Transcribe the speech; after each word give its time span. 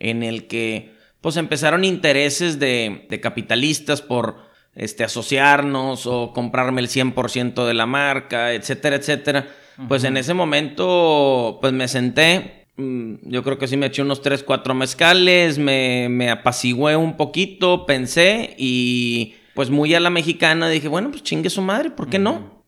en 0.00 0.22
el 0.22 0.48
que 0.48 0.92
pues 1.20 1.36
empezaron 1.36 1.84
intereses 1.84 2.58
de, 2.58 3.06
de 3.08 3.20
capitalistas 3.20 4.02
por 4.02 4.50
este, 4.74 5.04
asociarnos 5.04 6.06
o 6.06 6.32
comprarme 6.32 6.80
el 6.80 6.88
100% 6.88 7.66
de 7.66 7.74
la 7.74 7.86
marca, 7.86 8.52
etcétera, 8.52 8.96
etcétera. 8.96 9.48
Pues 9.88 10.04
en 10.04 10.16
ese 10.16 10.34
momento, 10.34 11.58
pues 11.60 11.72
me 11.72 11.88
senté, 11.88 12.66
mm, 12.76 13.14
yo 13.22 13.42
creo 13.42 13.58
que 13.58 13.66
sí 13.66 13.76
me 13.76 13.86
eché 13.86 14.02
unos 14.02 14.20
3, 14.22 14.42
4 14.42 14.74
mezcales, 14.74 15.58
me, 15.58 16.08
me 16.10 16.30
apacigué 16.30 16.96
un 16.96 17.16
poquito, 17.16 17.86
pensé 17.86 18.54
y 18.58 19.34
pues 19.54 19.70
muy 19.70 19.94
a 19.94 20.00
la 20.00 20.10
mexicana 20.10 20.68
dije, 20.68 20.88
bueno, 20.88 21.10
pues 21.10 21.22
chingue 21.22 21.50
su 21.50 21.62
madre, 21.62 21.90
¿por 21.90 22.08
qué 22.08 22.18
no? 22.18 22.62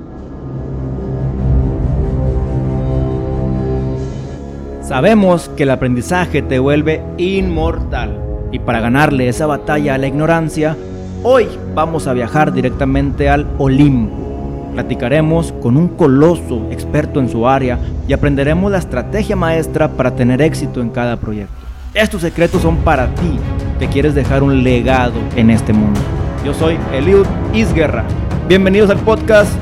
Sabemos 4.82 5.48
que 5.56 5.62
el 5.62 5.70
aprendizaje 5.70 6.42
te 6.42 6.58
vuelve 6.58 7.02
inmortal 7.16 8.18
y 8.50 8.58
para 8.58 8.80
ganarle 8.80 9.28
esa 9.28 9.46
batalla 9.46 9.94
a 9.94 9.98
la 9.98 10.08
ignorancia, 10.08 10.76
hoy 11.22 11.46
vamos 11.72 12.08
a 12.08 12.12
viajar 12.12 12.52
directamente 12.52 13.30
al 13.30 13.46
Olimpo. 13.58 14.70
Platicaremos 14.74 15.52
con 15.62 15.76
un 15.76 15.86
coloso 15.86 16.66
experto 16.72 17.20
en 17.20 17.28
su 17.28 17.46
área 17.46 17.78
y 18.08 18.12
aprenderemos 18.12 18.72
la 18.72 18.78
estrategia 18.78 19.36
maestra 19.36 19.88
para 19.88 20.16
tener 20.16 20.42
éxito 20.42 20.80
en 20.80 20.90
cada 20.90 21.16
proyecto. 21.16 21.54
Estos 21.94 22.22
secretos 22.22 22.62
son 22.62 22.78
para 22.78 23.06
ti 23.14 23.38
que 23.78 23.86
quieres 23.86 24.16
dejar 24.16 24.42
un 24.42 24.64
legado 24.64 25.20
en 25.36 25.50
este 25.50 25.72
mundo. 25.72 26.00
Yo 26.44 26.52
soy 26.54 26.76
Eliud 26.92 27.26
Isguerra. 27.54 28.04
Bienvenidos 28.48 28.90
al 28.90 28.98
podcast 28.98 29.52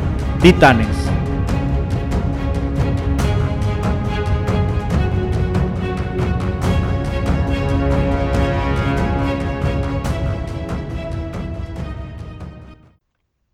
Titanes. 0.41 1.10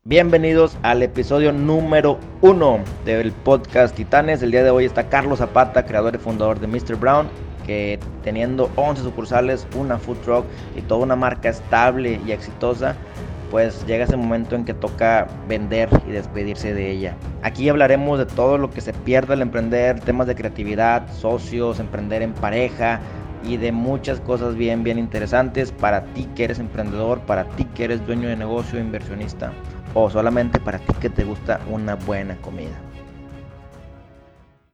Bienvenidos 0.08 0.78
al 0.84 1.02
episodio 1.02 1.52
número 1.52 2.20
uno 2.40 2.78
del 3.04 3.32
podcast 3.32 3.96
Titanes. 3.96 4.40
El 4.40 4.52
día 4.52 4.62
de 4.62 4.70
hoy 4.70 4.84
está 4.84 5.08
Carlos 5.08 5.40
Zapata, 5.40 5.84
creador 5.84 6.14
y 6.14 6.18
fundador 6.18 6.60
de 6.60 6.68
Mr. 6.68 6.94
Brown, 6.94 7.26
que 7.66 7.98
teniendo 8.22 8.70
11 8.77 9.02
sucursales, 9.02 9.66
una 9.74 9.98
food 9.98 10.18
truck 10.18 10.44
y 10.77 10.82
toda 10.82 11.02
una 11.02 11.16
marca 11.16 11.48
estable 11.48 12.20
y 12.24 12.30
exitosa, 12.30 12.94
pues 13.50 13.84
llega 13.88 14.04
ese 14.04 14.16
momento 14.16 14.54
en 14.54 14.64
que 14.64 14.74
toca 14.74 15.27
vender 15.48 15.88
y 16.06 16.12
despedirse 16.12 16.72
de 16.72 16.88
ella. 16.88 17.16
Aquí 17.42 17.68
hablaremos 17.68 18.20
de 18.20 18.27
todo 18.27 18.58
lo 18.58 18.70
que 18.70 18.82
se 18.82 18.92
pierde 18.92 19.32
al 19.32 19.42
emprender, 19.42 19.98
temas 19.98 20.28
de 20.28 20.36
creatividad, 20.36 21.12
socios, 21.14 21.80
emprender 21.80 22.22
en 22.22 22.32
pareja 22.32 23.00
y 23.42 23.56
de 23.56 23.72
muchas 23.72 24.20
cosas 24.20 24.54
bien, 24.54 24.84
bien 24.84 25.00
interesantes 25.00 25.72
para 25.72 26.04
ti 26.14 26.28
que 26.36 26.44
eres 26.44 26.60
emprendedor, 26.60 27.18
para 27.22 27.42
ti 27.42 27.64
que 27.64 27.82
eres 27.86 28.06
dueño 28.06 28.28
de 28.28 28.36
negocio, 28.36 28.78
inversionista 28.78 29.52
o 29.98 30.11
solamente 30.11 30.61
para 30.61 30.78
ti 30.78 30.92
que 31.00 31.08
te 31.08 31.25
gusta 31.25 31.61
una 31.70 31.94
buena 31.94 32.36
comida. 32.36 32.77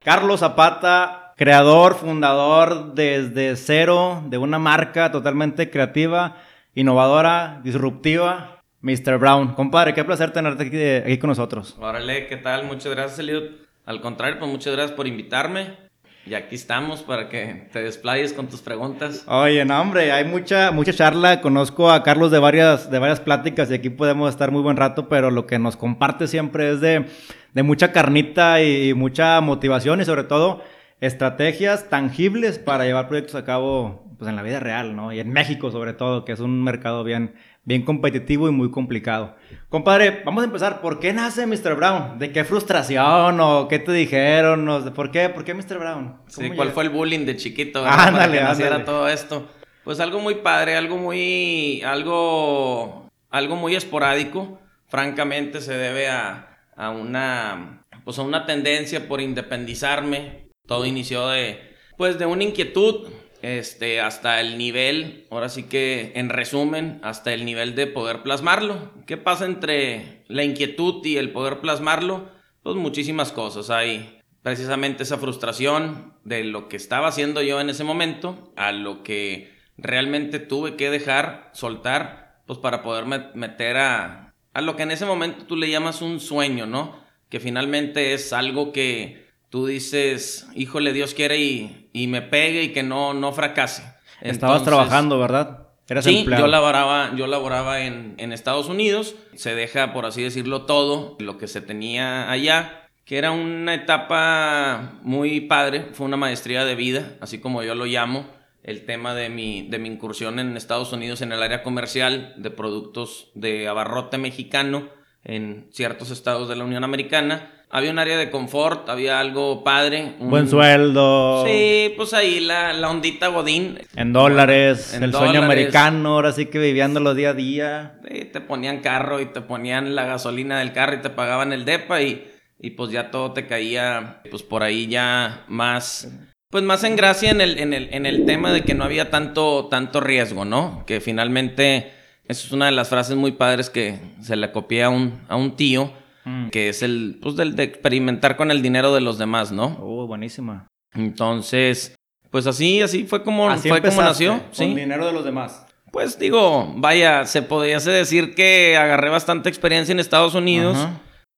Carlos 0.01 0.41
Zapata, 0.41 1.33
creador, 1.37 1.95
fundador 1.95 2.95
desde 2.95 3.55
cero 3.55 4.25
de 4.27 4.39
una 4.39 4.59
marca 4.59 5.13
totalmente 5.13 5.71
creativa, 5.71 6.39
innovadora, 6.75 7.61
disruptiva. 7.63 8.63
Mr. 8.81 9.19
Brown, 9.19 9.55
compadre, 9.55 9.95
qué 9.95 10.03
placer 10.03 10.33
tenerte 10.33 11.05
aquí, 11.05 11.19
con 11.19 11.29
nosotros. 11.29 11.77
Órale, 11.79 12.27
¿qué 12.27 12.37
tal? 12.37 12.65
Muchas 12.65 12.93
gracias, 12.93 13.21
Eliud. 13.21 13.45
Al 13.87 14.01
contrario, 14.01 14.41
pues 14.41 14.51
muchas 14.51 14.73
gracias 14.73 14.97
por 14.97 15.07
invitarme. 15.07 15.77
Y 16.25 16.35
aquí 16.35 16.55
estamos 16.55 17.03
para 17.03 17.29
que 17.29 17.67
te 17.73 17.83
desplayes 17.83 18.33
con 18.33 18.47
tus 18.47 18.61
preguntas. 18.61 19.25
Oye, 19.27 19.65
no, 19.65 19.81
hombre, 19.81 20.13
hay 20.13 20.25
mucha, 20.25 20.71
mucha 20.71 20.93
charla. 20.93 21.41
Conozco 21.41 21.91
a 21.91 22.05
Carlos 22.05 22.31
de 22.31 22.39
varias, 22.39 22.91
de 22.93 23.01
varias 23.01 23.19
pláticas 23.19 23.71
y 23.71 23.75
aquí 23.75 23.91
podemos 23.91 24.31
estar 24.31 24.53
muy 24.53 24.63
buen 24.63 24.77
rato, 24.77 25.09
pero 25.09 25.33
lo 25.33 25.47
que 25.47 25.59
nos 25.59 25.77
comparte 25.77 26.29
siempre 26.29 26.71
es 26.71 26.81
de, 26.81 27.07
de 27.55 27.63
mucha 27.65 27.91
carnita 27.91 28.63
y, 28.63 28.95
mucha 28.95 29.41
motivación 29.41 30.01
y 30.01 30.05
sobre 30.05 30.23
todo 30.23 30.63
estrategias 31.01 31.89
tangibles 31.91 32.61
para 32.61 32.85
llevar 32.85 33.09
proyectos 33.09 33.35
a 33.35 33.45
cabo 33.45 34.07
pues, 34.17 34.29
en 34.29 34.37
la 34.37 34.43
vida 34.45 34.61
real, 34.61 34.95
¿no? 34.95 35.13
Y 35.13 35.19
en 35.19 35.33
México 35.33 35.73
sobre 35.73 35.93
todo, 35.93 36.25
que 36.25 36.31
es 36.31 36.39
un 36.39 36.63
mercado 36.63 37.03
bien, 37.03 37.35
bien 37.65 37.85
competitivo 37.85 38.49
y 38.49 38.53
muy 38.53 38.71
complicado. 38.71 39.37
Compadre, 39.69 40.23
vamos 40.25 40.43
a 40.43 40.47
empezar. 40.47 40.81
¿Por 40.81 40.99
qué 40.99 41.13
nace 41.13 41.47
Mr. 41.47 41.75
Brown? 41.77 42.19
¿De 42.19 42.33
qué 42.33 42.45
frustración 42.45 43.41
o 43.41 43.69
qué 43.69 43.79
te 43.79 43.93
dijeron? 43.93 44.93
¿Por 44.95 45.11
qué? 45.11 45.29
¿Por 45.29 45.45
qué 45.45 45.55
Mr. 45.55 45.79
Brown? 45.79 46.17
Sí, 46.27 46.51
¿cuál 46.51 46.73
fue 46.73 46.85
el 46.85 46.91
bullying 46.91 47.25
de 47.25 47.37
chiquito? 47.37 47.85
Ándale, 47.87 48.13
para 48.13 48.33
que 48.33 48.41
naciera 48.41 48.85
todo 48.85 49.09
esto. 49.09 49.49
Pues 49.85 50.01
algo 50.01 50.21
muy 50.21 50.37
padre, 50.37 50.77
algo 50.77 50.97
muy, 50.97 51.83
algo, 51.83 53.11
algo 53.31 53.57
muy 53.57 53.75
esporádico. 53.75 54.61
Francamente 54.89 55.61
se 55.61 55.75
debe 55.75 56.09
a, 56.09 56.59
a 56.77 56.91
una, 56.91 57.85
pues 58.05 58.19
a 58.19 58.23
una 58.23 58.47
tendencia 58.47 59.09
por 59.09 59.21
independizarme. 59.21 60.49
Todo 60.67 60.87
inició 60.87 61.29
de, 61.29 61.61
pues 61.97 62.19
de 62.19 62.27
una 62.27 62.45
inquietud 62.45 63.09
este, 63.43 64.01
hasta 64.01 64.41
el 64.41 64.57
nivel, 64.57 65.27
ahora 65.31 65.49
sí 65.49 65.65
que 65.65 66.13
en 66.15 66.29
resumen, 66.29 67.01
hasta 67.03 67.35
el 67.35 67.45
nivel 67.45 67.75
de 67.75 67.89
poder 67.89 68.23
plasmarlo. 68.23 68.93
¿Qué 69.07 69.17
pasa 69.17 69.45
entre 69.45 70.25
la 70.29 70.45
inquietud 70.45 71.05
y 71.05 71.17
el 71.17 71.33
poder 71.33 71.61
plasmarlo? 71.61 72.31
Pues 72.63 72.77
muchísimas 72.77 73.33
cosas. 73.33 73.69
Hay 73.71 74.21
precisamente 74.43 75.03
esa 75.03 75.19
frustración 75.19 76.15
de 76.25 76.45
lo 76.45 76.69
que 76.69 76.77
estaba 76.77 77.09
haciendo 77.09 77.43
yo 77.43 77.61
en 77.61 77.71
ese 77.71 77.85
momento 77.85 78.53
a 78.57 78.71
lo 78.71 79.03
que 79.03 79.53
realmente 79.77 80.39
tuve 80.39 80.77
que 80.77 80.91
dejar, 80.91 81.51
soltar, 81.53 82.43
pues 82.47 82.61
para 82.61 82.83
poder 82.83 83.07
meter 83.35 83.77
a, 83.77 84.35
a 84.55 84.61
lo 84.61 84.77
que 84.77 84.85
en 84.85 84.93
ese 84.93 85.07
momento 85.07 85.47
tú 85.47 85.57
le 85.57 85.71
llamas 85.71 86.01
un 86.01 86.21
sueño, 86.21 86.67
¿no? 86.67 87.01
Que 87.29 87.41
finalmente 87.41 88.15
es 88.15 88.33
algo 88.33 88.73
que 88.73 89.22
tú 89.53 89.67
dices, 89.67 90.49
híjole, 90.55 90.95
Dios 90.95 91.13
quiere 91.13 91.39
y, 91.39 91.91
y 91.93 92.07
me 92.07 92.23
pegue 92.23 92.63
y 92.63 92.69
que 92.73 92.83
no, 92.83 93.13
no 93.13 93.33
fracase. 93.33 93.83
Estabas 94.23 94.65
trabajando, 94.65 95.19
¿verdad? 95.19 95.69
Eras 95.87 96.07
sí, 96.07 96.25
yo 96.25 96.47
laboraba, 96.47 97.15
yo 97.17 97.27
laboraba 97.27 97.83
en, 97.83 98.15
en, 98.17 98.33
Estados 98.33 98.71
Unidos. 98.71 99.15
Se 99.35 99.55
deja, 99.55 99.93
por 99.93 100.07
así 100.07 100.23
decirlo, 100.23 100.63
todo 100.63 101.19
lo 101.21 101.37
que 101.37 101.49
se 101.49 101.61
tenía 101.61 102.31
allá, 102.31 102.89
que 103.05 103.19
era 103.19 103.31
una 103.33 103.75
etapa 103.75 104.95
muy 105.03 105.43
padre. 105.43 105.89
Fue 105.93 106.07
una 106.07 106.17
maestría 106.17 106.65
de 106.65 106.75
vida, 106.75 107.19
así 107.21 107.39
como 107.39 107.63
yo 107.63 107.75
lo 107.75 107.85
llamo. 107.85 108.27
El 108.63 108.87
tema 108.87 109.15
de 109.15 109.29
mi, 109.29 109.69
de 109.69 109.79
mi 109.79 109.91
incursión 109.91 110.39
en 110.39 110.57
Estados 110.57 110.95
Unidos 110.95 111.21
en 111.21 111.31
el 111.31 111.43
área 111.43 111.63
comercial 111.63 112.33
de 112.39 112.51
productos 112.51 113.29
de 113.35 113.69
abarrote 113.69 114.17
mexicano 114.17 114.89
en 115.25 115.69
ciertos 115.73 116.11
estados 116.11 116.49
de 116.49 116.57
la 116.57 116.65
Unión 116.65 116.85
Americana 116.85 117.62
había 117.75 117.91
un 117.91 117.99
área 117.99 118.19
de 118.19 118.31
confort, 118.31 118.91
había 118.91 119.19
algo 119.19 119.65
padre. 119.65 120.13
Buen 120.19 120.47
sueldo. 120.47 121.43
Sí, 121.47 121.95
pues 121.97 122.13
ahí 122.13 122.39
la, 122.41 122.75
la 122.75 122.91
ondita 122.91 123.29
Godín. 123.29 123.79
En 123.97 124.13
dólares, 124.13 124.93
el 124.93 125.11
sueño 125.11 125.43
americano, 125.43 126.11
ahora 126.11 126.33
sí 126.33 126.47
que 126.47 126.59
viviéndolo 126.59 127.15
día 127.15 127.31
a 127.31 127.35
día. 127.35 127.99
Sí, 128.07 128.27
te 128.27 128.43
ponían 128.43 128.81
carro 128.81 129.21
y 129.23 129.27
te 129.27 129.41
ponían 129.41 129.95
la 129.95 130.05
gasolina 130.05 130.59
del 130.59 130.75
carro 130.75 130.97
y 130.97 131.01
te 131.01 131.09
pagaban 131.09 131.55
el 131.55 131.65
DEPA 131.65 132.03
y, 132.03 132.31
y 132.61 132.71
pues 132.73 132.91
ya 132.91 133.11
todo 133.11 133.33
te 133.33 133.47
caía, 133.47 134.21
pues 134.31 134.43
por 134.43 134.63
ahí 134.63 134.87
ya 134.87 135.47
más, 135.49 136.13
pues 136.51 136.63
más 136.63 136.85
en 136.85 136.95
gracia 136.95 137.31
en 137.31 137.41
el, 137.41 137.59
en 137.59 137.73
el, 137.73 137.89
en 137.95 138.05
el 138.05 138.27
tema 138.27 138.53
de 138.53 138.61
que 138.65 138.75
no 138.75 138.85
había 138.85 139.09
tanto, 139.09 139.69
tanto 139.71 140.03
riesgo, 140.03 140.45
¿no? 140.45 140.85
Que 140.87 141.01
finalmente, 141.01 141.91
eso 142.29 142.47
es 142.49 142.53
una 142.53 142.67
de 142.67 142.73
las 142.73 142.91
frases 142.91 143.17
muy 143.17 143.33
padres 143.33 143.71
que 143.71 143.99
se 144.21 144.37
le 144.37 144.53
copié 144.53 144.83
a 144.83 144.91
un, 144.91 145.23
a 145.31 145.37
un 145.37 145.57
tío 145.57 146.02
Mm. 146.25 146.51
que 146.51 146.69
es 146.69 146.83
el, 146.83 147.19
pues, 147.21 147.37
del 147.37 147.57
de 147.57 147.65
experimentar 147.65 148.37
con 148.37 148.51
el 148.51 148.63
dinero 148.63 148.95
de 148.95 149.01
los 149.01 149.19
demás, 149.19 149.51
¿no? 149.51 149.77
Oh, 149.81 150.07
buenísima. 150.07 150.69
Entonces, 150.95 151.97
pues 152.31 152.47
así, 152.47 152.81
así 152.81 153.05
fue 153.05 153.25
como, 153.25 153.51
fue 153.57 153.83
como 153.83 154.03
nació. 154.03 154.41
Con 154.57 154.69
el 154.69 154.77
dinero 154.77 155.07
de 155.07 155.13
los 155.13 155.25
demás. 155.25 155.67
Pues 155.91 156.19
digo, 156.19 156.73
vaya, 156.77 157.27
se 157.27 157.43
podría 157.43 157.79
decir 157.79 158.35
que 158.35 158.77
agarré 158.77 159.11
bastante 159.11 159.49
experiencia 159.49 159.93
en 159.93 160.01
Estados 160.01 160.35
Unidos, 160.35 160.89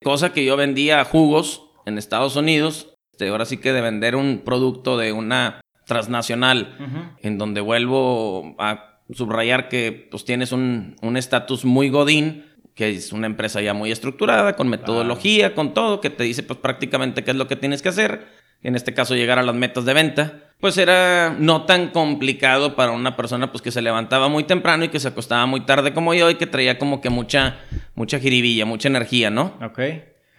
cosa 0.02 0.32
que 0.32 0.44
yo 0.44 0.56
vendía 0.56 1.04
jugos 1.04 1.64
en 1.86 1.98
Estados 1.98 2.36
Unidos. 2.36 2.94
Este, 3.12 3.28
ahora 3.28 3.46
sí 3.46 3.56
que 3.56 3.72
de 3.72 3.80
vender 3.80 4.14
un 4.14 4.42
producto 4.44 4.96
de 4.96 5.12
una 5.12 5.60
transnacional, 5.86 7.14
en 7.20 7.38
donde 7.38 7.60
vuelvo 7.60 8.54
a 8.58 9.00
subrayar 9.12 9.68
que 9.68 10.08
pues 10.10 10.24
tienes 10.24 10.52
un 10.52 11.16
estatus 11.16 11.64
muy 11.64 11.88
godín, 11.88 12.44
que 12.74 12.90
es 12.90 13.12
una 13.12 13.26
empresa 13.26 13.60
ya 13.60 13.72
muy 13.72 13.92
estructurada, 13.92 14.56
con 14.56 14.68
metodología, 14.68 15.54
con 15.54 15.74
todo, 15.74 16.00
que 16.00 16.10
te 16.10 16.24
dice 16.24 16.42
pues 16.42 16.58
prácticamente 16.58 17.22
qué 17.22 17.30
es 17.30 17.36
lo 17.36 17.46
que 17.46 17.56
tienes 17.56 17.82
que 17.82 17.88
hacer. 17.88 18.26
En 18.62 18.74
este 18.74 18.94
caso, 18.94 19.14
llegar 19.14 19.38
a 19.38 19.42
las 19.42 19.54
metas 19.54 19.84
de 19.84 19.92
venta. 19.92 20.40
Pues 20.58 20.78
era 20.78 21.36
no 21.38 21.66
tan 21.66 21.88
complicado 21.88 22.74
para 22.74 22.92
una 22.92 23.16
persona 23.16 23.52
pues 23.52 23.60
que 23.60 23.70
se 23.70 23.82
levantaba 23.82 24.28
muy 24.28 24.44
temprano 24.44 24.84
y 24.84 24.88
que 24.88 24.98
se 24.98 25.08
acostaba 25.08 25.44
muy 25.44 25.60
tarde 25.60 25.92
como 25.92 26.14
yo 26.14 26.30
y 26.30 26.36
que 26.36 26.46
traía 26.46 26.78
como 26.78 27.02
que 27.02 27.10
mucha, 27.10 27.58
mucha 27.94 28.18
jiribilla, 28.18 28.64
mucha 28.64 28.88
energía, 28.88 29.28
¿no? 29.28 29.52
Ok. 29.62 29.80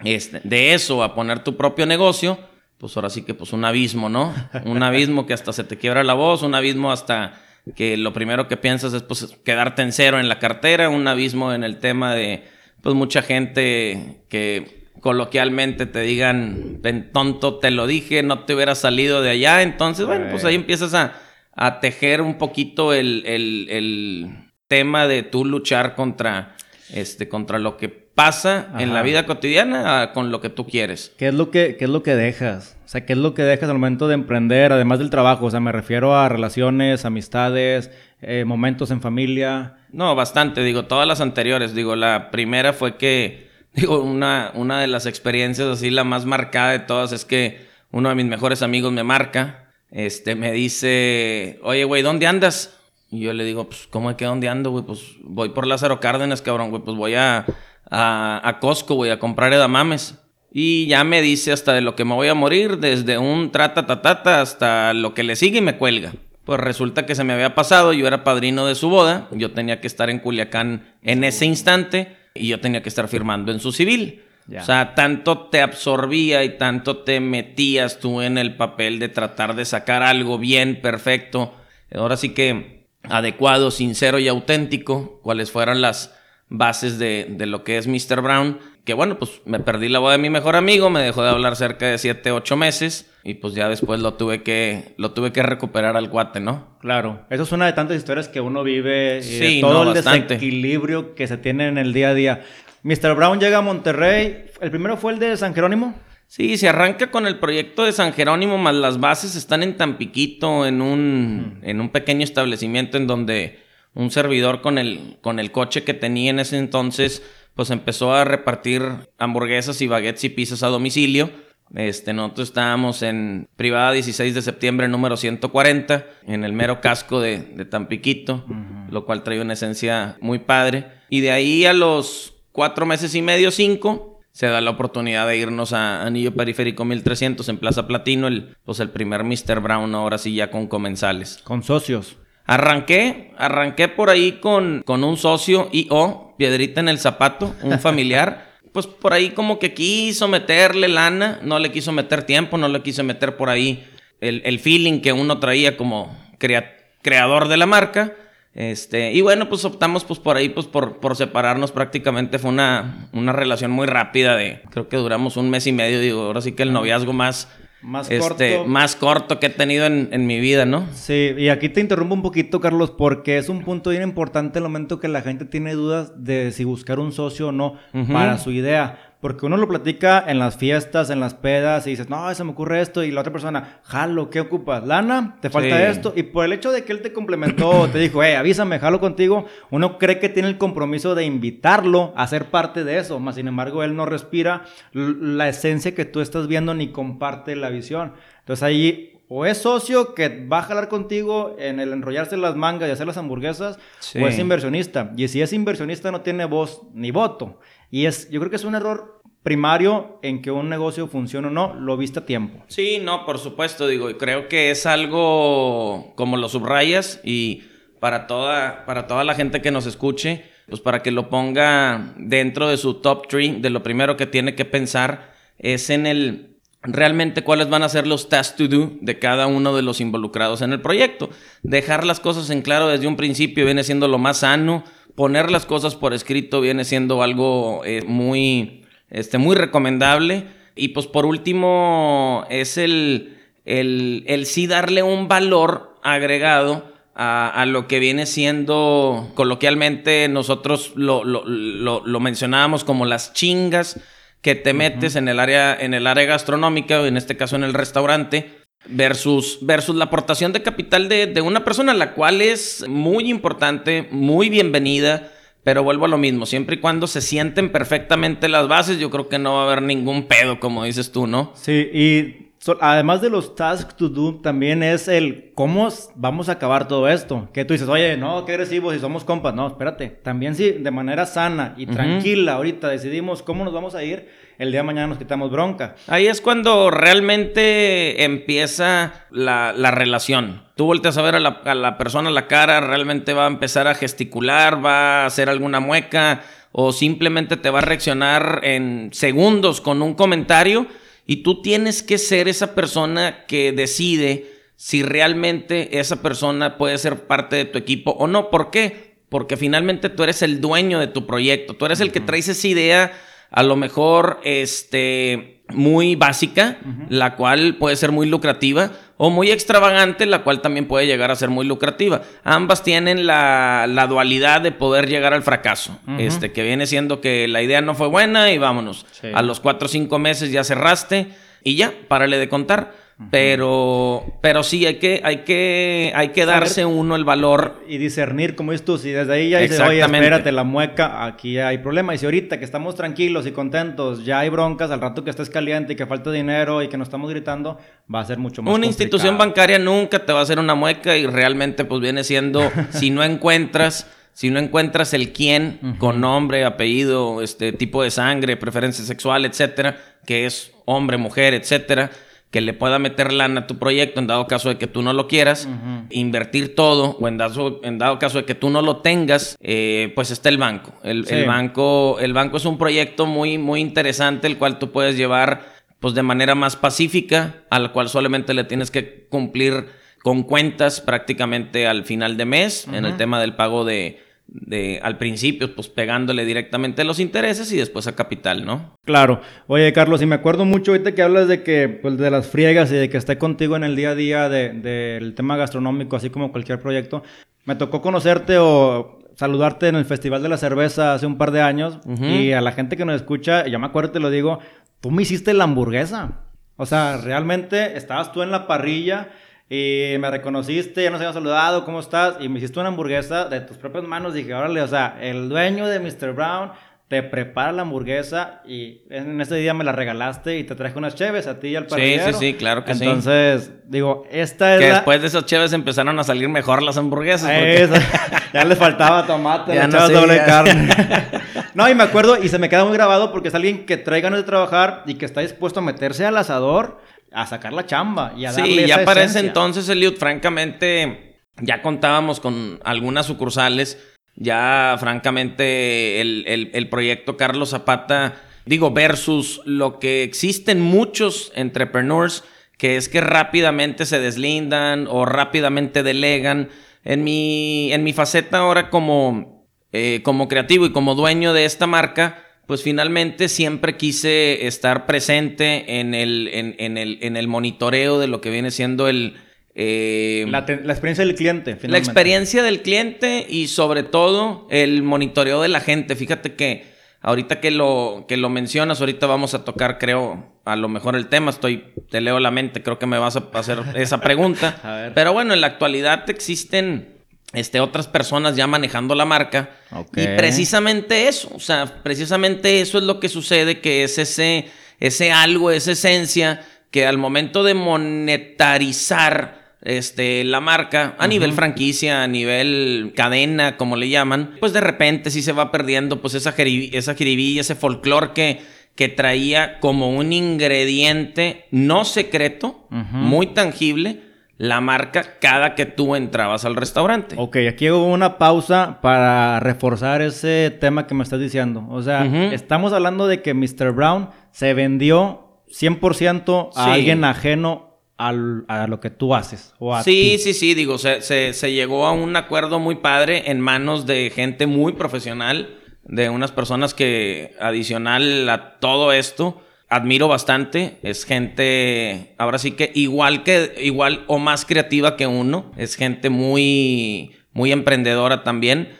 Este, 0.04 0.40
de 0.42 0.74
eso 0.74 1.04
a 1.04 1.14
poner 1.14 1.44
tu 1.44 1.56
propio 1.56 1.86
negocio, 1.86 2.38
pues 2.78 2.96
ahora 2.96 3.08
sí 3.08 3.22
que 3.22 3.34
pues 3.34 3.52
un 3.52 3.64
abismo, 3.64 4.08
¿no? 4.08 4.34
Un 4.64 4.82
abismo 4.82 5.26
que 5.26 5.32
hasta 5.32 5.52
se 5.52 5.62
te 5.62 5.78
quiebra 5.78 6.02
la 6.02 6.14
voz, 6.14 6.42
un 6.42 6.54
abismo 6.54 6.90
hasta 6.90 7.40
que 7.74 7.96
lo 7.96 8.12
primero 8.12 8.48
que 8.48 8.56
piensas 8.56 8.92
es 8.92 9.02
pues 9.02 9.36
quedarte 9.44 9.82
en 9.82 9.92
cero 9.92 10.20
en 10.20 10.28
la 10.28 10.38
cartera, 10.38 10.88
un 10.88 11.08
abismo 11.08 11.52
en 11.52 11.64
el 11.64 11.78
tema 11.78 12.14
de 12.14 12.44
pues 12.80 12.94
mucha 12.94 13.22
gente 13.22 14.22
que 14.28 14.86
coloquialmente 15.00 15.86
te 15.86 16.00
digan, 16.00 16.80
tonto, 17.12 17.58
te 17.58 17.70
lo 17.70 17.86
dije, 17.86 18.22
no 18.22 18.40
te 18.40 18.54
hubiera 18.54 18.74
salido 18.74 19.22
de 19.22 19.30
allá. 19.30 19.62
Entonces, 19.62 20.06
bueno, 20.06 20.26
pues 20.30 20.44
ahí 20.44 20.54
empiezas 20.54 20.94
a, 20.94 21.14
a 21.52 21.80
tejer 21.80 22.20
un 22.20 22.38
poquito 22.38 22.92
el, 22.92 23.24
el, 23.26 23.66
el, 23.70 24.42
tema 24.68 25.06
de 25.06 25.22
tú 25.22 25.44
luchar 25.44 25.94
contra, 25.94 26.56
este, 26.92 27.28
contra 27.28 27.58
lo 27.58 27.76
que 27.76 27.88
pasa 27.88 28.68
en 28.78 28.94
la 28.94 29.02
vida 29.02 29.26
cotidiana 29.26 30.12
con 30.12 30.30
lo 30.30 30.40
que 30.40 30.48
tú 30.48 30.66
quieres. 30.66 31.12
¿Qué 31.18 31.28
es 31.28 31.34
lo 31.34 31.50
que, 31.50 31.76
qué 31.76 31.84
es 31.84 31.90
lo 31.90 32.02
que 32.02 32.14
dejas? 32.14 32.76
O 32.84 32.88
sea, 32.88 33.04
¿qué 33.04 33.12
es 33.12 33.18
lo 33.18 33.34
que 33.34 33.42
dejas 33.42 33.68
al 33.68 33.76
momento 33.76 34.08
de 34.08 34.14
emprender, 34.14 34.72
además 34.72 34.98
del 34.98 35.10
trabajo? 35.10 35.46
O 35.46 35.50
sea, 35.50 35.60
me 35.60 35.72
refiero 35.72 36.16
a 36.16 36.28
relaciones, 36.28 37.04
amistades, 37.04 37.90
eh, 38.22 38.44
momentos 38.46 38.90
en 38.90 39.00
familia. 39.00 39.76
No, 39.92 40.14
bastante, 40.14 40.62
digo, 40.62 40.86
todas 40.86 41.06
las 41.06 41.20
anteriores. 41.20 41.74
Digo, 41.74 41.96
la 41.96 42.30
primera 42.30 42.72
fue 42.72 42.96
que 42.96 43.46
Digo, 43.76 44.02
una, 44.02 44.52
una 44.54 44.80
de 44.80 44.86
las 44.86 45.04
experiencias 45.04 45.68
así, 45.68 45.90
la 45.90 46.02
más 46.02 46.24
marcada 46.24 46.72
de 46.72 46.78
todas, 46.78 47.12
es 47.12 47.26
que 47.26 47.66
uno 47.90 48.08
de 48.08 48.14
mis 48.14 48.24
mejores 48.24 48.62
amigos 48.62 48.90
me 48.90 49.04
marca, 49.04 49.68
este, 49.90 50.34
me 50.34 50.50
dice, 50.50 51.60
oye, 51.62 51.84
güey, 51.84 52.02
¿dónde 52.02 52.26
andas? 52.26 52.75
Y 53.10 53.20
yo 53.20 53.32
le 53.32 53.44
digo, 53.44 53.68
pues, 53.68 53.86
¿cómo 53.88 54.10
es 54.10 54.16
que 54.16 54.24
dónde 54.24 54.48
ando, 54.48 54.70
güey? 54.70 54.84
Pues 54.84 55.16
voy 55.22 55.50
por 55.50 55.66
Lázaro 55.66 56.00
Cárdenas, 56.00 56.42
cabrón, 56.42 56.70
güey, 56.70 56.82
pues 56.82 56.96
voy 56.96 57.14
a, 57.14 57.46
a, 57.90 58.40
a 58.42 58.58
Costco, 58.60 58.94
güey, 58.94 59.10
a 59.10 59.18
comprar 59.18 59.52
edamames. 59.52 60.18
Y 60.52 60.86
ya 60.86 61.04
me 61.04 61.20
dice 61.20 61.52
hasta 61.52 61.74
de 61.74 61.82
lo 61.82 61.94
que 61.94 62.04
me 62.04 62.14
voy 62.14 62.28
a 62.28 62.34
morir, 62.34 62.78
desde 62.78 63.18
un 63.18 63.52
trata 63.52 64.40
hasta 64.40 64.94
lo 64.94 65.12
que 65.12 65.22
le 65.22 65.36
sigue 65.36 65.58
y 65.58 65.62
me 65.62 65.76
cuelga. 65.76 66.14
Pues 66.44 66.60
resulta 66.60 67.06
que 67.06 67.14
se 67.14 67.24
me 67.24 67.32
había 67.32 67.54
pasado, 67.54 67.92
yo 67.92 68.06
era 68.06 68.24
padrino 68.24 68.66
de 68.66 68.74
su 68.74 68.88
boda, 68.88 69.28
yo 69.32 69.50
tenía 69.50 69.80
que 69.80 69.86
estar 69.86 70.08
en 70.08 70.20
Culiacán 70.20 70.94
en 71.02 71.24
ese 71.24 71.44
instante 71.44 72.16
y 72.34 72.48
yo 72.48 72.60
tenía 72.60 72.82
que 72.82 72.88
estar 72.88 73.08
firmando 73.08 73.52
en 73.52 73.60
su 73.60 73.72
civil. 73.72 74.22
O 74.56 74.62
sea, 74.62 74.94
tanto 74.94 75.48
te 75.48 75.60
absorbía 75.60 76.44
y 76.44 76.56
tanto 76.56 76.98
te 76.98 77.18
metías 77.18 77.98
tú 77.98 78.22
en 78.22 78.38
el 78.38 78.56
papel 78.56 79.00
de 79.00 79.08
tratar 79.08 79.56
de 79.56 79.64
sacar 79.64 80.04
algo 80.04 80.38
bien, 80.38 80.80
perfecto. 80.80 81.52
Ahora 81.92 82.16
sí 82.16 82.28
que 82.28 82.75
adecuado, 83.08 83.70
sincero 83.70 84.18
y 84.18 84.28
auténtico, 84.28 85.20
cuáles 85.22 85.50
fueran 85.50 85.80
las 85.80 86.14
bases 86.48 86.98
de, 86.98 87.26
de 87.30 87.46
lo 87.46 87.64
que 87.64 87.78
es 87.78 87.86
Mr. 87.86 88.20
Brown. 88.22 88.58
Que 88.84 88.94
bueno, 88.94 89.18
pues 89.18 89.42
me 89.44 89.58
perdí 89.58 89.88
la 89.88 89.98
voz 89.98 90.12
de 90.12 90.18
mi 90.18 90.30
mejor 90.30 90.54
amigo, 90.54 90.90
me 90.90 91.00
dejó 91.00 91.24
de 91.24 91.30
hablar 91.30 91.56
cerca 91.56 91.86
de 91.86 91.98
7, 91.98 92.30
8 92.30 92.56
meses 92.56 93.10
y 93.24 93.34
pues 93.34 93.54
ya 93.54 93.68
después 93.68 93.98
lo 93.98 94.14
tuve 94.14 94.44
que 94.44 94.94
lo 94.96 95.10
tuve 95.10 95.32
que 95.32 95.42
recuperar 95.42 95.96
al 95.96 96.08
cuate, 96.08 96.38
¿no? 96.38 96.78
Claro, 96.80 97.26
eso 97.28 97.42
es 97.42 97.50
una 97.50 97.66
de 97.66 97.72
tantas 97.72 97.96
historias 97.96 98.28
que 98.28 98.40
uno 98.40 98.62
vive, 98.62 99.20
y 99.24 99.60
todo 99.60 99.92
el 99.92 99.94
desequilibrio 99.94 101.16
que 101.16 101.26
se 101.26 101.36
tiene 101.36 101.66
en 101.66 101.78
el 101.78 101.92
día 101.92 102.10
a 102.10 102.14
día. 102.14 102.44
Mr. 102.84 103.16
Brown 103.16 103.40
llega 103.40 103.58
a 103.58 103.62
Monterrey, 103.62 104.44
el 104.60 104.70
primero 104.70 104.96
fue 104.96 105.12
el 105.12 105.18
de 105.18 105.36
San 105.36 105.52
Jerónimo. 105.52 105.96
Sí, 106.26 106.58
se 106.58 106.68
arranca 106.68 107.10
con 107.10 107.26
el 107.26 107.38
proyecto 107.38 107.84
de 107.84 107.92
San 107.92 108.12
Jerónimo, 108.12 108.58
más 108.58 108.74
las 108.74 109.00
bases 109.00 109.36
están 109.36 109.62
en 109.62 109.76
Tampiquito, 109.76 110.66
en 110.66 110.82
un, 110.82 111.60
en 111.62 111.80
un 111.80 111.90
pequeño 111.90 112.24
establecimiento 112.24 112.96
en 112.96 113.06
donde 113.06 113.60
un 113.94 114.10
servidor 114.10 114.60
con 114.60 114.78
el, 114.78 115.18
con 115.22 115.38
el 115.38 115.52
coche 115.52 115.84
que 115.84 115.94
tenía 115.94 116.30
en 116.30 116.40
ese 116.40 116.58
entonces 116.58 117.22
pues 117.56 117.70
empezó 117.70 118.14
a 118.14 118.24
repartir 118.24 118.82
hamburguesas 119.18 119.80
y 119.80 119.88
baguettes 119.88 120.24
y 120.24 120.28
pizzas 120.28 120.62
a 120.62 120.68
domicilio. 120.68 121.30
Este, 121.74 122.12
nosotros 122.12 122.48
estábamos 122.48 123.02
en 123.02 123.48
privada 123.56 123.92
16 123.92 124.34
de 124.34 124.42
septiembre, 124.42 124.88
número 124.88 125.16
140, 125.16 126.06
en 126.26 126.44
el 126.44 126.52
mero 126.52 126.80
casco 126.80 127.18
de, 127.18 127.38
Tampiquito, 127.64 128.44
lo 128.90 129.04
cual 129.06 129.24
trae 129.24 129.40
una 129.40 129.54
esencia 129.54 130.16
muy 130.20 130.38
padre. 130.38 130.86
Y 131.08 131.22
de 131.22 131.32
ahí 131.32 131.64
a 131.64 131.72
los 131.72 132.34
cuatro 132.52 132.84
meses 132.84 133.14
y 133.14 133.22
medio, 133.22 133.50
cinco, 133.50 134.15
se 134.36 134.48
da 134.48 134.60
la 134.60 134.72
oportunidad 134.72 135.26
de 135.26 135.38
irnos 135.38 135.72
a 135.72 136.02
Anillo 136.02 136.34
Periférico 136.34 136.84
1300 136.84 137.48
en 137.48 137.56
Plaza 137.56 137.86
Platino, 137.86 138.26
el, 138.26 138.54
pues 138.66 138.80
el 138.80 138.90
primer 138.90 139.24
Mr. 139.24 139.60
Brown, 139.60 139.94
ahora 139.94 140.18
sí 140.18 140.34
ya 140.34 140.50
con 140.50 140.66
comensales. 140.66 141.40
Con 141.42 141.62
socios. 141.62 142.18
Arranqué, 142.44 143.32
arranqué 143.38 143.88
por 143.88 144.10
ahí 144.10 144.32
con, 144.32 144.82
con 144.84 145.04
un 145.04 145.16
socio 145.16 145.70
y 145.72 145.86
o 145.88 146.34
piedrita 146.36 146.80
en 146.80 146.90
el 146.90 146.98
zapato, 146.98 147.54
un 147.62 147.78
familiar. 147.80 148.58
pues 148.72 148.86
por 148.86 149.14
ahí 149.14 149.30
como 149.30 149.58
que 149.58 149.72
quiso 149.72 150.28
meterle 150.28 150.88
lana, 150.88 151.40
no 151.42 151.58
le 151.58 151.72
quiso 151.72 151.92
meter 151.92 152.24
tiempo, 152.24 152.58
no 152.58 152.68
le 152.68 152.82
quiso 152.82 153.02
meter 153.04 153.38
por 153.38 153.48
ahí 153.48 153.88
el, 154.20 154.58
feeling 154.58 155.00
que 155.00 155.14
uno 155.14 155.38
traía 155.38 155.78
como 155.78 156.14
creador 156.36 157.48
de 157.48 157.56
la 157.56 157.64
marca. 157.64 158.12
Este, 158.56 159.12
y 159.12 159.20
bueno, 159.20 159.50
pues 159.50 159.66
optamos 159.66 160.04
pues 160.04 160.18
por 160.18 160.38
ahí 160.38 160.48
pues 160.48 160.66
por, 160.66 160.96
por 160.96 161.14
separarnos 161.14 161.72
prácticamente. 161.72 162.38
Fue 162.38 162.50
una, 162.50 163.08
una 163.12 163.32
relación 163.32 163.70
muy 163.70 163.86
rápida 163.86 164.34
de, 164.34 164.62
creo 164.70 164.88
que 164.88 164.96
duramos 164.96 165.36
un 165.36 165.50
mes 165.50 165.66
y 165.66 165.72
medio, 165.72 166.00
digo, 166.00 166.22
ahora 166.22 166.40
sí 166.40 166.52
que 166.52 166.62
el 166.62 166.72
noviazgo 166.72 167.12
más 167.12 167.48
más 167.82 168.10
este, 168.10 168.56
corto. 168.56 168.68
Más 168.68 168.96
corto 168.96 169.38
que 169.38 169.46
he 169.46 169.50
tenido 169.50 169.86
en, 169.86 170.26
mi 170.26 170.40
vida, 170.40 170.64
¿no? 170.64 170.86
Sí, 170.92 171.34
y 171.36 171.50
aquí 171.50 171.68
te 171.68 171.80
interrumpo 171.80 172.14
un 172.14 172.22
poquito, 172.22 172.60
Carlos, 172.60 172.90
porque 172.90 173.38
es 173.38 173.48
un 173.48 173.62
punto 173.62 173.90
bien 173.90 174.02
importante 174.02 174.58
el 174.58 174.64
momento 174.64 174.98
que 174.98 175.08
la 175.08 175.22
gente 175.22 175.44
tiene 175.44 175.74
dudas 175.74 176.24
de 176.24 176.50
si 176.50 176.64
buscar 176.64 176.98
un 176.98 177.12
socio 177.12 177.48
o 177.48 177.52
no 177.52 177.74
para 178.12 178.38
su 178.38 178.50
idea. 178.50 179.05
Porque 179.20 179.46
uno 179.46 179.56
lo 179.56 179.66
platica 179.66 180.22
en 180.26 180.38
las 180.38 180.56
fiestas, 180.56 181.10
en 181.10 181.20
las 181.20 181.34
pedas, 181.34 181.86
y 181.86 181.90
dices, 181.90 182.10
no, 182.10 182.32
se 182.34 182.44
me 182.44 182.50
ocurre 182.50 182.80
esto, 182.80 183.02
y 183.02 183.10
la 183.10 183.22
otra 183.22 183.32
persona, 183.32 183.80
jalo, 183.82 184.28
¿qué 184.28 184.40
ocupas? 184.40 184.86
¿Lana? 184.86 185.36
¿Te 185.40 185.48
falta 185.48 185.88
esto? 185.88 186.12
Y 186.14 186.24
por 186.24 186.44
el 186.44 186.52
hecho 186.52 186.70
de 186.70 186.84
que 186.84 186.92
él 186.92 187.00
te 187.00 187.12
complementó, 187.12 187.88
te 187.92 187.98
dijo, 187.98 188.22
eh, 188.22 188.36
avísame, 188.36 188.78
jalo 188.78 189.00
contigo, 189.00 189.46
uno 189.70 189.98
cree 189.98 190.18
que 190.18 190.28
tiene 190.28 190.48
el 190.48 190.58
compromiso 190.58 191.14
de 191.14 191.24
invitarlo 191.24 192.12
a 192.16 192.26
ser 192.26 192.46
parte 192.46 192.84
de 192.84 192.98
eso, 192.98 193.18
más 193.18 193.36
sin 193.36 193.48
embargo, 193.48 193.82
él 193.82 193.96
no 193.96 194.06
respira 194.06 194.64
la 194.92 195.48
esencia 195.48 195.94
que 195.94 196.04
tú 196.04 196.20
estás 196.20 196.46
viendo 196.46 196.74
ni 196.74 196.92
comparte 196.92 197.56
la 197.56 197.70
visión. 197.70 198.12
Entonces 198.40 198.62
ahí 198.62 199.12
o 199.28 199.44
es 199.44 199.58
socio 199.58 200.14
que 200.14 200.46
va 200.46 200.58
a 200.58 200.62
jalar 200.62 200.88
contigo 200.88 201.56
en 201.58 201.80
el 201.80 201.92
enrollarse 201.92 202.36
las 202.36 202.54
mangas 202.54 202.88
y 202.88 202.92
hacer 202.92 203.06
las 203.06 203.16
hamburguesas, 203.16 203.78
o 204.14 204.26
es 204.26 204.38
inversionista. 204.38 205.12
Y 205.16 205.26
si 205.28 205.42
es 205.42 205.52
inversionista 205.52 206.12
no 206.12 206.20
tiene 206.20 206.44
voz 206.44 206.82
ni 206.94 207.10
voto. 207.10 207.58
Y 207.90 208.06
es, 208.06 208.30
yo 208.30 208.40
creo 208.40 208.50
que 208.50 208.56
es 208.56 208.64
un 208.64 208.74
error 208.74 209.22
primario 209.42 210.18
en 210.22 210.42
que 210.42 210.50
un 210.50 210.68
negocio 210.68 211.06
funcione 211.06 211.46
o 211.46 211.50
no, 211.50 211.74
lo 211.74 211.96
viste 211.96 212.18
a 212.18 212.26
tiempo. 212.26 212.64
Sí, 212.66 212.98
no, 213.00 213.24
por 213.24 213.38
supuesto, 213.38 213.86
digo, 213.86 214.08
creo 214.18 214.48
que 214.48 214.72
es 214.72 214.86
algo 214.86 216.14
como 216.16 216.36
lo 216.36 216.48
subrayas 216.48 217.20
y 217.22 217.62
para 218.00 218.26
toda, 218.26 218.84
para 218.86 219.06
toda 219.06 219.22
la 219.22 219.34
gente 219.34 219.62
que 219.62 219.70
nos 219.70 219.86
escuche, 219.86 220.44
pues 220.68 220.80
para 220.80 221.02
que 221.02 221.12
lo 221.12 221.28
ponga 221.28 222.14
dentro 222.16 222.68
de 222.68 222.76
su 222.76 222.94
top 222.94 223.28
3, 223.28 223.62
de 223.62 223.70
lo 223.70 223.84
primero 223.84 224.16
que 224.16 224.26
tiene 224.26 224.56
que 224.56 224.64
pensar 224.64 225.32
es 225.58 225.90
en 225.90 226.06
el 226.06 226.56
realmente 226.82 227.42
cuáles 227.42 227.68
van 227.68 227.82
a 227.82 227.88
ser 227.88 228.06
los 228.06 228.28
tasks 228.28 228.56
to 228.56 228.68
do 228.68 228.92
de 229.00 229.18
cada 229.18 229.46
uno 229.46 229.74
de 229.74 229.82
los 229.82 230.00
involucrados 230.00 230.62
en 230.62 230.72
el 230.72 230.80
proyecto. 230.80 231.30
Dejar 231.62 232.04
las 232.04 232.20
cosas 232.20 232.50
en 232.50 232.62
claro 232.62 232.88
desde 232.88 233.06
un 233.06 233.16
principio 233.16 233.64
viene 233.64 233.84
siendo 233.84 234.08
lo 234.08 234.18
más 234.18 234.38
sano, 234.38 234.84
poner 235.16 235.50
las 235.50 235.66
cosas 235.66 235.96
por 235.96 236.14
escrito 236.14 236.60
viene 236.60 236.84
siendo 236.84 237.22
algo 237.22 237.82
eh, 237.84 238.02
muy, 238.06 238.84
este, 239.10 239.38
muy 239.38 239.56
recomendable. 239.56 240.46
Y 240.76 240.88
pues 240.88 241.06
por 241.06 241.26
último 241.26 242.44
es 242.50 242.76
el, 242.76 243.38
el, 243.64 244.24
el 244.28 244.46
sí 244.46 244.66
darle 244.66 245.02
un 245.02 245.26
valor 245.26 245.96
agregado 246.02 246.94
a, 247.18 247.64
lo 247.66 247.88
que 247.88 247.98
viene 247.98 248.26
siendo 248.26 249.32
coloquialmente 249.34 250.28
nosotros 250.28 250.92
lo, 250.96 251.24
lo, 251.24 251.44
lo, 251.46 252.20
mencionábamos 252.20 252.84
como 252.84 253.06
las 253.06 253.32
chingas 253.32 253.98
que 254.42 254.54
te 254.54 254.74
metes 254.74 255.16
en 255.16 255.28
el 255.28 255.40
área 255.40 255.74
en 255.74 255.94
el 255.94 256.06
área 256.06 256.26
gastronómica, 256.26 257.06
en 257.06 257.16
este 257.16 257.38
caso 257.38 257.56
en 257.56 257.64
el 257.64 257.72
restaurante, 257.72 258.65
versus, 258.88 259.58
versus 259.60 259.96
la 259.96 260.06
aportación 260.06 260.52
de 260.52 260.62
capital 260.62 261.08
de, 261.08 261.40
una 261.40 261.64
persona, 261.64 261.94
la 261.94 262.12
cual 262.14 262.40
es 262.42 262.84
muy 262.88 263.28
importante, 263.30 264.08
muy 264.10 264.48
bienvenida, 264.48 265.32
pero 265.64 265.82
vuelvo 265.82 266.04
a 266.04 266.08
lo 266.08 266.18
mismo, 266.18 266.46
siempre 266.46 266.76
y 266.76 266.80
cuando 266.80 267.06
se 267.06 267.20
sienten 267.20 267.70
perfectamente 267.70 268.48
las 268.48 268.68
bases, 268.68 268.98
yo 268.98 269.10
creo 269.10 269.28
que 269.28 269.38
no 269.38 269.54
va 269.54 269.62
a 269.62 269.66
haber 269.66 269.82
ningún 269.82 270.28
pedo, 270.28 270.60
como 270.60 270.84
dices 270.84 271.10
tú, 271.12 271.26
¿no? 271.26 271.52
Sí, 271.56 271.88
y 271.92 272.45
además 272.80 273.20
de 273.20 273.30
los 273.30 273.54
tasks 273.54 273.96
to 273.96 274.08
do, 274.08 274.40
también 274.40 274.82
es 274.82 275.08
el 275.08 275.52
cómo 275.54 275.88
vamos 276.14 276.48
a 276.48 276.52
acabar 276.52 276.88
todo 276.88 277.08
esto. 277.08 277.48
Que 277.52 277.64
tú 277.64 277.74
dices, 277.74 277.88
oye, 277.88 278.16
no, 278.16 278.44
qué 278.44 278.52
agresivos 278.52 278.94
si 278.94 279.00
somos 279.00 279.24
compas. 279.24 279.54
No, 279.54 279.66
espérate. 279.66 280.08
También 280.08 280.54
si 280.54 280.72
de 280.72 280.90
manera 280.90 281.26
sana 281.26 281.74
y 281.76 281.86
tranquila 281.86 282.54
ahorita 282.54 282.88
decidimos 282.88 283.42
cómo 283.42 283.64
nos 283.64 283.72
vamos 283.72 283.94
a 283.94 284.02
ir, 284.02 284.28
el 284.58 284.70
día 284.70 284.80
de 284.80 284.86
mañana 284.86 285.08
nos 285.08 285.18
quitamos 285.18 285.50
bronca. 285.50 285.96
Ahí 286.06 286.26
es 286.26 286.40
cuando 286.40 286.90
realmente 286.90 288.24
empieza 288.24 289.26
la, 289.30 289.72
relación. 289.90 290.62
Tú 290.76 290.86
volteas 290.86 291.16
a 291.18 291.22
ver 291.22 291.36
a 291.36 291.40
la, 291.40 291.60
a 291.64 291.74
la 291.74 291.98
persona 291.98 292.30
a 292.30 292.32
la 292.32 292.46
cara, 292.46 292.80
realmente 292.80 293.32
va 293.32 293.44
a 293.44 293.48
empezar 293.48 293.86
a 293.86 293.94
gesticular, 293.94 294.84
va 294.84 295.22
a 295.22 295.26
hacer 295.26 295.48
alguna 295.48 295.80
mueca 295.80 296.42
o 296.72 296.92
simplemente 296.92 297.56
te 297.56 297.70
va 297.70 297.78
a 297.78 297.82
reaccionar 297.82 298.60
en 298.62 299.10
segundos 299.12 299.80
con 299.80 300.02
un 300.02 300.14
comentario 300.14 300.86
y 301.26 301.42
tú 301.42 301.60
tienes 301.62 302.02
que 302.02 302.18
ser 302.18 302.48
esa 302.48 302.74
persona 302.74 303.46
que 303.46 303.72
decide 303.72 304.52
si 304.76 305.02
realmente 305.02 305.98
esa 305.98 306.22
persona 306.22 306.76
puede 306.78 306.98
ser 306.98 307.26
parte 307.26 307.56
de 307.56 307.64
tu 307.64 307.78
equipo 307.78 308.12
o 308.12 308.26
no. 308.26 308.50
¿Por 308.50 308.70
qué? 308.70 309.16
Porque 309.28 309.56
finalmente 309.56 310.08
tú 310.08 310.22
eres 310.22 310.42
el 310.42 310.60
dueño 310.60 311.00
de 311.00 311.08
tu 311.08 311.26
proyecto, 311.26 311.74
tú 311.74 311.86
eres 311.86 312.00
el 312.00 312.12
que 312.12 312.20
traes 312.20 312.48
esa 312.48 312.68
idea 312.68 313.12
a 313.50 313.62
lo 313.62 313.76
mejor 313.76 314.40
este, 314.44 315.62
muy 315.68 316.14
básica, 316.14 316.78
la 317.08 317.36
cual 317.36 317.76
puede 317.76 317.96
ser 317.96 318.12
muy 318.12 318.28
lucrativa, 318.28 318.92
o 319.18 319.30
muy 319.30 319.50
extravagante, 319.50 320.26
la 320.26 320.42
cual 320.42 320.60
también 320.60 320.86
puede 320.86 321.06
llegar 321.06 321.30
a 321.30 321.36
ser 321.36 321.48
muy 321.48 321.66
lucrativa. 321.66 322.22
Ambas 322.44 322.82
tienen 322.82 323.26
la, 323.26 324.06
dualidad 324.08 324.60
de 324.60 324.72
poder 324.72 325.08
llegar 325.08 325.32
al 325.32 325.42
fracaso, 325.42 325.98
este, 326.18 326.52
que 326.52 326.62
viene 326.62 326.86
siendo 326.86 327.20
que 327.20 327.48
la 327.48 327.62
idea 327.62 327.80
no 327.80 327.94
fue 327.94 328.08
buena 328.08 328.52
y 328.52 328.58
vámonos. 328.58 329.06
A 329.34 329.42
los 329.42 329.60
cuatro 329.60 329.86
o 329.86 329.88
cinco 329.88 330.18
meses 330.18 330.52
ya 330.52 330.64
cerraste 330.64 331.28
y 331.62 331.76
ya, 331.76 331.92
párale 332.08 332.38
de 332.38 332.48
contar. 332.48 333.05
Pero, 333.30 334.38
pero 334.42 334.62
sí, 334.62 334.84
hay 334.84 334.96
que, 334.96 335.22
hay 335.24 335.38
que, 335.38 336.12
hay 336.14 336.28
que 336.28 336.44
darse 336.44 336.84
uno 336.84 337.16
el 337.16 337.24
valor. 337.24 337.82
Y 337.88 337.96
discernir, 337.96 338.54
como 338.54 338.72
dices 338.72 338.84
tú, 338.84 338.98
si 338.98 339.10
desde 339.10 339.32
ahí 339.32 339.48
ya 339.50 339.58
dices, 339.58 339.80
oye, 339.80 340.00
espérate, 340.00 340.52
la 340.52 340.64
mueca, 340.64 341.24
aquí 341.24 341.58
hay 341.58 341.78
problema. 341.78 342.14
Y 342.14 342.18
si 342.18 342.26
ahorita 342.26 342.58
que 342.58 342.66
estamos 342.66 342.94
tranquilos 342.94 343.46
y 343.46 343.52
contentos, 343.52 344.26
ya 344.26 344.40
hay 344.40 344.50
broncas, 344.50 344.90
al 344.90 345.00
rato 345.00 345.24
que 345.24 345.30
estés 345.30 345.48
caliente 345.48 345.94
y 345.94 345.96
que 345.96 346.04
falta 346.04 346.30
dinero 346.30 346.82
y 346.82 346.88
que 346.88 346.98
nos 346.98 347.08
estamos 347.08 347.30
gritando, 347.30 347.78
va 348.14 348.20
a 348.20 348.24
ser 348.26 348.36
mucho 348.36 348.62
más 348.62 348.74
Una 348.74 348.84
institución 348.84 349.38
bancaria 349.38 349.78
nunca 349.78 350.18
te 350.18 350.34
va 350.34 350.40
a 350.40 350.42
hacer 350.42 350.58
una 350.58 350.74
mueca 350.74 351.16
y 351.16 351.26
realmente 351.26 351.86
pues 351.86 352.02
viene 352.02 352.22
siendo, 352.22 352.70
si 352.90 353.10
no 353.10 353.24
encuentras... 353.24 354.10
Si 354.36 354.50
no 354.50 354.58
encuentras 354.58 355.14
el 355.14 355.32
quién 355.32 355.96
con 355.96 356.20
nombre, 356.20 356.66
apellido, 356.66 357.40
este 357.40 357.72
tipo 357.72 358.02
de 358.02 358.10
sangre, 358.10 358.58
preferencia 358.58 359.02
sexual, 359.02 359.46
etcétera, 359.46 359.96
que 360.26 360.44
es 360.44 360.72
hombre, 360.84 361.16
mujer, 361.16 361.54
etcétera, 361.54 362.10
que 362.50 362.60
le 362.60 362.72
pueda 362.72 362.98
meter 362.98 363.32
lana 363.32 363.62
a 363.62 363.66
tu 363.66 363.78
proyecto 363.78 364.20
en 364.20 364.26
dado 364.26 364.46
caso 364.46 364.68
de 364.68 364.78
que 364.78 364.86
tú 364.86 365.02
no 365.02 365.12
lo 365.12 365.28
quieras, 365.28 365.68
invertir 366.10 366.74
todo 366.74 367.16
o 367.20 367.28
en 367.28 367.36
dado, 367.36 367.80
en 367.82 367.98
dado 367.98 368.18
caso 368.18 368.38
de 368.38 368.44
que 368.44 368.54
tú 368.54 368.70
no 368.70 368.82
lo 368.82 368.98
tengas, 368.98 369.56
eh, 369.60 370.12
pues 370.14 370.30
está 370.30 370.48
el 370.48 370.58
banco. 370.58 370.94
El, 371.02 371.24
banco. 371.46 372.18
el 372.20 372.32
banco 372.32 372.56
es 372.56 372.64
un 372.64 372.78
proyecto 372.78 373.26
muy, 373.26 373.58
muy 373.58 373.80
interesante 373.80 374.46
el 374.46 374.58
cual 374.58 374.78
tú 374.78 374.92
puedes 374.92 375.16
llevar 375.16 375.76
pues 376.00 376.14
de 376.14 376.22
manera 376.22 376.54
más 376.54 376.76
pacífica, 376.76 377.64
al 377.70 377.92
cual 377.92 378.08
solamente 378.08 378.54
le 378.54 378.64
tienes 378.64 378.90
que 378.90 379.26
cumplir 379.28 379.86
con 380.22 380.42
cuentas 380.42 381.00
prácticamente 381.00 381.86
al 381.86 382.04
final 382.04 382.36
de 382.36 382.44
mes 382.44 382.86
en 382.92 383.04
el 383.04 383.16
tema 383.16 383.40
del 383.40 383.54
pago 383.54 383.84
de, 383.84 384.25
de 384.48 385.00
al 385.02 385.18
principio, 385.18 385.74
pues 385.74 385.88
pegándole 385.88 386.44
directamente 386.44 387.04
los 387.04 387.20
intereses 387.20 387.72
y 387.72 387.76
después 387.76 388.06
a 388.06 388.14
capital, 388.14 388.64
¿no? 388.64 388.96
Claro. 389.04 389.40
Oye, 389.66 389.92
Carlos, 389.92 390.22
y 390.22 390.26
me 390.26 390.36
acuerdo 390.36 390.64
mucho 390.64 390.92
ahorita 390.92 391.14
que 391.14 391.22
hablas 391.22 391.48
de 391.48 391.62
que, 391.62 391.88
pues, 391.88 392.16
de 392.16 392.30
las 392.30 392.46
friegas 392.46 392.90
y 392.92 392.94
de 392.94 393.08
que 393.08 393.16
esté 393.16 393.38
contigo 393.38 393.76
en 393.76 393.84
el 393.84 393.96
día 393.96 394.10
a 394.10 394.14
día 394.14 394.48
del 394.48 394.82
de, 394.82 395.32
tema 395.36 395.56
gastronómico, 395.56 396.16
así 396.16 396.30
como 396.30 396.52
cualquier 396.52 396.80
proyecto. 396.80 397.22
Me 397.64 397.74
tocó 397.74 398.00
conocerte 398.00 398.58
o 398.58 399.18
saludarte 399.34 399.88
en 399.88 399.96
el 399.96 400.04
Festival 400.04 400.42
de 400.42 400.48
la 400.48 400.56
Cerveza 400.56 401.14
hace 401.14 401.26
un 401.26 401.36
par 401.36 401.50
de 401.50 401.60
años 401.60 401.98
y 402.20 402.52
a 402.52 402.60
la 402.60 402.72
gente 402.72 402.96
que 402.96 403.04
nos 403.04 403.16
escucha, 403.16 403.66
ya 403.66 403.78
me 403.78 403.86
acuerdo, 403.86 404.12
te 404.12 404.20
lo 404.20 404.30
digo, 404.30 404.60
tú 405.00 405.10
me 405.10 405.22
hiciste 405.22 405.52
la 405.52 405.64
hamburguesa. 405.64 406.40
O 406.76 406.86
sea, 406.86 407.18
realmente 407.18 407.96
estabas 407.96 408.32
tú 408.32 408.42
en 408.42 408.50
la 408.50 408.66
parrilla 408.66 409.30
y 409.68 410.14
me 410.20 410.30
reconociste, 410.30 411.02
ya 411.02 411.10
nos 411.10 411.18
habíamos 411.18 411.34
saludado, 411.34 411.84
¿cómo 411.84 411.98
estás? 411.98 412.36
Y 412.40 412.48
me 412.48 412.58
hiciste 412.58 412.78
una 412.78 412.88
hamburguesa 412.88 413.46
de 413.46 413.60
tus 413.60 413.76
propias 413.76 414.04
manos. 414.04 414.32
Dije, 414.32 414.54
órale, 414.54 414.80
o 414.80 414.86
sea, 414.86 415.18
el 415.20 415.48
dueño 415.48 415.88
de 415.88 415.98
Mr. 415.98 416.32
Brown 416.34 416.70
te 417.08 417.22
prepara 417.22 417.70
la 417.70 417.82
hamburguesa 417.82 418.62
y 418.66 419.02
en 419.10 419.40
ese 419.40 419.54
día 419.56 419.74
me 419.74 419.84
la 419.84 419.92
regalaste 419.92 420.58
y 420.58 420.64
te 420.64 420.74
traje 420.74 420.98
unas 420.98 421.14
cheves 421.14 421.46
a 421.46 421.60
ti 421.60 421.68
y 421.68 421.76
al 421.76 421.86
parrillero. 421.86 422.26
Sí, 422.26 422.32
sí, 422.32 422.38
sí, 422.38 422.54
claro 422.54 422.84
que 422.84 422.94
sí. 422.94 423.04
Entonces, 423.04 423.70
digo, 423.84 424.24
esta 424.28 424.74
es 424.74 424.80
Que 424.80 424.92
después 424.92 425.20
de 425.20 425.28
esas 425.28 425.46
cheves 425.46 425.72
empezaron 425.72 426.18
a 426.18 426.24
salir 426.24 426.48
mejor 426.48 426.82
las 426.82 426.96
hamburguesas. 426.96 427.48
ya 428.52 428.64
les 428.64 428.76
faltaba 428.76 429.24
tomate, 429.24 429.74
ya 429.74 429.86
no 429.86 430.08
doble 430.08 430.38
carne. 430.44 430.88
no, 431.74 431.88
y 431.88 431.94
me 431.94 432.02
acuerdo, 432.02 432.42
y 432.42 432.48
se 432.48 432.58
me 432.58 432.68
queda 432.68 432.84
muy 432.84 432.94
grabado 432.94 433.30
porque 433.30 433.48
es 433.48 433.54
alguien 433.54 433.86
que 433.86 433.96
trae 433.96 434.20
ganas 434.20 434.40
de 434.40 434.44
trabajar 434.44 435.04
y 435.06 435.14
que 435.14 435.26
está 435.26 435.42
dispuesto 435.42 435.78
a 435.78 435.82
meterse 435.84 436.26
al 436.26 436.36
asador 436.36 437.00
a 437.32 437.46
sacar 437.46 437.72
la 437.72 437.86
chamba 437.86 438.32
y 438.36 438.46
a 438.46 438.52
darle 438.52 438.82
Sí, 438.82 438.86
ya 438.86 439.04
para 439.04 439.22
ese 439.22 439.40
entonces, 439.40 439.88
Eliud, 439.88 440.14
francamente, 440.14 441.38
ya 441.60 441.82
contábamos 441.82 442.40
con 442.40 442.80
algunas 442.82 443.26
sucursales. 443.26 444.15
Ya, 444.36 444.96
francamente, 445.00 446.20
el, 446.20 446.88
proyecto 446.90 447.38
Carlos 447.38 447.70
Zapata, 447.70 448.42
digo, 448.66 448.90
versus 448.90 449.62
lo 449.64 449.98
que 449.98 450.22
existen 450.22 450.80
muchos 450.80 451.52
entrepreneurs, 451.54 452.44
que 452.76 452.96
es 452.96 453.08
que 453.08 453.22
rápidamente 453.22 454.04
se 454.04 454.20
deslindan 454.20 455.06
o 455.08 455.24
rápidamente 455.24 456.02
delegan. 456.02 456.68
En 457.02 457.24
mi, 457.24 457.92
en 457.92 458.04
mi 458.04 458.12
faceta 458.12 458.58
ahora 458.58 458.90
como, 458.90 459.66
eh, 459.92 460.20
como 460.22 460.48
creativo 460.48 460.84
y 460.84 460.92
como 460.92 461.14
dueño 461.14 461.54
de 461.54 461.64
esta 461.64 461.86
marca, 461.86 462.44
pues 462.66 462.82
finalmente 462.82 463.48
siempre 463.48 463.96
quise 463.96 464.66
estar 464.66 465.06
presente 465.06 466.00
en 466.00 466.14
el, 466.14 466.50
en, 466.52 466.98
el, 466.98 467.18
en 467.22 467.36
el 467.36 467.48
monitoreo 467.48 468.18
de 468.18 468.26
lo 468.26 468.40
que 468.40 468.50
viene 468.50 468.70
siendo 468.70 469.08
el... 469.08 469.36
Eh, 469.78 470.46
la, 470.48 470.60
experiencia 470.60 471.22
del 471.22 471.34
cliente. 471.34 471.76
La 471.82 471.98
experiencia 471.98 472.62
del 472.62 472.80
cliente 472.80 473.46
y 473.46 473.68
sobre 473.68 474.04
todo 474.04 474.66
el 474.70 475.02
monitoreo 475.02 475.60
de 475.60 475.68
la 475.68 475.80
gente. 475.80 476.16
Fíjate 476.16 476.54
que 476.54 476.86
ahorita 477.20 477.60
que 477.60 477.70
lo, 477.70 478.24
que 478.26 478.38
lo 478.38 478.48
mencionas, 478.48 479.00
ahorita 479.00 479.26
vamos 479.26 479.52
a 479.52 479.66
tocar, 479.66 479.98
creo, 479.98 480.50
a 480.64 480.76
lo 480.76 480.88
mejor 480.88 481.14
el 481.14 481.26
tema. 481.26 481.50
Estoy, 481.50 481.92
te 482.10 482.22
leo 482.22 482.40
la 482.40 482.50
mente, 482.50 482.82
creo 482.82 482.98
que 482.98 483.04
me 483.04 483.18
vas 483.18 483.36
a 483.36 483.50
hacer 483.52 483.80
esa 483.96 484.18
pregunta. 484.18 485.12
Pero 485.14 485.34
bueno, 485.34 485.52
en 485.52 485.60
la 485.60 485.66
actualidad 485.66 486.30
existen 486.30 487.14
este, 487.52 487.78
otras 487.80 488.08
personas 488.08 488.56
ya 488.56 488.66
manejando 488.66 489.14
la 489.14 489.26
marca. 489.26 489.72
Y 490.14 490.26
precisamente 490.38 491.28
eso, 491.28 491.50
o 491.54 491.60
sea, 491.60 492.02
precisamente 492.02 492.80
eso 492.80 492.96
es 492.96 493.04
lo 493.04 493.20
que 493.20 493.28
sucede, 493.28 493.80
que 493.82 494.04
es 494.04 494.16
ese, 494.16 494.70
ese 495.00 495.32
algo, 495.32 495.70
esa 495.70 495.92
esencia, 495.92 496.64
que 496.90 497.06
al 497.06 497.18
momento 497.18 497.62
de 497.62 497.74
monetarizar 497.74 499.65
este, 499.86 500.42
la 500.44 500.60
marca 500.60 501.14
a 501.18 501.28
nivel 501.28 501.52
franquicia, 501.52 502.24
a 502.24 502.26
nivel 502.26 503.12
cadena, 503.14 503.76
como 503.76 503.96
le 503.96 504.08
llaman, 504.08 504.56
pues 504.58 504.72
de 504.72 504.80
repente 504.80 505.30
sí 505.30 505.42
se 505.42 505.52
va 505.52 505.70
perdiendo 505.70 506.20
pues 506.20 506.34
esa, 506.34 506.54
esa 506.56 507.14
jiribilla, 507.14 507.60
ese 507.60 507.76
folclore 507.76 508.32
que, 508.34 508.60
que 508.96 509.08
traía 509.08 509.78
como 509.78 510.10
un 510.10 510.32
ingrediente 510.32 511.66
no 511.70 512.04
secreto, 512.04 512.88
muy 512.90 513.48
tangible, 513.48 514.22
la 514.58 514.80
marca 514.80 515.38
cada 515.38 515.74
que 515.74 515.86
tú 515.86 516.16
entrabas 516.16 516.64
al 516.64 516.76
restaurante. 516.76 517.36
Ok, 517.38 517.58
aquí 517.68 517.86
hago 517.86 518.06
una 518.06 518.38
pausa 518.38 519.00
para 519.02 519.60
reforzar 519.60 520.22
ese 520.22 520.76
tema 520.80 521.06
que 521.06 521.14
me 521.14 521.22
estás 521.22 521.40
diciendo. 521.40 521.86
O 521.90 522.02
sea, 522.02 522.24
estamos 522.52 522.92
hablando 522.92 523.28
de 523.28 523.42
que 523.42 523.54
Mr. 523.54 523.92
Brown 523.92 524.30
se 524.50 524.74
vendió 524.74 525.62
100% 525.68 526.70
a 526.74 526.92
alguien 526.92 527.24
ajeno 527.24 527.85
a 528.18 528.32
lo 528.32 529.00
que 529.00 529.10
tú 529.10 529.34
haces. 529.34 529.74
sí, 530.02 530.38
sí, 530.38 530.54
sí, 530.54 530.74
digo, 530.74 530.98
se, 530.98 531.20
se 531.20 531.72
llegó 531.72 532.06
a 532.06 532.12
un 532.12 532.34
acuerdo 532.36 532.78
muy 532.78 532.96
padre 532.96 533.50
en 533.50 533.60
manos 533.60 534.06
de 534.06 534.30
gente 534.34 534.66
muy 534.66 534.94
profesional, 534.94 535.76
de 536.04 536.30
unas 536.30 536.52
personas 536.52 536.94
que 536.94 537.54
adicional 537.60 538.48
a 538.48 538.78
todo 538.78 539.12
esto, 539.12 539.60
admiro 539.88 540.28
bastante. 540.28 540.98
Es 541.02 541.24
gente, 541.24 542.34
ahora 542.38 542.58
sí 542.58 542.72
que 542.72 542.90
igual 542.94 543.42
que, 543.42 543.74
igual 543.80 544.24
o 544.26 544.38
más 544.38 544.64
creativa 544.64 545.16
que 545.16 545.26
uno. 545.26 545.72
Es 545.76 545.96
gente 545.96 546.30
muy, 546.30 547.32
muy 547.52 547.72
emprendedora 547.72 548.44
también. 548.44 548.90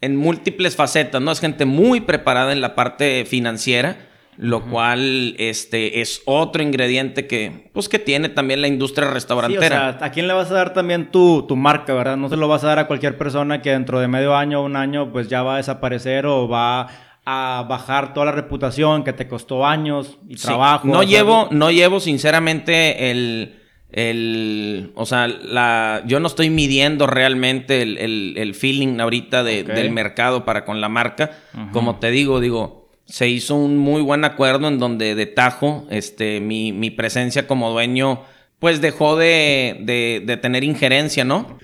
En 0.00 0.16
múltiples 0.16 0.76
facetas, 0.76 1.22
¿no? 1.22 1.32
Es 1.32 1.40
gente 1.40 1.64
muy 1.64 2.00
preparada 2.00 2.52
en 2.52 2.60
la 2.60 2.74
parte 2.74 3.24
financiera. 3.24 4.05
Lo 4.38 4.62
cual 4.62 5.34
este, 5.38 6.00
es 6.00 6.22
otro 6.26 6.62
ingrediente 6.62 7.26
que, 7.26 7.70
pues, 7.72 7.88
que 7.88 7.98
tiene 7.98 8.28
también 8.28 8.60
la 8.60 8.68
industria 8.68 9.10
restaurantera. 9.10 9.64
o 9.64 9.98
sea, 9.98 10.06
¿a 10.06 10.10
quién 10.10 10.28
le 10.28 10.34
vas 10.34 10.50
a 10.50 10.54
dar 10.54 10.72
también 10.74 11.10
tu, 11.10 11.46
tu 11.46 11.56
marca, 11.56 11.94
verdad? 11.94 12.16
No 12.16 12.28
se 12.28 12.36
lo 12.36 12.46
vas 12.46 12.62
a 12.64 12.68
dar 12.68 12.78
a 12.78 12.86
cualquier 12.86 13.16
persona 13.16 13.62
que 13.62 13.70
dentro 13.70 13.98
de 13.98 14.08
medio 14.08 14.36
año 14.36 14.60
o 14.60 14.64
un 14.64 14.76
año 14.76 15.10
pues 15.10 15.28
ya 15.28 15.42
va 15.42 15.54
a 15.54 15.56
desaparecer 15.56 16.26
o 16.26 16.48
va 16.48 16.88
a 17.24 17.66
bajar 17.68 18.14
toda 18.14 18.26
la 18.26 18.32
reputación 18.32 19.02
que 19.02 19.12
te 19.12 19.26
costó 19.26 19.66
años 19.66 20.18
y 20.28 20.36
trabajo. 20.36 20.86
No 20.86 21.02
llevo, 21.02 21.48
no 21.50 21.72
llevo 21.72 21.98
sinceramente 21.98 23.10
el, 23.10 23.56
el, 23.90 24.92
o 24.94 25.06
sea, 25.06 25.26
la, 25.26 26.02
yo 26.06 26.20
no 26.20 26.28
estoy 26.28 26.50
midiendo 26.50 27.06
realmente 27.08 27.82
el, 27.82 28.54
feeling 28.54 29.00
ahorita 29.00 29.42
del 29.42 29.90
mercado 29.90 30.44
para 30.44 30.64
con 30.64 30.80
la 30.80 30.88
marca. 30.88 31.32
Como 31.72 31.96
te 31.96 32.10
digo, 32.12 32.40
digo, 32.40 32.85
se 33.06 33.28
hizo 33.28 33.54
un 33.54 33.78
muy 33.78 34.02
buen 34.02 34.24
acuerdo 34.24 34.68
en 34.68 34.78
donde 34.78 35.14
de 35.14 35.26
tajo, 35.26 35.86
este, 35.90 36.40
mi, 36.40 36.72
mi 36.72 36.90
presencia 36.90 37.46
como 37.46 37.70
dueño, 37.70 38.22
pues 38.58 38.80
dejó 38.80 39.16
de, 39.16 39.78
de, 39.80 40.22
de 40.24 40.36
tener 40.36 40.64
injerencia, 40.64 41.24
¿no? 41.24 41.58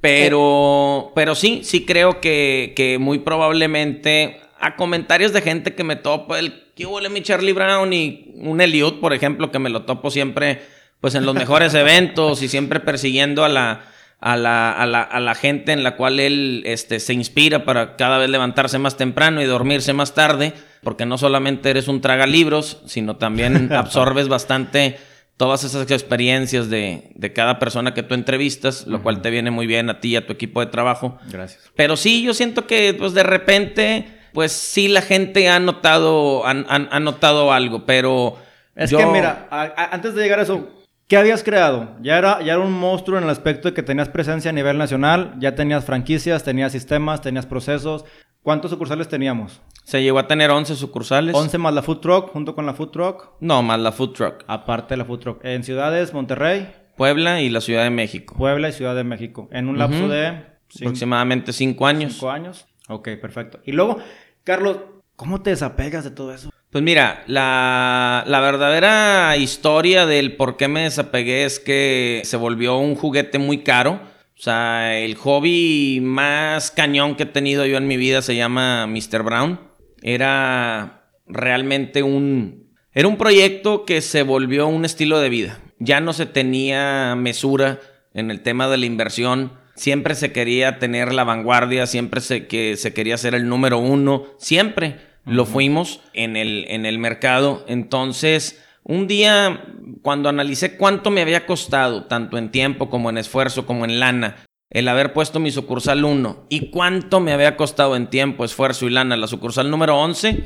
Pero, 0.00 1.12
pero 1.14 1.34
sí, 1.34 1.60
sí 1.62 1.84
creo 1.84 2.20
que, 2.20 2.72
que 2.74 2.98
muy 2.98 3.18
probablemente 3.18 4.40
a 4.58 4.76
comentarios 4.76 5.32
de 5.32 5.42
gente 5.42 5.74
que 5.74 5.84
me 5.84 5.96
topo, 5.96 6.36
el 6.36 6.72
que 6.74 6.86
huele 6.86 7.08
mi 7.08 7.22
Charlie 7.22 7.52
Brown 7.52 7.92
y 7.92 8.32
un 8.36 8.60
Eliud, 8.60 9.00
por 9.00 9.12
ejemplo, 9.12 9.50
que 9.50 9.58
me 9.58 9.70
lo 9.70 9.82
topo 9.82 10.10
siempre 10.10 10.62
pues 11.00 11.14
en 11.14 11.24
los 11.24 11.34
mejores 11.34 11.74
eventos 11.74 12.42
y 12.42 12.48
siempre 12.48 12.80
persiguiendo 12.80 13.44
a 13.44 13.48
la, 13.48 13.89
a 14.20 14.36
la, 14.36 14.70
a 14.70 14.86
la, 14.86 15.02
a 15.02 15.18
la 15.20 15.34
gente 15.34 15.72
en 15.72 15.82
la 15.82 15.96
cual 15.96 16.20
él 16.20 16.62
este, 16.66 17.00
se 17.00 17.14
inspira 17.14 17.64
para 17.64 17.96
cada 17.96 18.18
vez 18.18 18.28
levantarse 18.28 18.78
más 18.78 18.96
temprano 18.96 19.40
y 19.40 19.46
dormirse 19.46 19.92
más 19.92 20.14
tarde, 20.14 20.52
porque 20.82 21.06
no 21.06 21.16
solamente 21.16 21.70
eres 21.70 21.88
un 21.88 22.00
tragalibros, 22.00 22.82
sino 22.86 23.16
también 23.16 23.72
absorbes 23.72 24.28
bastante 24.28 24.98
todas 25.38 25.64
esas 25.64 25.90
experiencias 25.90 26.68
de, 26.68 27.12
de, 27.14 27.32
cada 27.32 27.58
persona 27.58 27.94
que 27.94 28.02
tú 28.02 28.12
entrevistas, 28.14 28.86
lo 28.86 29.02
cual 29.02 29.22
te 29.22 29.30
viene 29.30 29.50
muy 29.50 29.66
bien 29.66 29.88
a 29.88 29.98
ti 29.98 30.10
y 30.10 30.16
a 30.16 30.26
tu 30.26 30.34
equipo 30.34 30.60
de 30.60 30.66
trabajo. 30.66 31.18
Gracias. 31.30 31.70
Pero 31.74 31.96
sí, 31.96 32.22
yo 32.22 32.34
siento 32.34 32.66
que 32.66 32.92
pues 32.92 33.14
de 33.14 33.22
repente, 33.22 34.06
pues 34.34 34.52
sí 34.52 34.86
la 34.88 35.00
gente 35.00 35.48
ha 35.48 35.58
notado, 35.58 36.46
ha, 36.46 36.50
ha, 36.50 37.00
notado 37.00 37.54
algo, 37.54 37.86
pero... 37.86 38.36
Es 38.76 38.90
que 38.90 39.06
mira, 39.06 39.48
antes 39.90 40.14
de 40.14 40.22
llegar 40.22 40.40
a 40.40 40.42
eso, 40.42 40.79
¿Qué 41.10 41.16
habías 41.16 41.42
creado? 41.42 41.96
Ya 42.02 42.18
era, 42.18 42.40
ya 42.40 42.52
era 42.52 42.60
un 42.60 42.72
monstruo 42.72 43.18
en 43.18 43.24
el 43.24 43.30
aspecto 43.30 43.66
de 43.66 43.74
que 43.74 43.82
tenías 43.82 44.08
presencia 44.08 44.50
a 44.50 44.54
nivel 44.54 44.78
nacional, 44.78 45.34
ya 45.40 45.56
tenías 45.56 45.84
franquicias, 45.84 46.44
tenías 46.44 46.70
sistemas, 46.70 47.20
tenías 47.20 47.46
procesos. 47.46 48.04
¿Cuántos 48.44 48.70
sucursales 48.70 49.08
teníamos? 49.08 49.60
Se 49.82 50.04
llegó 50.04 50.20
a 50.20 50.28
tener 50.28 50.52
11 50.52 50.76
sucursales. 50.76 51.34
11 51.34 51.58
más 51.58 51.74
la 51.74 51.82
food 51.82 51.98
truck, 51.98 52.30
junto 52.30 52.54
con 52.54 52.64
la 52.64 52.74
food 52.74 52.90
truck. 52.90 53.30
No, 53.40 53.60
más 53.60 53.80
la 53.80 53.90
food 53.90 54.12
truck. 54.12 54.44
Aparte 54.46 54.94
de 54.94 54.98
la 54.98 55.04
food 55.04 55.18
truck. 55.18 55.44
En 55.44 55.64
ciudades, 55.64 56.14
Monterrey. 56.14 56.70
Puebla 56.96 57.40
y 57.40 57.48
la 57.48 57.60
Ciudad 57.60 57.82
de 57.82 57.90
México. 57.90 58.36
Puebla 58.38 58.68
y 58.68 58.72
Ciudad 58.72 58.94
de 58.94 59.02
México. 59.02 59.48
En 59.50 59.68
un 59.68 59.78
lapso 59.78 60.06
de... 60.06 60.44
Aproximadamente 60.76 61.52
5 61.52 61.86
años. 61.88 62.12
5 62.12 62.30
años. 62.30 62.68
Ok, 62.88 63.08
perfecto. 63.20 63.58
Y 63.64 63.72
luego, 63.72 63.98
Carlos, 64.44 64.76
¿cómo 65.16 65.42
te 65.42 65.50
desapegas 65.50 66.04
de 66.04 66.12
todo 66.12 66.32
eso? 66.32 66.52
Pues 66.70 66.84
mira, 66.84 67.24
la, 67.26 68.22
la, 68.28 68.40
verdadera 68.40 69.36
historia 69.36 70.06
del 70.06 70.36
por 70.36 70.56
qué 70.56 70.68
me 70.68 70.82
desapegué 70.82 71.44
es 71.44 71.58
que 71.58 72.22
se 72.24 72.36
volvió 72.36 72.78
un 72.78 72.94
juguete 72.94 73.40
muy 73.40 73.64
caro. 73.64 74.00
O 74.38 74.42
sea, 74.42 74.96
el 74.96 75.16
hobby 75.16 75.98
más 76.00 76.70
cañón 76.70 77.16
que 77.16 77.24
he 77.24 77.26
tenido 77.26 77.66
yo 77.66 77.76
en 77.76 77.88
mi 77.88 77.96
vida 77.96 78.22
se 78.22 78.36
llama 78.36 78.86
Mr. 78.86 79.24
Brown. 79.24 79.60
Era 80.00 81.10
realmente 81.26 82.04
un... 82.04 82.70
Era 82.92 83.08
un 83.08 83.16
proyecto 83.16 83.84
que 83.84 84.00
se 84.00 84.22
volvió 84.22 84.68
un 84.68 84.84
estilo 84.84 85.18
de 85.18 85.28
vida. 85.28 85.58
Ya 85.80 86.00
no 86.00 86.12
se 86.12 86.26
tenía 86.26 87.16
mesura 87.16 87.80
en 88.14 88.30
el 88.30 88.42
tema 88.42 88.68
de 88.68 88.76
la 88.76 88.86
inversión. 88.86 89.54
Siempre 89.74 90.14
se 90.14 90.30
quería 90.30 90.78
tener 90.78 91.12
la 91.12 91.24
vanguardia, 91.24 91.86
siempre 91.86 92.20
se, 92.20 92.46
que 92.46 92.76
se 92.76 92.94
quería 92.94 93.16
ser 93.16 93.34
el 93.34 93.48
número 93.48 93.78
uno, 93.78 94.26
siempre 94.38 95.09
lo 95.30 95.46
fuimos 95.46 96.00
en 96.12 96.36
el, 96.36 96.66
en 96.68 96.84
el 96.84 96.98
mercado. 96.98 97.64
Entonces, 97.68 98.62
un 98.82 99.06
día, 99.06 99.64
cuando 100.02 100.28
analicé 100.28 100.76
cuánto 100.76 101.10
me 101.10 101.22
había 101.22 101.46
costado, 101.46 102.06
tanto 102.06 102.36
en 102.36 102.50
tiempo 102.50 102.90
como 102.90 103.10
en 103.10 103.18
esfuerzo, 103.18 103.64
como 103.64 103.84
en 103.84 104.00
lana, 104.00 104.36
el 104.70 104.88
haber 104.88 105.12
puesto 105.12 105.40
mi 105.40 105.50
sucursal 105.50 106.04
1 106.04 106.46
y 106.48 106.70
cuánto 106.70 107.20
me 107.20 107.32
había 107.32 107.56
costado 107.56 107.96
en 107.96 108.08
tiempo, 108.08 108.44
esfuerzo 108.44 108.86
y 108.86 108.90
lana 108.90 109.16
la 109.16 109.26
sucursal 109.26 109.70
número 109.70 109.98
11, 109.98 110.44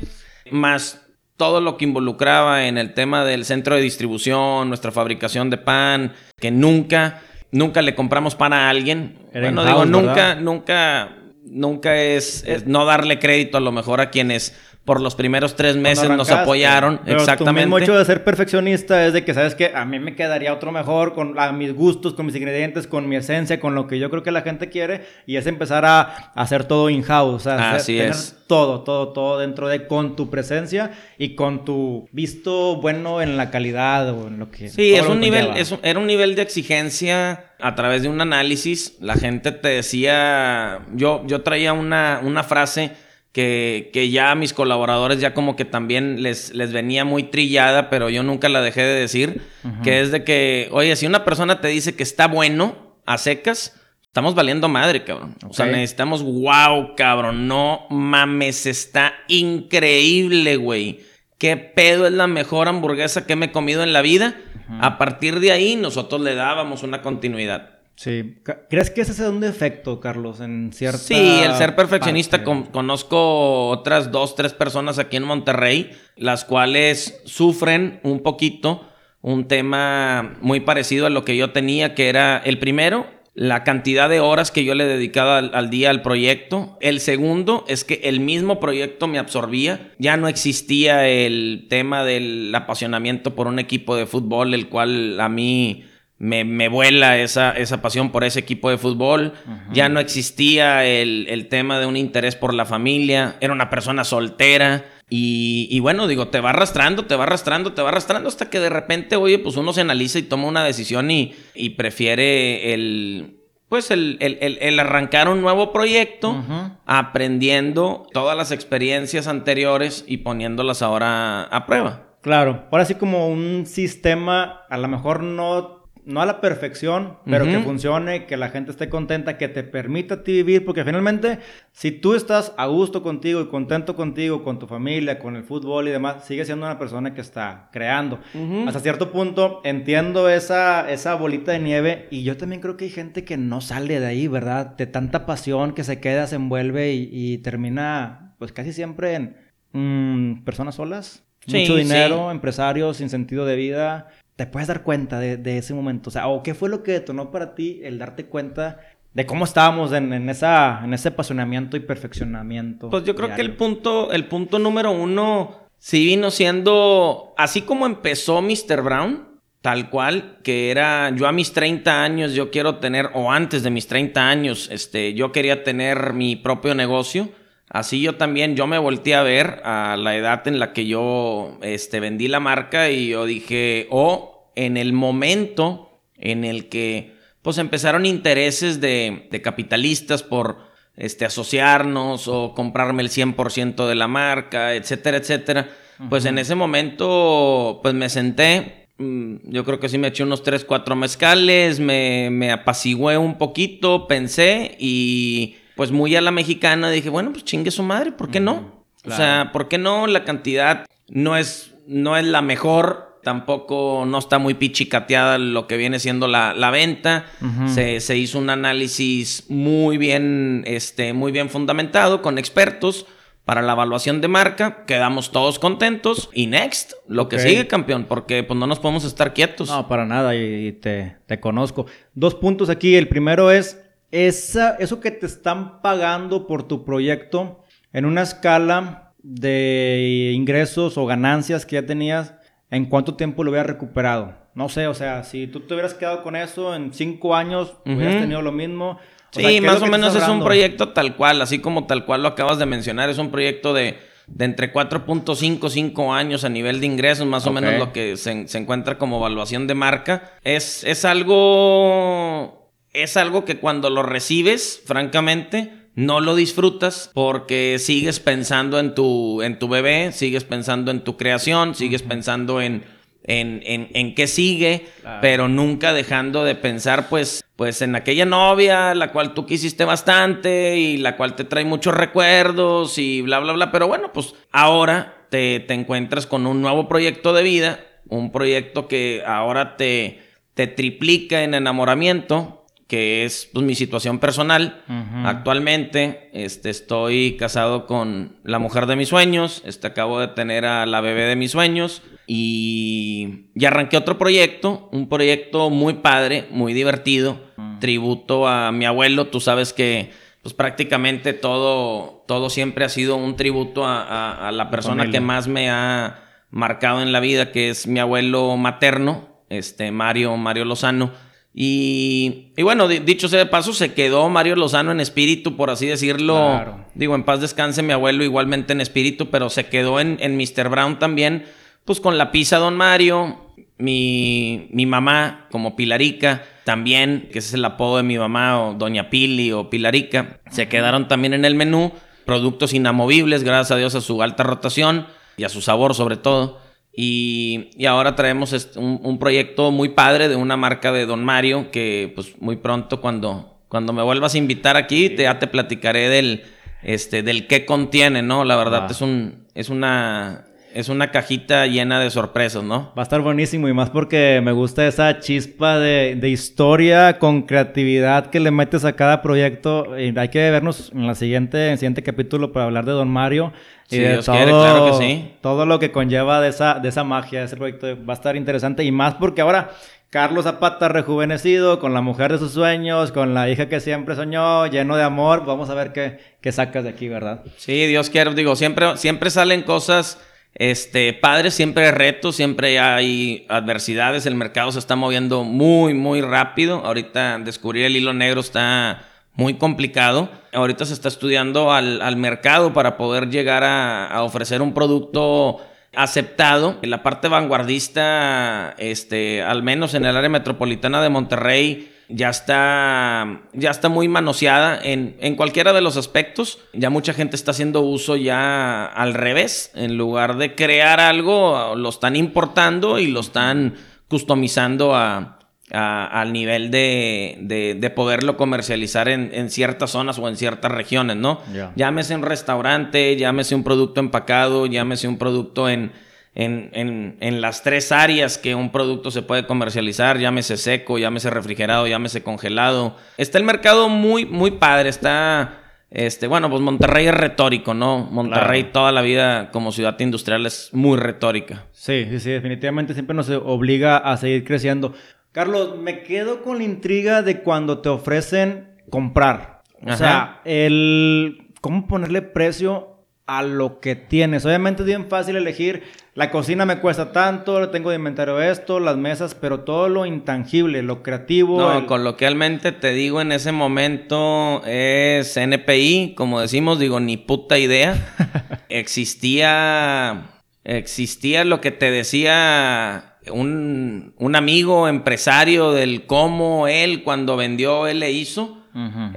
más 0.51 1.01
todo 1.37 1.61
lo 1.61 1.77
que 1.77 1.85
involucraba 1.85 2.67
en 2.67 2.77
el 2.77 2.93
tema 2.93 3.25
del 3.25 3.45
centro 3.45 3.75
de 3.75 3.81
distribución, 3.81 4.69
nuestra 4.69 4.91
fabricación 4.91 5.49
de 5.49 5.57
pan, 5.57 6.13
que 6.39 6.51
nunca, 6.51 7.21
nunca 7.51 7.81
le 7.81 7.95
compramos 7.95 8.35
pan 8.35 8.53
a 8.53 8.69
alguien. 8.69 9.19
bueno, 9.33 9.65
digo, 9.65 9.85
nunca, 9.85 10.35
nunca, 10.35 11.17
nunca 11.45 11.97
es, 12.01 12.45
no 12.65 12.85
darle 12.85 13.19
crédito 13.19 13.57
a 13.57 13.61
lo 13.61 13.71
mejor 13.71 14.01
a 14.01 14.09
quienes 14.09 14.55
por 14.85 15.01
los 15.01 15.15
primeros 15.15 15.55
tres 15.55 15.75
meses 15.75 16.07
nos 16.09 16.29
apoyaron. 16.29 17.01
Pero 17.03 17.17
exactamente. 17.17 17.61
Tu 17.61 17.65
mismo 17.65 17.79
hecho 17.79 17.97
de 17.97 18.05
ser 18.05 18.23
perfeccionista 18.23 19.07
es 19.07 19.13
de 19.13 19.25
que 19.25 19.33
sabes 19.33 19.55
que 19.55 19.71
a 19.73 19.83
mí 19.83 19.99
me 19.99 20.15
quedaría 20.15 20.53
otro 20.53 20.71
mejor 20.71 21.13
con 21.13 21.39
a 21.39 21.51
mis 21.51 21.73
gustos, 21.73 22.13
con 22.13 22.27
mis 22.27 22.35
ingredientes, 22.35 22.85
con 22.85 23.09
mi 23.09 23.15
esencia, 23.15 23.59
con 23.59 23.73
lo 23.73 23.87
que 23.87 23.97
yo 23.97 24.11
creo 24.11 24.21
que 24.21 24.31
la 24.31 24.43
gente 24.43 24.69
quiere. 24.69 25.03
Y 25.25 25.37
es 25.37 25.47
empezar 25.47 25.85
a, 25.85 26.31
hacer 26.35 26.65
todo 26.65 26.91
in-house. 26.91 27.33
O 27.33 27.39
sea, 27.39 27.71
Así 27.71 27.97
tener 27.97 28.11
es. 28.11 28.37
todo, 28.45 28.83
todo, 28.83 29.11
todo 29.11 29.39
dentro 29.39 29.67
de 29.69 29.87
con 29.87 30.15
tu 30.15 30.29
presencia 30.29 30.91
y 31.17 31.33
con 31.33 31.65
tu 31.65 32.07
visto 32.11 32.75
bueno 32.79 33.23
en 33.23 33.37
la 33.37 33.49
calidad 33.49 34.11
o 34.11 34.27
en 34.27 34.37
lo 34.37 34.51
que. 34.51 34.69
Sí, 34.69 34.93
es 34.93 35.07
un 35.07 35.19
nivel, 35.19 35.49
es 35.57 35.73
era 35.81 35.99
un 35.99 36.05
nivel 36.05 36.35
de 36.35 36.43
exigencia 36.43 37.53
a 37.59 37.73
través 37.73 38.03
de 38.03 38.09
un 38.09 38.21
análisis. 38.21 38.97
La 38.99 39.15
gente 39.15 39.51
te 39.51 39.69
decía. 39.69 40.81
Yo, 40.93 41.23
yo 41.25 41.41
traía 41.41 41.73
una, 41.73 42.21
una 42.23 42.43
frase 42.43 42.91
que, 43.35 43.89
que, 43.91 44.09
ya 44.11 44.31
a 44.31 44.35
mis 44.35 44.53
colaboradores 44.53 45.19
ya 45.19 45.33
como 45.33 45.57
que 45.57 45.65
también 45.65 46.23
les, 46.23 46.53
les 46.53 46.71
venía 46.71 47.03
muy 47.03 47.23
trillada, 47.23 47.89
pero 47.89 48.09
yo 48.09 48.23
nunca 48.23 48.47
la 48.47 48.61
dejé 48.61 48.79
de 48.79 48.97
decir, 48.97 49.41
que 49.83 49.99
es 49.99 50.13
de 50.13 50.23
que, 50.23 50.69
oye, 50.71 50.95
si 50.95 51.05
una 51.05 51.25
persona 51.25 51.59
te 51.59 51.67
dice 51.67 51.97
que 51.97 52.03
está 52.03 52.29
bueno 52.29 52.95
a 53.05 53.17
secas, 53.17 53.77
estamos 54.03 54.35
valiendo 54.35 54.69
madre, 54.69 55.03
cabrón. 55.03 55.35
O 55.49 55.51
sea, 55.51 55.65
necesitamos, 55.65 56.23
wow, 56.23 56.95
cabrón, 56.95 57.49
no 57.49 57.87
mames, 57.89 58.67
está 58.67 59.13
increíble, 59.27 60.55
güey. 60.55 61.01
¿Qué 61.37 61.57
pedo 61.57 62.07
es 62.07 62.13
la 62.13 62.27
mejor 62.27 62.69
hamburguesa 62.69 63.27
que 63.27 63.35
me 63.35 63.47
he 63.47 63.51
comido 63.51 63.83
en 63.83 63.91
la 63.91 64.01
vida? 64.01 64.37
A 64.79 64.97
partir 64.97 65.41
de 65.41 65.51
ahí 65.51 65.75
nosotros 65.75 66.21
le 66.21 66.35
dábamos 66.35 66.83
una 66.83 67.01
continuidad. 67.01 67.74
Sí. 67.95 68.35
¿Crees 68.69 68.91
que 68.91 69.01
ese 69.01 69.13
es 69.13 69.19
un 69.21 69.39
defecto, 69.39 70.01
Carlos, 70.01 70.41
en 70.41 70.73
cierta 70.73 70.97
Sí, 70.97 71.39
el 71.43 71.53
ser 71.53 71.75
perfeccionista. 71.75 72.43
conozco 72.43 73.69
otras 73.69 74.11
dos, 74.11 74.35
tres 74.35 74.53
personas 74.53 74.99
aquí 74.99 75.15
en 75.15 75.23
Monterrey, 75.23 75.91
las 76.17 76.43
cuales 76.43 77.21
sufren 77.25 78.01
un 78.03 78.21
poquito 78.21 78.85
un 79.21 79.47
tema 79.47 80.37
muy 80.41 80.59
parecido 80.59 81.07
a 81.07 81.09
lo 81.09 81.25
que 81.25 81.35
yo 81.35 81.51
tenía, 81.51 81.95
que 81.95 82.09
era 82.09 82.37
el 82.37 82.59
primero, 82.59 83.07
la 83.33 83.63
cantidad 83.63 84.07
de 84.07 84.19
horas 84.19 84.51
que 84.51 84.63
yo 84.63 84.75
le 84.75 84.85
dedicaba 84.85 85.39
al, 85.39 85.51
al, 85.55 85.69
día 85.69 85.89
al 85.89 86.01
proyecto. 86.03 86.77
El 86.79 86.99
segundo 86.99 87.65
es 87.67 87.83
que 87.83 88.01
el 88.03 88.19
mismo 88.19 88.59
proyecto 88.59 89.07
me 89.07 89.17
absorbía. 89.17 89.93
Ya 89.97 90.15
no 90.15 90.27
existía 90.27 91.07
el 91.07 91.65
tema 91.69 92.03
del 92.03 92.53
apasionamiento 92.53 93.35
por 93.35 93.47
un 93.47 93.57
equipo 93.57 93.95
de 93.95 94.05
fútbol, 94.05 94.53
el 94.53 94.69
cual 94.69 95.19
a 95.19 95.27
mí 95.27 95.85
me, 96.17 96.45
me 96.45 96.69
vuela 96.69 97.17
esa, 97.17 97.51
esa, 97.51 97.81
pasión 97.81 98.11
por 98.11 98.23
ese 98.23 98.39
equipo 98.39 98.69
de 98.69 98.77
fútbol. 98.77 99.33
Ya 99.71 99.89
no 99.89 99.99
existía 99.99 100.85
el, 100.85 101.27
el, 101.29 101.47
tema 101.47 101.79
de 101.79 101.85
un 101.85 101.97
interés 101.97 102.35
por 102.35 102.53
la 102.53 102.65
familia. 102.65 103.35
Era 103.41 103.53
una 103.53 103.69
persona 103.69 104.03
soltera. 104.03 104.85
Y, 105.09 105.67
y, 105.69 105.79
bueno, 105.81 106.07
digo, 106.07 106.29
te 106.29 106.39
va 106.39 106.49
arrastrando, 106.51 107.05
te 107.05 107.15
va 107.15 107.23
arrastrando, 107.23 107.73
te 107.73 107.81
va 107.81 107.89
arrastrando 107.89 108.29
hasta 108.29 108.49
que 108.49 108.59
de 108.59 108.69
repente, 108.69 109.17
oye, 109.17 109.37
pues 109.39 109.57
uno 109.57 109.73
se 109.73 109.81
analiza 109.81 110.17
y 110.17 110.23
toma 110.23 110.47
una 110.47 110.63
decisión 110.63 111.11
y, 111.11 111.35
y 111.53 111.71
prefiere 111.71 112.73
el, 112.73 113.41
pues 113.69 113.91
el, 113.91 114.17
el, 114.19 114.57
el, 114.61 114.79
arrancar 114.79 115.27
un 115.27 115.41
nuevo 115.41 115.73
proyecto, 115.73 116.31
uh 116.31 116.43
-huh. 116.43 116.77
aprendiendo 116.85 118.07
todas 118.13 118.37
las 118.37 118.51
experiencias 118.51 119.27
anteriores 119.27 120.05
y 120.07 120.17
poniéndolas 120.17 120.81
ahora 120.81 121.43
a 121.43 121.65
prueba. 121.65 122.05
Claro, 122.21 122.65
ahora 122.71 122.85
sí 122.85 122.95
como 122.95 123.27
un 123.27 123.67
sistema, 123.67 124.61
a 124.67 124.77
lo 124.77 124.87
mejor 124.87 125.21
no 125.21 125.74
no 126.05 126.21
a 126.21 126.25
la 126.25 126.39
perfección, 126.39 127.17
pero 127.25 127.45
uh 127.45 127.47
-huh. 127.47 127.57
que 127.57 127.63
funcione, 127.63 128.25
que 128.25 128.37
la 128.37 128.49
gente 128.49 128.71
esté 128.71 128.89
contenta, 128.89 129.37
que 129.37 129.47
te 129.47 129.63
permita 129.63 130.15
a 130.15 130.23
ti 130.23 130.33
vivir, 130.33 130.63
porque 130.63 130.83
finalmente, 130.83 131.39
si 131.71 131.91
tú 131.91 132.13
estás 132.13 132.53
a 132.57 132.67
gusto 132.67 133.01
contigo 133.01 133.41
y 133.41 133.47
contento 133.47 133.95
contigo, 133.95 134.43
con 134.43 134.59
tu 134.59 134.67
familia, 134.67 135.17
con 135.19 135.35
el 135.35 135.43
fútbol 135.43 135.87
y 135.87 135.91
demás, 135.91 136.23
sigues 136.25 136.47
siendo 136.47 136.65
una 136.65 136.77
persona 136.77 137.13
que 137.13 137.21
está 137.21 137.69
creando. 137.71 138.19
Uh 138.33 138.39
-huh. 138.39 138.67
Hasta 138.67 138.79
cierto 138.79 139.11
punto 139.11 139.61
entiendo 139.63 140.29
esa, 140.29 140.89
esa 140.91 141.15
bolita 141.15 141.51
de 141.51 141.59
nieve 141.59 142.07
y 142.11 142.23
yo 142.23 142.37
también 142.37 142.61
creo 142.61 142.77
que 142.77 142.85
hay 142.85 142.91
gente 142.91 143.23
que 143.23 143.37
no 143.37 143.59
sale 143.61 143.99
de 143.99 144.05
ahí, 144.05 144.27
¿verdad? 144.27 144.75
De 144.77 144.85
tanta 144.85 145.25
pasión 145.25 145.73
que 145.73 145.83
se 145.83 145.99
queda, 145.99 146.27
se 146.27 146.35
envuelve 146.35 146.93
y, 146.93 147.09
y 147.11 147.37
termina, 147.39 148.35
pues 148.37 148.51
casi 148.51 148.73
siempre 148.73 149.15
en 149.15 149.35
mmm, 149.73 150.43
personas 150.43 150.75
solas. 150.75 151.23
Sí, 151.47 151.59
mucho 151.59 151.75
dinero, 151.75 152.27
sí. 152.29 152.35
empresarios 152.35 152.97
sin 152.97 153.09
sentido 153.09 153.45
de 153.45 153.55
vida 153.55 154.07
te 154.35 154.45
puedes 154.45 154.67
dar 154.67 154.83
cuenta 154.83 155.19
de, 155.19 155.37
de, 155.37 155.57
ese 155.57 155.73
momento? 155.73 156.09
O 156.09 156.11
sea, 156.11 156.27
¿o 156.27 156.43
qué 156.43 156.53
fue 156.53 156.69
lo 156.69 156.83
que 156.83 156.93
detonó 156.93 157.31
para 157.31 157.55
ti 157.55 157.81
el 157.83 157.97
darte 157.97 158.25
cuenta 158.25 158.79
de 159.13 159.25
cómo 159.25 159.45
estábamos 159.45 159.93
en, 159.93 160.11
en, 160.11 160.29
esa, 160.29 160.81
en 160.83 160.93
ese 160.93 161.09
apasionamiento 161.09 161.77
y 161.77 161.81
perfeccionamiento? 161.81 162.89
Pues 162.89 163.03
yo 163.03 163.15
creo 163.15 163.27
diario? 163.27 163.43
que 163.43 163.51
el 163.51 163.57
punto, 163.57 164.11
el 164.11 164.27
punto 164.27 164.59
número 164.59 164.91
uno 164.91 165.65
sí 165.77 166.05
vino 166.05 166.31
siendo, 166.31 167.33
así 167.37 167.61
como 167.61 167.85
empezó 167.85 168.41
Mr. 168.41 168.81
Brown, 168.81 169.35
tal 169.61 169.89
cual, 169.89 170.37
que 170.43 170.69
era 170.69 171.09
yo 171.15 171.27
a 171.27 171.31
mis 171.31 171.53
30 171.53 172.03
años, 172.03 172.33
yo 172.33 172.51
quiero 172.51 172.77
tener, 172.77 173.09
o 173.13 173.31
antes 173.31 173.63
de 173.63 173.71
mis 173.71 173.87
30 173.87 174.29
años, 174.29 174.69
este, 174.71 175.13
yo 175.13 175.31
quería 175.31 175.63
tener 175.63 176.13
mi 176.13 176.35
propio 176.35 176.75
negocio. 176.75 177.29
Así 177.75 178.01
yo 178.01 178.15
también, 178.15 178.55
yo 178.55 178.67
me 178.67 178.77
volteé 178.77 179.15
a 179.15 179.23
ver 179.23 179.61
a 179.65 179.97
la 179.97 180.15
edad 180.15 180.47
en 180.47 180.59
la 180.59 180.71
que 180.71 180.85
yo 180.85 181.57
este, 181.61 181.99
vendí 181.99 182.27
la 182.27 182.39
marca 182.39 182.89
y 182.89 183.09
yo 183.09 183.25
dije, 183.25 183.87
o 183.89 184.03
oh, 184.03 184.51
en 184.55 184.77
el 184.77 184.93
momento 184.93 185.99
en 186.17 186.45
el 186.45 186.69
que 186.69 187.13
pues 187.41 187.57
empezaron 187.57 188.05
intereses 188.05 188.79
de, 188.79 189.27
de 189.29 189.41
capitalistas 189.41 190.23
por 190.23 190.59
este, 190.95 191.25
asociarnos 191.25 192.27
o 192.27 192.53
comprarme 192.55 193.03
el 193.03 193.09
100% 193.09 193.87
de 193.87 193.95
la 193.95 194.07
marca, 194.07 194.73
etcétera, 194.73 195.17
etcétera, 195.17 195.69
uh 195.99 196.03
-huh. 196.03 196.09
pues 196.09 196.23
en 196.25 196.37
ese 196.37 196.55
momento 196.55 197.81
pues 197.83 197.93
me 197.93 198.07
senté 198.09 198.85
Mm, 198.97 199.51
yo 199.51 199.65
creo 199.65 199.79
que 199.79 199.89
sí 199.89 199.97
me 199.97 200.07
eché 200.07 200.23
unos 200.23 200.43
3, 200.43 200.63
4 200.63 200.95
mezcales, 200.95 201.79
me, 201.79 202.29
me 202.31 202.51
apacigué 202.51 203.17
un 203.17 203.37
poquito, 203.37 204.07
pensé 204.07 204.77
y 204.79 205.57
pues 205.75 205.91
muy 205.91 206.15
a 206.15 206.21
la 206.21 206.31
mexicana 206.31 206.89
dije, 206.89 207.09
bueno, 207.09 207.31
pues 207.31 207.43
chingue 207.43 207.71
su 207.71 207.83
madre, 207.83 208.11
¿por 208.11 208.29
qué 208.29 208.39
no? 208.39 208.85
O 209.05 209.11
sea, 209.11 209.51
¿por 209.53 209.67
qué 209.67 209.77
no? 209.77 210.07
La 210.07 210.23
cantidad 210.23 210.85
no 211.07 211.37
es, 211.37 211.75
no 211.87 212.17
es 212.17 212.25
la 212.25 212.41
mejor, 212.41 213.19
tampoco 213.23 214.05
no 214.07 214.17
está 214.17 214.39
muy 214.39 214.53
pichicateada 214.53 215.37
lo 215.37 215.67
que 215.67 215.77
viene 215.77 215.99
siendo 215.99 216.27
la, 216.27 216.53
la 216.53 216.71
venta. 216.71 217.25
se, 217.67 217.99
se, 217.99 218.17
hizo 218.17 218.39
un 218.39 218.49
análisis 218.49 219.45
muy 219.49 219.97
bien, 219.97 220.63
este, 220.65 221.13
muy 221.13 221.31
bien 221.31 221.49
fundamentado 221.49 222.21
con 222.21 222.37
expertos 222.37 223.05
para 223.45 223.61
la 223.61 223.73
evaluación 223.73 224.21
de 224.21 224.27
marca. 224.27 224.85
Quedamos 224.85 225.31
todos 225.31 225.59
contentos. 225.59 226.29
Y 226.33 226.47
next, 226.47 226.93
lo 227.07 227.29
que 227.29 227.39
sigue, 227.39 227.67
campeón, 227.67 228.05
porque 228.05 228.43
pues 228.43 228.59
no 228.59 228.67
nos 228.67 228.79
podemos 228.79 229.05
estar 229.05 229.33
quietos. 229.33 229.69
No, 229.69 229.87
para 229.87 230.05
nada, 230.05 230.35
y, 230.35 230.71
te, 230.73 231.17
te, 231.27 231.39
conozco. 231.39 231.85
Dos 232.15 232.35
puntos 232.35 232.69
aquí. 232.69 232.95
El 232.95 233.07
primero 233.07 233.51
es 233.51 233.84
esa, 234.11 234.75
eso 234.77 234.99
que 234.99 235.11
te 235.11 235.25
están 235.25 235.81
pagando 235.81 236.47
por 236.47 236.67
tu 236.67 236.85
proyecto 236.85 237.63
en 237.91 238.05
una 238.05 238.21
escala 238.21 239.13
de 239.23 240.31
ingresos 240.35 240.97
o 240.97 241.05
ganancias 241.05 241.65
que 241.65 241.75
ya 241.75 241.85
tenías, 241.85 242.35
¿en 242.69 242.85
cuánto 242.85 243.15
tiempo 243.15 243.43
lo 243.43 243.51
hubieras 243.51 243.67
recuperado? 243.67 244.35
No 244.53 244.69
sé, 244.69 244.87
o 244.87 244.93
sea, 244.93 245.23
si 245.23 245.47
tú 245.47 245.61
te 245.61 245.73
hubieras 245.73 245.93
quedado 245.93 246.23
con 246.23 246.35
eso 246.35 246.75
en 246.75 246.93
cinco 246.93 247.35
años, 247.35 247.73
hubieras 247.85 248.21
tenido 248.21 248.41
lo 248.41 248.51
mismo. 248.51 248.99
sí, 249.31 249.59
más 249.61 249.81
o 249.81 249.87
menos 249.87 250.15
es 250.15 250.27
un 250.27 250.43
proyecto 250.43 250.89
tal 250.89 251.15
cual, 251.15 251.41
así 251.41 251.59
como 251.59 251.87
tal 251.87 252.05
cual 252.05 252.21
lo 252.21 252.29
acabas 252.29 252.59
de 252.59 252.65
mencionar, 252.65 253.09
es 253.09 253.17
un 253.17 253.31
proyecto 253.31 253.73
de, 253.73 253.97
de 254.27 254.45
entre 254.45 254.71
4.5 254.71 255.69
5 255.69 256.13
años 256.13 256.45
a 256.45 256.49
nivel 256.49 256.79
de 256.79 256.85
ingresos, 256.85 257.25
más 257.25 257.45
o 257.47 257.51
menos 257.51 257.79
lo 257.79 257.91
que 257.91 258.15
se, 258.17 258.47
se, 258.47 258.57
encuentra 258.57 258.97
como 258.97 259.17
evaluación 259.17 259.67
de 259.67 259.73
marca. 259.73 260.31
Es, 260.43 260.83
es 260.83 261.03
algo 261.03 262.64
es 262.95 263.17
algo 263.17 263.45
que 263.45 263.57
cuando 263.57 263.89
lo 263.89 264.03
recibes, 264.03 264.81
francamente, 264.85 265.71
no 265.95 266.19
lo 266.19 266.35
disfrutas 266.35 267.09
porque 267.13 267.77
sigues 267.79 268.19
pensando 268.19 268.79
en 268.79 268.95
tu, 268.95 269.41
en 269.41 269.59
tu 269.59 269.67
bebé, 269.67 270.11
sigues 270.11 270.43
pensando 270.43 270.91
en 270.91 271.01
tu 271.01 271.17
creación, 271.17 271.73
sigues 271.73 272.01
pensando 272.01 272.61
en, 272.61 272.83
en, 273.23 273.61
en, 273.93 274.13
qué 274.13 274.27
sigue, 274.27 274.87
pero 275.21 275.47
nunca 275.47 275.93
dejando 275.93 276.43
de 276.43 276.55
pensar 276.55 277.07
pues, 277.09 277.43
pues 277.55 277.81
en 277.81 277.95
aquella 277.95 278.25
novia, 278.25 278.93
la 278.93 279.11
cual 279.11 279.33
tú 279.33 279.45
quisiste 279.45 279.85
bastante 279.85 280.77
y 280.77 280.97
la 280.97 281.15
cual 281.15 281.35
te 281.35 281.45
trae 281.45 281.65
muchos 281.65 281.95
recuerdos 281.95 282.97
y 282.97 283.21
bla, 283.21 283.39
bla, 283.39 283.53
bla. 283.53 283.71
Pero 283.71 283.87
bueno, 283.87 284.11
pues 284.13 284.35
ahora 284.51 285.25
te, 285.29 285.61
te 285.61 285.73
encuentras 285.73 286.27
con 286.27 286.45
un 286.45 286.61
nuevo 286.61 286.89
proyecto 286.89 287.33
de 287.33 287.43
vida, 287.43 287.79
un 288.07 288.31
proyecto 288.31 288.87
que 288.87 289.23
ahora 289.25 289.77
te, 289.77 290.19
te 290.53 290.67
triplica 290.67 291.43
en 291.43 291.53
enamoramiento, 291.53 292.64
que 292.87 293.25
es 293.25 293.49
pues, 293.51 293.65
mi 293.65 293.75
situación 293.75 294.19
personal. 294.19 294.83
Actualmente 295.23 296.29
este, 296.33 296.69
estoy 296.69 297.35
casado 297.37 297.87
con 297.87 298.37
la 298.43 298.59
mujer 298.59 298.85
de 298.85 298.95
mis 298.95 299.09
sueños, 299.09 299.63
este, 299.65 299.87
acabo 299.87 300.19
de 300.19 300.27
tener 300.29 300.65
a 300.65 300.85
la 300.85 301.01
bebé 301.01 301.23
de 301.23 301.35
mis 301.35 301.51
sueños 301.51 302.03
y, 302.27 303.47
y 303.55 303.65
arranqué 303.65 303.97
otro 303.97 304.17
proyecto, 304.17 304.89
un 304.91 305.09
proyecto 305.09 305.69
muy 305.69 305.95
padre, 305.95 306.47
muy 306.51 306.73
divertido, 306.73 307.41
tributo 307.79 308.47
a 308.47 308.71
mi 308.71 308.85
abuelo, 308.85 309.27
tú 309.27 309.39
sabes 309.39 309.73
que 309.73 310.11
pues 310.43 310.53
prácticamente 310.53 311.33
todo, 311.33 312.23
todo 312.27 312.51
siempre 312.51 312.85
ha 312.85 312.89
sido 312.89 313.15
un 313.15 313.35
tributo 313.35 313.83
a, 313.83 314.47
a 314.47 314.51
la 314.51 314.69
persona 314.69 315.09
que 315.09 315.19
más 315.19 315.47
me 315.47 315.71
ha 315.71 316.21
marcado 316.51 317.01
en 317.01 317.11
la 317.11 317.19
vida, 317.19 317.51
que 317.51 317.69
es 317.69 317.87
mi 317.87 317.99
abuelo 317.99 318.55
materno, 318.55 319.41
este 319.49 319.91
Mario, 319.91 320.37
Mario 320.37 320.65
Lozano 320.65 321.11
y, 321.57 322.51
bueno, 322.61 322.89
dicho 322.89 323.29
sea 323.29 323.39
de 323.39 323.45
paso, 323.45 323.71
se 323.71 323.93
quedó 323.93 324.27
Mario 324.27 324.57
Lozano 324.57 324.91
en 324.91 324.99
espíritu, 324.99 325.55
por 325.55 325.69
así 325.69 325.87
decirlo. 325.87 326.85
Digo, 326.95 327.15
en 327.15 327.23
paz 327.23 327.39
descanse 327.39 327.81
mi 327.81 327.93
abuelo 327.93 328.25
igualmente 328.25 328.73
en 328.73 328.81
espíritu, 328.81 329.29
pero 329.29 329.49
se 329.49 329.67
quedó 329.67 330.01
en, 330.01 330.17
en 330.19 330.35
Mr. 330.35 330.67
Brown 330.67 330.99
también, 330.99 331.45
pues 331.85 332.01
con 332.01 332.17
la 332.17 332.33
pizza 332.33 332.57
Don 332.57 332.75
Mario, 332.75 333.53
mi, 333.77 334.67
mi 334.71 334.85
mamá 334.85 335.47
como 335.49 335.77
Pilarica, 335.77 336.43
también, 336.65 337.29
que 337.31 337.39
ese 337.39 337.49
es 337.49 337.53
el 337.53 337.63
apodo 337.63 337.97
de 337.97 338.03
mi 338.03 338.17
mamá, 338.17 338.61
o 338.61 338.73
Doña 338.73 339.09
Pili 339.09 339.53
o 339.53 339.69
Pilarica, 339.69 340.41
se 340.51 340.67
quedaron 340.67 341.07
también 341.07 341.33
en 341.33 341.45
el 341.45 341.55
menú. 341.55 341.93
Productos 342.25 342.73
inamovibles, 342.73 343.43
gracias 343.43 343.71
a 343.71 343.77
Dios 343.77 343.95
a 343.95 344.01
su 344.01 344.21
alta 344.21 344.43
rotación 344.43 345.07
y 345.37 345.45
a 345.45 345.49
su 345.49 345.61
sabor 345.61 345.95
sobre 345.95 346.17
todo. 346.17 346.59
Y, 346.97 347.85
ahora 347.87 348.15
traemos 348.15 348.75
un, 348.77 349.17
proyecto 349.19 349.71
muy 349.71 349.89
padre 349.89 350.29
de 350.29 350.35
una 350.37 350.55
marca 350.55 350.91
de 350.91 351.05
Don 351.05 351.23
Mario 351.23 351.69
que 351.71 352.11
pues 352.15 352.39
muy 352.39 352.55
pronto 352.55 353.01
cuando, 353.01 353.57
cuando 353.67 353.91
me 353.91 354.01
vuelvas 354.01 354.35
a 354.35 354.37
invitar 354.37 354.77
aquí 354.77 355.09
te, 355.09 355.23
ya 355.23 355.37
te 355.37 355.47
platicaré 355.47 356.07
del, 356.07 356.43
este, 356.83 357.21
del 357.21 357.47
qué 357.47 357.65
contiene, 357.65 358.21
¿no? 358.21 358.45
La 358.45 358.55
verdad 358.55 358.89
es, 358.89 359.01
un, 359.01 359.45
es, 359.55 359.69
una, 359.69 360.45
es 360.75 360.89
una 360.89 361.09
cajita 361.09 361.67
llena 361.67 362.01
de 362.01 362.09
sorpresas, 362.09 362.61
¿no? 362.61 362.91
Va 362.97 363.01
a 363.01 363.03
estar 363.03 363.21
buenísimo 363.21 363.69
y 363.69 363.73
más 363.73 363.89
porque 363.89 364.41
me 364.43 364.51
gusta 364.51 364.85
esa 364.85 365.21
chispa 365.21 365.79
de, 365.79 366.17
de 366.19 366.29
historia 366.29 367.17
con 367.17 367.43
creatividad 367.43 368.25
que 368.25 368.41
le 368.41 368.51
metes 368.51 368.83
a 368.83 368.93
cada 368.93 369.21
proyecto. 369.21 369.97
Y 369.97 370.13
hay 370.19 370.27
que 370.27 370.51
vernos 370.51 370.91
en, 370.93 371.07
la 371.07 371.15
siguiente, 371.15 371.67
en 371.67 371.71
el 371.71 371.77
siguiente 371.77 372.03
capítulo 372.03 372.51
para 372.51 372.65
hablar 372.65 372.83
de 372.83 372.91
Don 372.91 373.07
Mario. 373.07 373.53
Y 373.89 373.99
de 373.99 374.17
todo, 374.17 374.35
claro 374.35 374.85
que 374.87 375.05
sí. 375.05 375.31
Todo 375.39 375.65
lo 375.65 375.79
que 375.79 375.93
conlleva 375.93 376.41
de 376.41 376.49
esa, 376.49 376.73
de 376.73 376.89
esa 376.89 377.05
magia, 377.05 377.39
de 377.39 377.45
ese 377.45 377.55
proyecto 377.55 377.87
va 378.05 378.11
a 378.11 378.17
estar 378.17 378.35
interesante 378.35 378.83
y 378.83 378.91
más 378.91 379.13
porque 379.13 379.39
ahora 379.39 379.71
Carlos 380.09 380.43
Zapata 380.43 380.89
rejuvenecido, 380.89 381.79
con 381.79 381.93
la 381.93 382.01
mujer 382.01 382.33
de 382.33 382.37
sus 382.37 382.51
sueños, 382.51 383.13
con 383.13 383.33
la 383.33 383.49
hija 383.49 383.69
que 383.69 383.79
siempre 383.79 384.15
soñó, 384.15 384.67
lleno 384.67 384.97
de 384.97 385.03
amor. 385.03 385.45
Vamos 385.45 385.69
a 385.69 385.73
ver 385.73 385.93
qué, 385.93 386.19
qué 386.41 386.51
sacas 386.51 386.83
de 386.83 386.89
aquí, 386.89 387.07
¿verdad? 387.07 387.45
Sí, 387.55 387.87
Dios 387.87 388.09
quiere. 388.09 388.33
Digo, 388.33 388.57
siempre, 388.57 388.97
siempre 388.97 389.29
salen 389.29 389.61
cosas 389.61 390.19
este, 390.57 391.11
padres, 391.11 391.53
siempre 391.53 391.85
hay 391.85 391.91
retos, 391.91 392.37
siempre 392.37 392.79
hay 392.79 393.45
adversidades. 393.49 394.25
El 394.25 394.35
mercado 394.35 394.71
se 394.71 394.79
está 394.79 394.95
moviendo 394.95 395.43
muy, 395.43 395.93
muy 395.93 396.21
rápido. 396.21 396.81
Ahorita 396.85 397.37
descubrir 397.39 397.85
el 397.85 397.97
hilo 397.97 398.13
negro 398.13 398.39
está 398.39 399.03
muy 399.33 399.55
complicado. 399.55 400.29
Ahorita 400.53 400.85
se 400.85 400.93
está 400.93 401.09
estudiando 401.09 401.73
al, 401.73 402.15
mercado 402.15 402.71
para 402.71 402.95
poder 402.95 403.29
llegar 403.29 403.63
a, 403.65 404.23
ofrecer 404.23 404.61
un 404.61 404.73
producto 404.73 405.59
aceptado. 405.93 406.77
En 406.81 406.89
la 406.89 407.03
parte 407.03 407.27
vanguardista, 407.27 408.75
este, 408.77 409.41
al 409.41 409.61
menos 409.61 409.93
en 409.93 410.05
el 410.05 410.15
área 410.15 410.29
metropolitana 410.29 411.01
de 411.01 411.09
Monterrey, 411.09 411.91
ya 412.09 412.29
está, 412.29 413.41
ya 413.53 413.71
está 413.71 413.89
muy 413.89 414.07
manoseada 414.07 414.79
en, 414.81 415.15
en, 415.19 415.35
cualquiera 415.35 415.73
de 415.73 415.81
los 415.81 415.97
aspectos. 415.97 416.59
Ya 416.73 416.89
mucha 416.89 417.13
gente 417.13 417.35
está 417.35 417.51
haciendo 417.51 417.81
uso 417.81 418.15
ya 418.15 418.85
al 418.85 419.13
revés. 419.13 419.71
En 419.75 419.97
lugar 419.97 420.37
de 420.37 420.55
crear 420.55 420.99
algo, 420.99 421.75
lo 421.75 421.89
están 421.89 422.15
importando 422.15 422.99
y 422.99 423.07
lo 423.07 423.21
están 423.21 423.75
customizando 424.07 424.95
a, 424.95 425.39
al 425.71 426.31
nivel 426.31 426.69
de, 426.69 427.75
de, 427.79 427.89
poderlo 427.89 428.37
comercializar 428.37 429.07
en, 429.07 429.49
ciertas 429.49 429.91
zonas 429.91 430.19
o 430.19 430.27
en 430.27 430.37
ciertas 430.37 430.71
regiones, 430.71 431.17
¿no? 431.17 431.41
Llámese 431.75 432.15
un 432.15 432.21
restaurante, 432.21 433.15
llámese 433.15 433.55
un 433.55 433.63
producto 433.63 433.99
empacado, 433.99 434.67
llámese 434.67 435.07
un 435.07 435.17
producto 435.17 435.67
en, 435.67 435.91
en, 436.35 437.15
en, 437.21 437.41
las 437.41 437.63
tres 437.63 437.93
áreas 437.93 438.37
que 438.37 438.55
un 438.55 438.71
producto 438.71 439.09
se 439.09 439.21
puede 439.21 439.47
comercializar, 439.47 440.19
llámese 440.19 440.57
seco, 440.57 440.97
llámese 440.97 441.29
refrigerado, 441.29 441.87
llámese 441.87 442.23
congelado. 442.23 442.97
Está 443.17 443.37
el 443.37 443.45
mercado 443.45 443.89
muy, 443.89 444.25
muy 444.25 444.51
padre, 444.51 444.89
está... 444.89 445.61
Este, 445.91 446.27
bueno, 446.27 446.49
pues 446.49 446.61
Monterrey 446.61 447.07
es 447.07 447.13
retórico, 447.13 447.73
¿no? 447.73 447.99
Monterrey 448.11 448.65
toda 448.73 448.91
la 448.91 449.01
vida 449.01 449.49
como 449.51 449.71
ciudad 449.71 449.97
industrial 449.99 450.45
es 450.45 450.71
muy 450.73 450.97
retórica. 450.97 451.67
Sí, 451.71 452.05
sí, 452.09 452.19
sí, 452.19 452.31
definitivamente 452.31 452.93
siempre 452.93 453.15
nos 453.15 453.29
obliga 453.29 453.97
a 453.97 454.17
seguir 454.17 454.43
creciendo. 454.43 454.93
Carlos, 455.31 455.77
me 455.77 456.03
quedo 456.03 456.41
con 456.41 456.57
la 456.57 456.65
intriga 456.65 457.21
de 457.21 457.41
cuando 457.41 457.79
te 457.79 457.87
ofrecen 457.87 458.75
comprar. 458.89 459.61
O 459.85 459.95
sea, 459.95 460.41
el 460.43 461.53
cómo 461.61 461.87
ponerle 461.87 462.21
precio 462.21 462.94
a 463.27 463.41
lo 463.41 463.79
que 463.79 463.95
tienes. 463.95 464.45
Obviamente 464.45 464.83
es 464.83 464.87
bien 464.87 465.07
fácil 465.07 465.35
elegir, 465.35 465.83
la 466.13 466.31
cocina 466.31 466.65
me 466.65 466.79
cuesta 466.79 467.11
tanto, 467.11 467.59
le 467.59 467.67
tengo 467.67 467.89
de 467.89 467.95
inventario 467.95 468.39
esto, 468.41 468.79
las 468.79 468.97
mesas, 468.97 469.35
pero 469.35 469.61
todo 469.61 469.89
lo 469.89 470.05
intangible, 470.05 470.81
lo 470.83 471.01
creativo. 471.01 471.59
No, 471.59 471.87
coloquialmente 471.87 472.71
te 472.71 472.93
digo 472.93 473.21
en 473.21 473.31
ese 473.31 473.51
momento 473.51 474.61
es 474.65 475.35
NPI, 475.35 476.13
como 476.15 476.39
decimos, 476.39 476.79
digo, 476.79 476.99
ni 476.99 477.17
puta 477.17 477.57
idea. 477.57 478.13
existía, 478.69 480.41
existía 480.63 481.43
lo 481.45 481.61
que 481.61 481.71
te 481.71 481.89
decía 481.91 483.17
un, 483.31 484.13
un, 484.17 484.35
amigo 484.35 484.87
empresario 484.87 485.71
del 485.71 486.05
cómo 486.05 486.67
él 486.67 487.03
cuando 487.03 487.37
vendió, 487.37 487.87
él 487.87 487.99
le 487.99 488.11
hizo. 488.11 488.64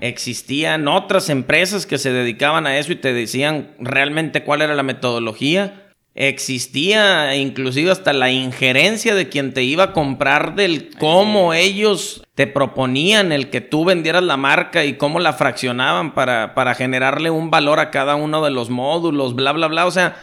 Existían 0.01 0.87
otras 0.87 1.29
empresas 1.31 1.85
que 1.85 1.99
se 1.99 2.13
dedicaban 2.13 2.67
a 2.67 2.79
eso 2.79 2.93
y 2.93 2.97
te 2.97 3.13
decían 3.13 3.73
realmente 3.81 4.45
cuál 4.45 4.63
era 4.63 4.75
la 4.75 4.85
metodología. 4.85 5.85
existía 6.15 7.37
inclusive 7.37 7.91
hasta 7.91 8.13
la 8.13 8.31
injerencia 8.31 9.15
de 9.15 9.29
quien 9.29 9.55
te 9.55 9.63
iba 9.63 9.85
a 9.85 9.93
comprar 9.93 10.55
del 10.55 10.91
cómo 10.99 11.55
ellos 11.55 12.23
te 12.39 12.47
proponían 12.47 13.33
el 13.33 13.51
que 13.51 13.61
tú 13.61 13.85
vendieras 13.85 14.23
la 14.23 14.37
marca 14.37 14.85
y 14.85 14.93
cómo 14.93 15.19
la 15.19 15.33
fraccionaban 15.33 16.15
para, 16.15 16.55
para 16.55 16.77
generarle 16.77 17.31
un 17.31 17.51
valor 17.51 17.81
a 17.81 17.91
cada 17.91 18.15
uno 18.15 18.45
de 18.45 18.53
los 18.53 18.71
módulos, 18.71 19.35
bla, 19.35 19.51
bla, 19.51 19.67
bla. 19.67 19.87
O 19.87 19.91
sea, 19.91 20.17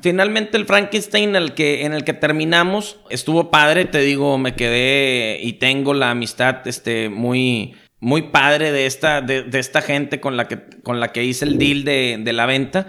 finalmente 0.00 0.56
el 0.56 0.66
Frankenstein 0.66 1.36
el 1.36 1.54
que, 1.54 1.84
en 1.84 1.92
el 1.92 2.02
que 2.02 2.14
terminamos 2.14 2.96
estuvo 3.10 3.52
padre, 3.52 3.84
te 3.84 4.00
digo, 4.00 4.38
me 4.38 4.56
quedé 4.56 5.38
y 5.40 5.52
tengo 5.52 5.94
la 5.94 6.10
amistad 6.10 6.66
este, 6.66 7.08
muy, 7.08 7.76
muy 8.02 8.22
padre 8.22 8.70
de 8.70 8.84
esta, 8.84 9.22
de, 9.22 9.48
esta 9.54 9.80
gente 9.80 10.20
con 10.20 10.36
la, 10.36 10.46
que, 10.48 10.58
con 10.82 11.00
la 11.00 11.12
que 11.12 11.24
hice 11.24 11.46
el 11.46 11.56
deal 11.56 11.84
de, 11.84 12.32
la 12.34 12.44
venta. 12.44 12.86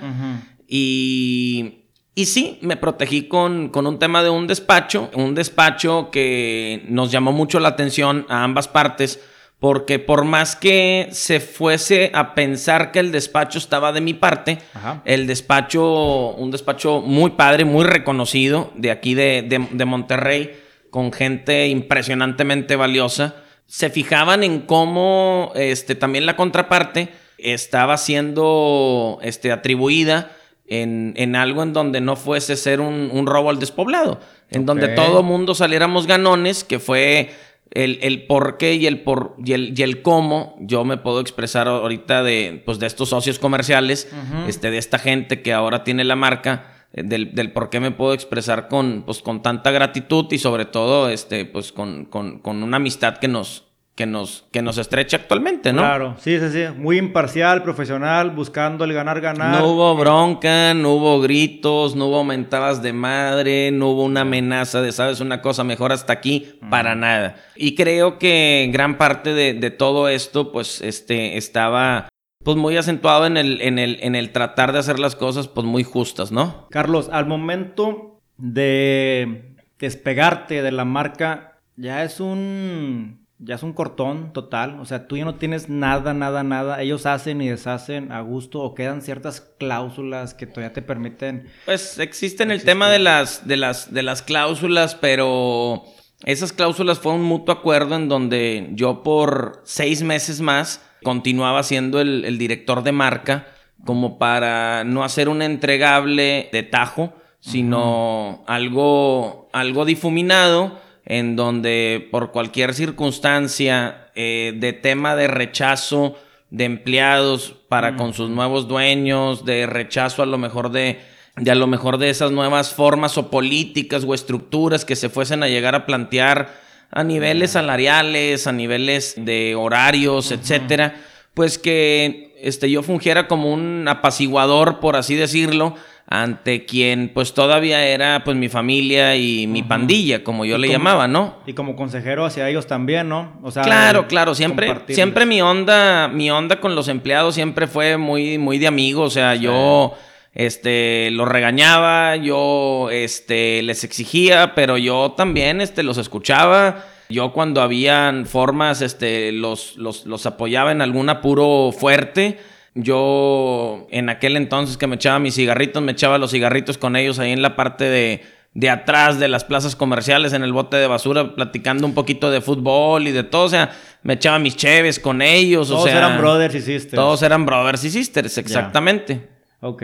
Y 0.68 1.84
y 2.16 2.26
sí, 2.28 2.60
me 2.62 2.78
protegí 2.78 3.24
con, 3.28 3.70
con, 3.70 3.88
un 3.88 3.98
tema 3.98 4.22
de 4.22 4.30
un 4.30 4.46
despacho, 4.46 5.10
un 5.16 5.34
despacho 5.34 6.10
que 6.12 6.86
nos 6.88 7.12
llamó 7.12 7.32
mucho 7.32 7.60
la 7.60 7.70
atención 7.70 8.28
a 8.30 8.44
ambas 8.44 8.68
partes, 8.68 9.20
porque 9.58 9.98
por 9.98 10.24
más 10.24 10.56
que 10.56 11.08
se 11.12 11.40
fuese 11.40 12.12
a 12.14 12.36
pensar 12.36 12.92
que 12.92 13.00
el 13.00 13.12
despacho 13.12 13.58
estaba 13.58 13.92
de 13.94 14.02
mi 14.02 14.14
parte, 14.14 14.60
el 15.06 15.26
despacho, 15.26 16.36
un 16.36 16.52
despacho 16.52 17.02
muy 17.02 17.32
padre, 17.32 17.66
muy 17.66 17.84
reconocido 17.84 18.72
de 18.76 18.92
aquí 18.92 19.16
de, 19.16 19.42
de, 19.72 19.86
Monterrey, 19.86 20.52
con 20.92 21.12
gente 21.12 21.68
impresionantemente 21.68 22.76
valiosa, 22.76 23.43
se 23.74 23.90
fijaban 23.90 24.44
en 24.44 24.60
cómo 24.60 25.52
este, 25.56 25.96
también 25.96 26.28
la 26.28 26.36
contraparte 26.36 27.10
estaba 27.40 27.98
siendo 27.98 29.18
este, 29.24 29.52
atribuida 29.52 30.32
en, 30.68 31.36
algo 31.36 31.64
en 31.64 31.74
donde 31.74 32.00
no 32.00 32.16
fuese 32.16 32.56
ser 32.56 32.82
un, 32.82 33.26
robo 33.26 33.50
al 33.50 33.58
despoblado, 33.58 34.20
en 34.52 34.68
donde 34.68 34.90
todo 34.90 35.24
mundo 35.24 35.56
saliéramos 35.56 36.06
ganones, 36.06 36.64
que 36.64 36.78
fue 36.78 37.32
el, 37.72 37.98
el 38.04 38.28
por 38.28 38.58
qué 38.58 38.76
y 38.76 38.86
el, 38.86 39.02
por, 39.02 39.36
y 39.44 39.54
el, 39.54 39.74
y 39.76 39.82
el 39.82 40.04
cómo 40.04 40.56
yo 40.60 40.86
me 40.86 40.98
puedo 40.98 41.20
expresar 41.20 41.68
ahorita 41.68 42.22
de, 42.22 42.62
pues, 42.64 42.78
de 42.78 42.86
estos 42.86 43.10
socios 43.10 43.40
comerciales, 43.40 44.08
este, 44.48 44.70
de 44.70 44.78
esta 44.78 45.00
gente 45.00 45.42
que 45.42 45.52
ahora 45.52 45.84
tiene 45.84 46.04
la 46.04 46.16
marca. 46.16 46.73
Del, 46.94 47.34
del, 47.34 47.52
por 47.52 47.72
qué 47.72 47.80
me 47.80 47.90
puedo 47.90 48.14
expresar 48.14 48.68
con, 48.68 49.02
pues, 49.04 49.24
con 49.24 49.42
tanta 49.42 49.72
gratitud 49.72 50.28
y 50.32 50.38
sobre 50.38 50.66
todo 50.66 51.10
este, 51.10 51.44
pues, 51.46 51.72
con, 51.72 52.06
con, 52.06 52.38
con 52.38 52.62
una 52.62 52.78
amistad 52.78 53.18
que 53.18 53.28
nos, 53.28 53.74
que 53.96 54.08
nos, 54.08 54.46
que 54.52 54.62
nos 54.62 54.78
estrecha 54.80 55.18
actualmente, 55.18 55.72
¿no? 55.72 55.82
Claro, 55.82 56.16
sí, 56.20 56.40
sí, 56.40 56.50
sí. 56.52 56.64
Muy 56.76 56.98
imparcial, 56.98 57.62
profesional, 57.62 58.32
buscando 58.32 58.86
el 58.86 58.94
ganar, 58.94 59.22
ganar. 59.22 59.60
No 59.60 59.68
hubo 59.68 59.96
bronca, 59.96 60.74
no 60.74 60.94
hubo 60.94 61.22
gritos, 61.22 61.96
no 61.96 62.08
hubo 62.08 62.24
mentadas 62.24 62.82
de 62.82 62.92
madre, 62.92 63.72
no 63.72 63.90
hubo 63.90 64.04
una 64.04 64.22
amenaza 64.22 64.82
de, 64.82 64.92
sabes, 64.92 65.20
una 65.20 65.42
cosa 65.42 65.64
mejor 65.64 65.92
hasta 65.92 66.14
aquí, 66.14 66.58
para 66.72 66.96
nada. 66.96 67.36
Y 67.56 67.76
creo 67.76 68.18
que 68.18 68.70
gran 68.74 68.98
parte 68.98 69.34
de, 69.34 69.54
de, 69.54 69.70
todo 69.70 70.10
esto, 70.10 70.52
pues, 70.52 70.82
este, 70.82 71.38
estaba 71.38 72.08
pues 72.44 72.58
muy 72.58 72.78
acentuado 72.78 73.26
en 73.26 73.38
el, 73.38 73.62
en 73.62 73.80
el, 73.80 73.98
en 74.02 74.16
el 74.16 74.32
tratar 74.32 74.74
de 74.74 74.80
hacer 74.80 75.00
las 75.00 75.16
cosas, 75.16 75.48
pues 75.48 75.66
muy 75.66 75.84
justas, 75.84 76.32
¿no? 76.32 76.68
Carlos, 76.70 77.10
al 77.12 77.26
momento 77.26 78.22
de 78.38 79.56
despegarte 79.80 80.62
de 80.62 80.72
la 80.72 80.86
marca, 80.86 81.60
ya 81.76 82.04
es 82.04 82.20
un 82.20 83.24
ya 83.46 83.56
es 83.56 83.64
un 83.64 83.74
cortón 83.74 84.32
total, 84.32 84.80
o 84.80 84.86
sea, 84.86 85.08
tú 85.08 85.18
ya 85.18 85.26
no 85.26 85.36
tienes 85.36 85.68
nada, 85.68 86.14
nada, 86.14 86.44
nada, 86.44 86.82
ellos 86.82 87.06
hacen 87.06 87.42
y 87.42 87.50
deshacen 87.50 88.12
a 88.12 88.22
gusto 88.22 88.62
o 88.62 88.74
quedan 88.74 89.02
ciertas 89.02 89.42
cláusulas 89.60 90.34
que 90.34 90.48
todavía 90.48 90.72
te 90.72 90.82
permiten. 90.82 91.50
Pues 91.66 92.00
existen 92.00 92.52
el 92.52 92.64
tema 92.64 92.90
de 92.90 93.00
las, 93.00 93.46
de 93.46 93.58
las, 93.58 93.94
de 93.94 94.02
las 94.04 94.22
cláusulas, 94.22 94.96
pero 94.96 95.84
esas 96.24 96.54
cláusulas 96.54 97.00
fue 97.00 97.14
un 97.14 97.24
mutuo 97.24 97.54
acuerdo 97.54 97.96
en 97.96 98.08
donde 98.08 98.70
yo 98.74 99.04
por 99.04 99.62
seis 99.66 100.04
meses 100.04 100.40
más 100.40 100.82
continuaba 101.04 101.64
siendo 101.64 102.02
el, 102.02 102.26
el 102.26 102.38
director 102.38 102.84
de 102.84 102.92
marca 102.92 103.48
como 103.86 104.18
para 104.18 104.84
no 104.84 105.04
hacer 105.04 105.30
un 105.30 105.42
entregable 105.42 106.50
de 106.52 106.64
tajo, 106.64 107.14
sino 107.40 108.44
algo, 108.48 109.50
algo 109.52 109.86
difuminado 109.86 110.80
en 111.06 111.36
donde 111.36 112.08
por 112.12 112.32
cualquier 112.32 112.74
circunstancia 112.74 114.10
eh, 114.16 114.54
de 114.56 114.72
tema 114.72 115.16
de 115.16 115.28
rechazo 115.28 116.16
de 116.50 116.66
empleados 116.66 117.56
para 117.68 117.98
con 117.98 118.14
sus 118.14 118.30
nuevos 118.30 118.68
dueños, 118.68 119.44
de 119.44 119.66
rechazo 119.66 120.24
a 120.24 120.28
lo 120.28 120.38
mejor 120.38 120.72
de, 120.72 121.02
de 121.36 121.52
a 121.52 121.56
lo 121.56 121.68
mejor 121.68 121.98
de 121.98 122.10
esas 122.10 122.32
nuevas 122.32 122.74
formas 122.74 123.18
o 123.18 123.30
políticas 123.30 124.06
o 124.08 124.14
estructuras 124.14 124.86
que 124.86 124.96
se 124.96 125.10
fuesen 125.10 125.44
a 125.44 125.50
llegar 125.50 125.76
a 125.76 125.86
plantear 125.86 126.63
a 126.94 127.04
niveles 127.04 127.52
salariales, 127.52 128.48
a 128.48 128.52
niveles 128.52 129.16
de 129.18 129.56
horarios, 129.56 130.32
etcétera, 130.32 130.96
pues 131.34 131.58
que 131.58 132.36
este, 132.42 132.70
yo 132.70 132.84
fungiera 132.84 133.28
como 133.28 133.52
un 133.52 133.88
apaciguador, 133.88 134.80
por 134.80 134.96
así 134.96 135.16
decirlo, 135.16 135.76
ante 136.08 136.66
quien 136.66 137.10
pues 137.12 137.34
todavía 137.34 137.86
era 137.88 138.24
pues 138.24 138.38
mi 138.38 138.50
familia 138.50 139.16
y 139.16 139.48
mi 139.48 139.64
pandilla, 139.64 140.24
como 140.24 140.46
yo 140.46 140.58
le 140.58 140.68
llamaba, 140.68 141.08
¿no? 141.08 141.38
Y 141.48 141.54
como 141.54 141.76
consejero 141.76 142.26
hacia 142.26 142.48
ellos 142.50 142.68
también, 142.68 143.10
¿no? 143.10 143.40
O 143.42 143.50
sea, 143.50 143.64
claro, 143.64 144.08
claro, 144.08 144.36
siempre 144.36 144.76
siempre 144.90 145.26
mi 145.26 145.42
onda 145.42 146.10
mi 146.10 146.30
onda 146.30 146.60
con 146.60 146.76
los 146.76 146.90
empleados 146.90 147.34
siempre 147.34 147.66
fue 147.66 147.98
muy 147.98 148.38
muy 148.38 148.60
de 148.60 148.68
amigo, 148.68 149.04
o 149.04 149.10
sea, 149.10 149.34
yo 149.36 149.96
este 150.34 151.12
los 151.12 151.28
regañaba, 151.28 152.16
yo 152.16 152.90
este 152.92 153.62
les 153.64 153.84
exigía, 153.84 154.56
pero 154.56 154.78
yo 154.78 155.14
también 155.16 155.62
este 155.62 155.84
los 155.84 155.98
escuchaba. 155.98 156.86
Yo 157.10 157.34
cuando 157.34 157.62
habían 157.62 158.26
formas 158.26 158.82
este 158.82 159.32
los 159.32 159.78
los, 159.78 160.06
los 160.06 160.26
apoyaba 160.26 160.72
en 160.72 160.82
algún 160.82 161.10
apuro 161.10 161.72
fuerte 161.72 162.40
yo 162.76 163.88
en 163.92 164.10
aquel 164.10 164.36
entonces 164.36 164.78
que 164.78 164.88
me 164.88 164.96
echaba 164.96 165.20
mis 165.20 165.36
cigarritos, 165.36 165.82
me 165.84 165.92
echaba 165.92 166.18
los 166.18 166.32
cigarritos 166.32 166.78
con 166.78 166.96
ellos 166.96 167.20
ahí 167.20 167.32
en 167.32 167.44
la 167.44 167.56
parte 167.56 167.86
de, 167.86 168.24
de 168.56 168.70
atrás 168.70 169.20
de 169.20 169.28
las 169.28 169.44
plazas 169.44 169.76
comerciales, 169.76 170.34
en 170.34 170.44
el 170.44 170.54
bote 170.54 170.78
de 170.78 170.88
basura, 170.88 171.36
platicando 171.36 171.86
un 171.86 171.94
poquito 171.94 172.32
de 172.32 172.42
fútbol 172.42 173.08
y 173.08 173.12
de 173.12 173.24
todo. 173.24 173.44
O 173.44 173.50
sea, 173.50 173.72
me 174.02 174.14
echaba 174.14 174.40
mis 174.40 174.56
cheves 174.56 175.00
con 175.00 175.22
ellos. 175.22 175.68
Todos 175.68 175.88
eran 175.88 176.20
brothers 176.20 176.56
y 176.56 176.62
sisters. 176.62 176.96
Todos 176.96 177.22
eran 177.22 177.46
brothers 177.46 177.84
y 177.84 177.92
sisters, 177.92 178.38
exactamente. 178.40 179.33
Ok. 179.64 179.84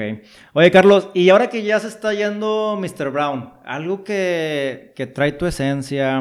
Oye, 0.54 0.72
Carlos, 0.72 1.10
y 1.14 1.30
ahora 1.30 1.50
que 1.50 1.64
ya 1.64 1.80
se 1.80 1.88
está 1.88 2.14
yendo 2.14 2.78
Mr. 2.80 3.12
Brown, 3.12 3.54
algo 3.66 4.04
que, 4.04 4.92
que 4.94 5.08
trae 5.08 5.32
tu 5.32 5.46
esencia, 5.46 6.20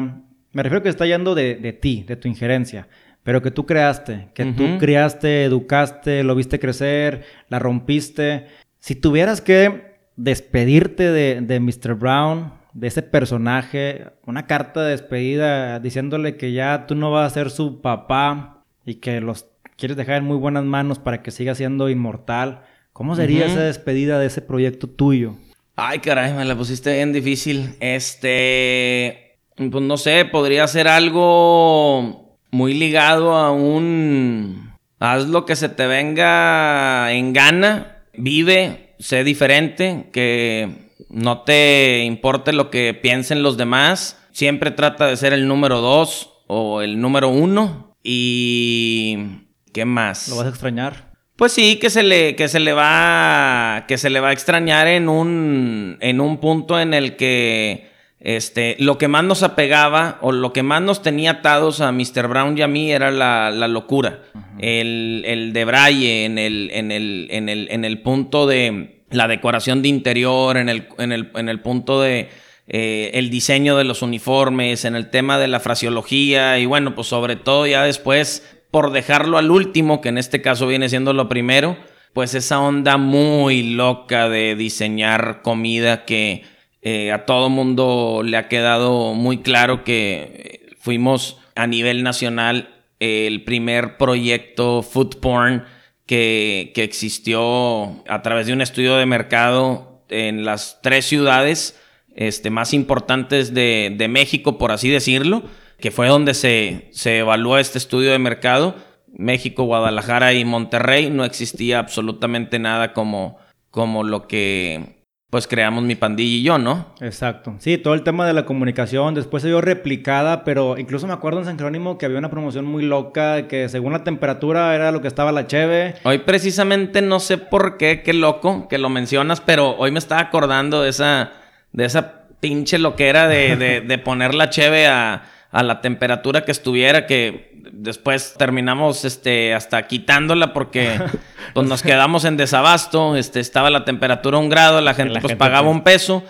me 0.53 0.63
refiero 0.63 0.81
que 0.81 0.87
está 0.87 1.05
yendo 1.05 1.35
de, 1.35 1.55
de 1.55 1.73
ti, 1.73 2.03
de 2.07 2.15
tu 2.15 2.27
injerencia 2.27 2.87
pero 3.21 3.43
que 3.43 3.51
tú 3.51 3.67
creaste, 3.67 4.29
que 4.33 4.45
tú 4.45 4.79
criaste, 4.79 5.43
educaste, 5.43 6.23
lo 6.23 6.33
viste 6.33 6.57
crecer, 6.57 7.25
la 7.47 7.59
rompiste. 7.59 8.47
Si 8.79 8.95
tuvieras 8.95 9.39
que 9.39 9.99
despedirte 10.15 11.11
de, 11.11 11.41
de 11.41 11.59
Mr. 11.59 11.93
Brown, 11.93 12.53
de 12.73 12.87
ese 12.87 13.03
personaje, 13.03 14.05
una 14.25 14.47
carta 14.47 14.83
de 14.83 14.91
despedida 14.91 15.79
diciéndole 15.79 16.37
que 16.37 16.53
ya 16.53 16.87
tú 16.87 16.95
no 16.95 17.11
vas 17.11 17.31
a 17.31 17.33
ser 17.33 17.51
su 17.51 17.81
papá 17.81 18.63
y 18.83 18.95
que 18.95 19.21
los 19.21 19.47
quieres 19.75 19.97
dejar 19.97 20.15
en 20.15 20.25
muy 20.25 20.37
buenas 20.37 20.63
manos 20.63 20.97
para 20.97 21.21
que 21.21 21.31
siga 21.31 21.55
siendo 21.55 21.89
inmortal, 21.89 22.63
¿cómo 22.99 23.15
sería 23.15 23.45
esa 23.45 23.61
despedida 23.61 24.19
de 24.19 24.27
ese 24.27 24.41
proyecto 24.41 24.87
tuyo? 24.87 25.35
Ay, 25.77 25.99
caray, 25.99 26.33
me 26.33 26.43
la 26.43 26.57
pusiste 26.57 26.93
bien 26.95 27.13
difícil. 27.13 27.77
Este, 27.79 29.37
pues 29.55 29.81
no 29.81 29.95
sé, 29.95 30.25
podría 30.25 30.67
ser 30.67 30.89
algo 30.89 32.37
muy 32.51 32.73
ligado 32.73 33.35
a 33.35 33.53
un 33.53 34.73
haz 34.99 35.29
lo 35.29 35.45
que 35.45 35.55
se 35.55 35.69
te 35.69 35.87
venga 35.87 37.13
en 37.13 37.31
gana, 37.31 38.03
vive, 38.17 38.95
sé 38.99 39.23
diferente, 39.23 40.09
que 40.11 40.91
no 41.07 41.43
te 41.43 42.03
importe 42.03 42.51
lo 42.51 42.69
que 42.69 42.93
piensen 42.93 43.43
los 43.43 43.55
demás, 43.55 44.21
siempre 44.33 44.71
trata 44.71 45.07
de 45.07 45.15
ser 45.15 45.31
el 45.31 45.47
número 45.47 45.79
dos 45.79 46.33
o 46.47 46.81
el 46.81 46.99
número 46.99 47.29
uno 47.29 47.95
y 48.03 49.47
¿qué 49.71 49.85
más? 49.85 50.27
¿Lo 50.27 50.35
vas 50.35 50.47
a 50.47 50.49
extrañar? 50.49 51.08
Pues 51.39 51.53
sí, 51.53 51.77
que 51.77 51.89
se 51.89 52.03
le, 52.03 52.35
que 52.35 52.49
se 52.49 52.59
le 52.59 52.73
va, 52.73 53.85
que 53.87 53.97
se 53.97 54.09
le 54.09 54.19
va 54.19 54.29
a 54.29 54.33
extrañar 54.33 54.89
en 54.89 55.07
un, 55.07 55.97
en 56.01 56.19
un 56.19 56.37
punto 56.39 56.77
en 56.77 56.93
el 56.93 57.15
que 57.15 57.87
este, 58.19 58.75
lo 58.77 58.97
que 58.97 59.07
más 59.07 59.23
nos 59.23 59.41
apegaba 59.41 60.17
o 60.21 60.33
lo 60.33 60.51
que 60.51 60.63
más 60.63 60.81
nos 60.81 61.01
tenía 61.01 61.31
atados 61.31 61.79
a 61.79 61.93
Mr. 61.93 62.27
Brown 62.27 62.57
y 62.57 62.61
a 62.61 62.67
mí 62.67 62.91
era 62.91 63.09
la, 63.09 63.51
locura. 63.69 64.19
el, 64.59 65.23
el 65.25 65.53
de 65.53 65.63
Braille 65.63 66.25
en 66.25 66.37
el, 66.37 66.71
en, 66.73 66.91
el, 66.91 67.29
en, 67.31 67.47
el, 67.47 67.69
en 67.71 67.85
el 67.85 68.01
punto 68.01 68.45
de 68.45 69.01
la 69.09 69.29
decoración 69.29 69.81
de 69.81 69.87
interior, 69.87 70.57
en 70.57 70.67
el, 70.67 70.89
en 70.97 71.13
el, 71.13 71.31
en 71.35 71.47
el 71.47 71.61
punto 71.61 72.01
de 72.01 72.27
eh, 72.67 73.11
el 73.13 73.29
diseño 73.29 73.77
de 73.77 73.85
los 73.85 74.01
uniformes, 74.01 74.83
en 74.83 74.97
el 74.97 75.09
tema 75.09 75.39
de 75.39 75.47
la 75.47 75.61
fraseología 75.61 76.59
y 76.59 76.65
bueno, 76.65 76.95
pues 76.95 77.07
sobre 77.07 77.37
todo 77.37 77.65
ya 77.65 77.83
después, 77.83 78.58
por 78.71 78.91
dejarlo 78.91 79.37
al 79.37 79.51
último, 79.51 80.01
que 80.01 80.09
en 80.09 80.17
este 80.17 80.41
caso 80.41 80.67
viene 80.67 80.89
siendo 80.89 81.13
lo 81.13 81.27
primero, 81.27 81.77
pues 82.13 82.35
esa 82.35 82.59
onda 82.59 82.97
muy 82.97 83.63
loca 83.63 84.29
de 84.29 84.55
diseñar 84.55 85.41
comida 85.41 86.05
que 86.05 86.43
eh, 86.81 87.11
a 87.11 87.25
todo 87.25 87.49
mundo 87.49 88.21
le 88.23 88.37
ha 88.37 88.47
quedado 88.47 89.13
muy 89.13 89.39
claro 89.39 89.83
que 89.83 90.61
eh, 90.69 90.75
fuimos 90.79 91.37
a 91.55 91.67
nivel 91.67 92.03
nacional 92.03 92.75
el 92.99 93.43
primer 93.43 93.97
proyecto 93.97 94.81
food 94.81 95.17
porn 95.19 95.65
que, 96.05 96.71
que 96.73 96.83
existió 96.83 98.03
a 98.07 98.21
través 98.21 98.47
de 98.47 98.53
un 98.53 98.61
estudio 98.61 98.95
de 98.95 99.05
mercado 99.05 100.03
en 100.09 100.45
las 100.45 100.79
tres 100.81 101.05
ciudades 101.05 101.79
este, 102.15 102.49
más 102.49 102.73
importantes 102.73 103.53
de, 103.53 103.93
de 103.95 104.07
México, 104.07 104.57
por 104.57 104.71
así 104.71 104.89
decirlo, 104.89 105.43
que 105.79 105.91
fue 105.91 106.07
donde 106.07 106.33
se, 106.33 106.89
se 106.91 107.19
evaluó 107.19 107.57
este 107.57 107.77
estudio 107.77 108.11
de 108.11 108.19
mercado. 108.19 108.75
México, 109.17 109.63
Guadalajara 109.63 110.33
y 110.33 110.45
Monterrey 110.45 111.09
no 111.09 111.23
existía 111.25 111.79
absolutamente 111.79 112.59
nada 112.59 112.93
como, 112.93 113.37
como 113.71 114.03
lo 114.03 114.27
que 114.27 114.99
pues 115.29 115.45
creamos 115.45 115.83
mi 115.83 115.93
pandilla 115.95 116.37
y 116.37 116.41
yo, 116.41 116.57
¿no? 116.57 116.87
Exacto. 117.01 117.55
Sí, 117.59 117.77
todo 117.77 117.93
el 117.93 118.01
tema 118.01 118.25
de 118.25 118.33
la 118.33 118.45
comunicación 118.45 119.13
después 119.13 119.43
se 119.43 119.49
vio 119.49 119.61
replicada, 119.61 120.43
pero 120.43 120.77
incluso 120.79 121.05
me 121.05 121.13
acuerdo 121.13 121.39
en 121.39 121.45
San 121.45 121.57
Jerónimo 121.57 121.99
que 121.99 122.07
había 122.07 122.17
una 122.17 122.31
promoción 122.31 122.65
muy 122.65 122.83
loca 122.83 123.47
que 123.47 123.69
según 123.69 123.93
la 123.93 124.03
temperatura 124.03 124.73
era 124.73 124.91
lo 124.91 125.01
que 125.01 125.07
estaba 125.07 125.31
la 125.31 125.45
cheve. 125.45 125.95
Hoy 126.03 126.19
precisamente 126.19 127.03
no 127.03 127.19
sé 127.19 127.37
por 127.37 127.77
qué, 127.77 128.01
qué 128.01 128.13
loco 128.13 128.67
que 128.67 128.79
lo 128.79 128.89
mencionas, 128.89 129.39
pero 129.39 129.75
hoy 129.77 129.91
me 129.91 129.99
estaba 129.99 130.21
acordando 130.21 130.81
de 130.81 130.89
esa, 130.89 131.31
de 131.73 131.85
esa 131.85 132.23
pinche 132.39 132.79
loquera 132.79 133.27
de, 133.27 133.55
de, 133.55 133.81
de 133.81 133.97
poner 133.99 134.33
la 134.33 134.49
cheve 134.49 134.87
a, 134.87 135.23
a 135.51 135.63
la 135.63 135.81
temperatura 135.81 136.45
que 136.45 136.51
estuviera, 136.51 137.07
que 137.07 137.49
después 137.71 138.35
terminamos 138.37 139.05
este, 139.05 139.53
hasta 139.53 139.87
quitándola 139.87 140.53
porque 140.53 140.99
pues, 141.53 141.67
nos 141.67 141.81
quedamos 141.81 142.25
en 142.25 142.37
desabasto, 142.37 143.15
este, 143.15 143.39
estaba 143.39 143.69
la 143.69 143.85
temperatura 143.85 144.37
a 144.37 144.41
un 144.41 144.49
grado, 144.49 144.81
la 144.81 144.93
gente 144.93 145.19
pues 145.21 145.35
pagaba 145.35 145.67
pues. 145.67 145.75
un 145.75 145.83
peso, 145.83 146.23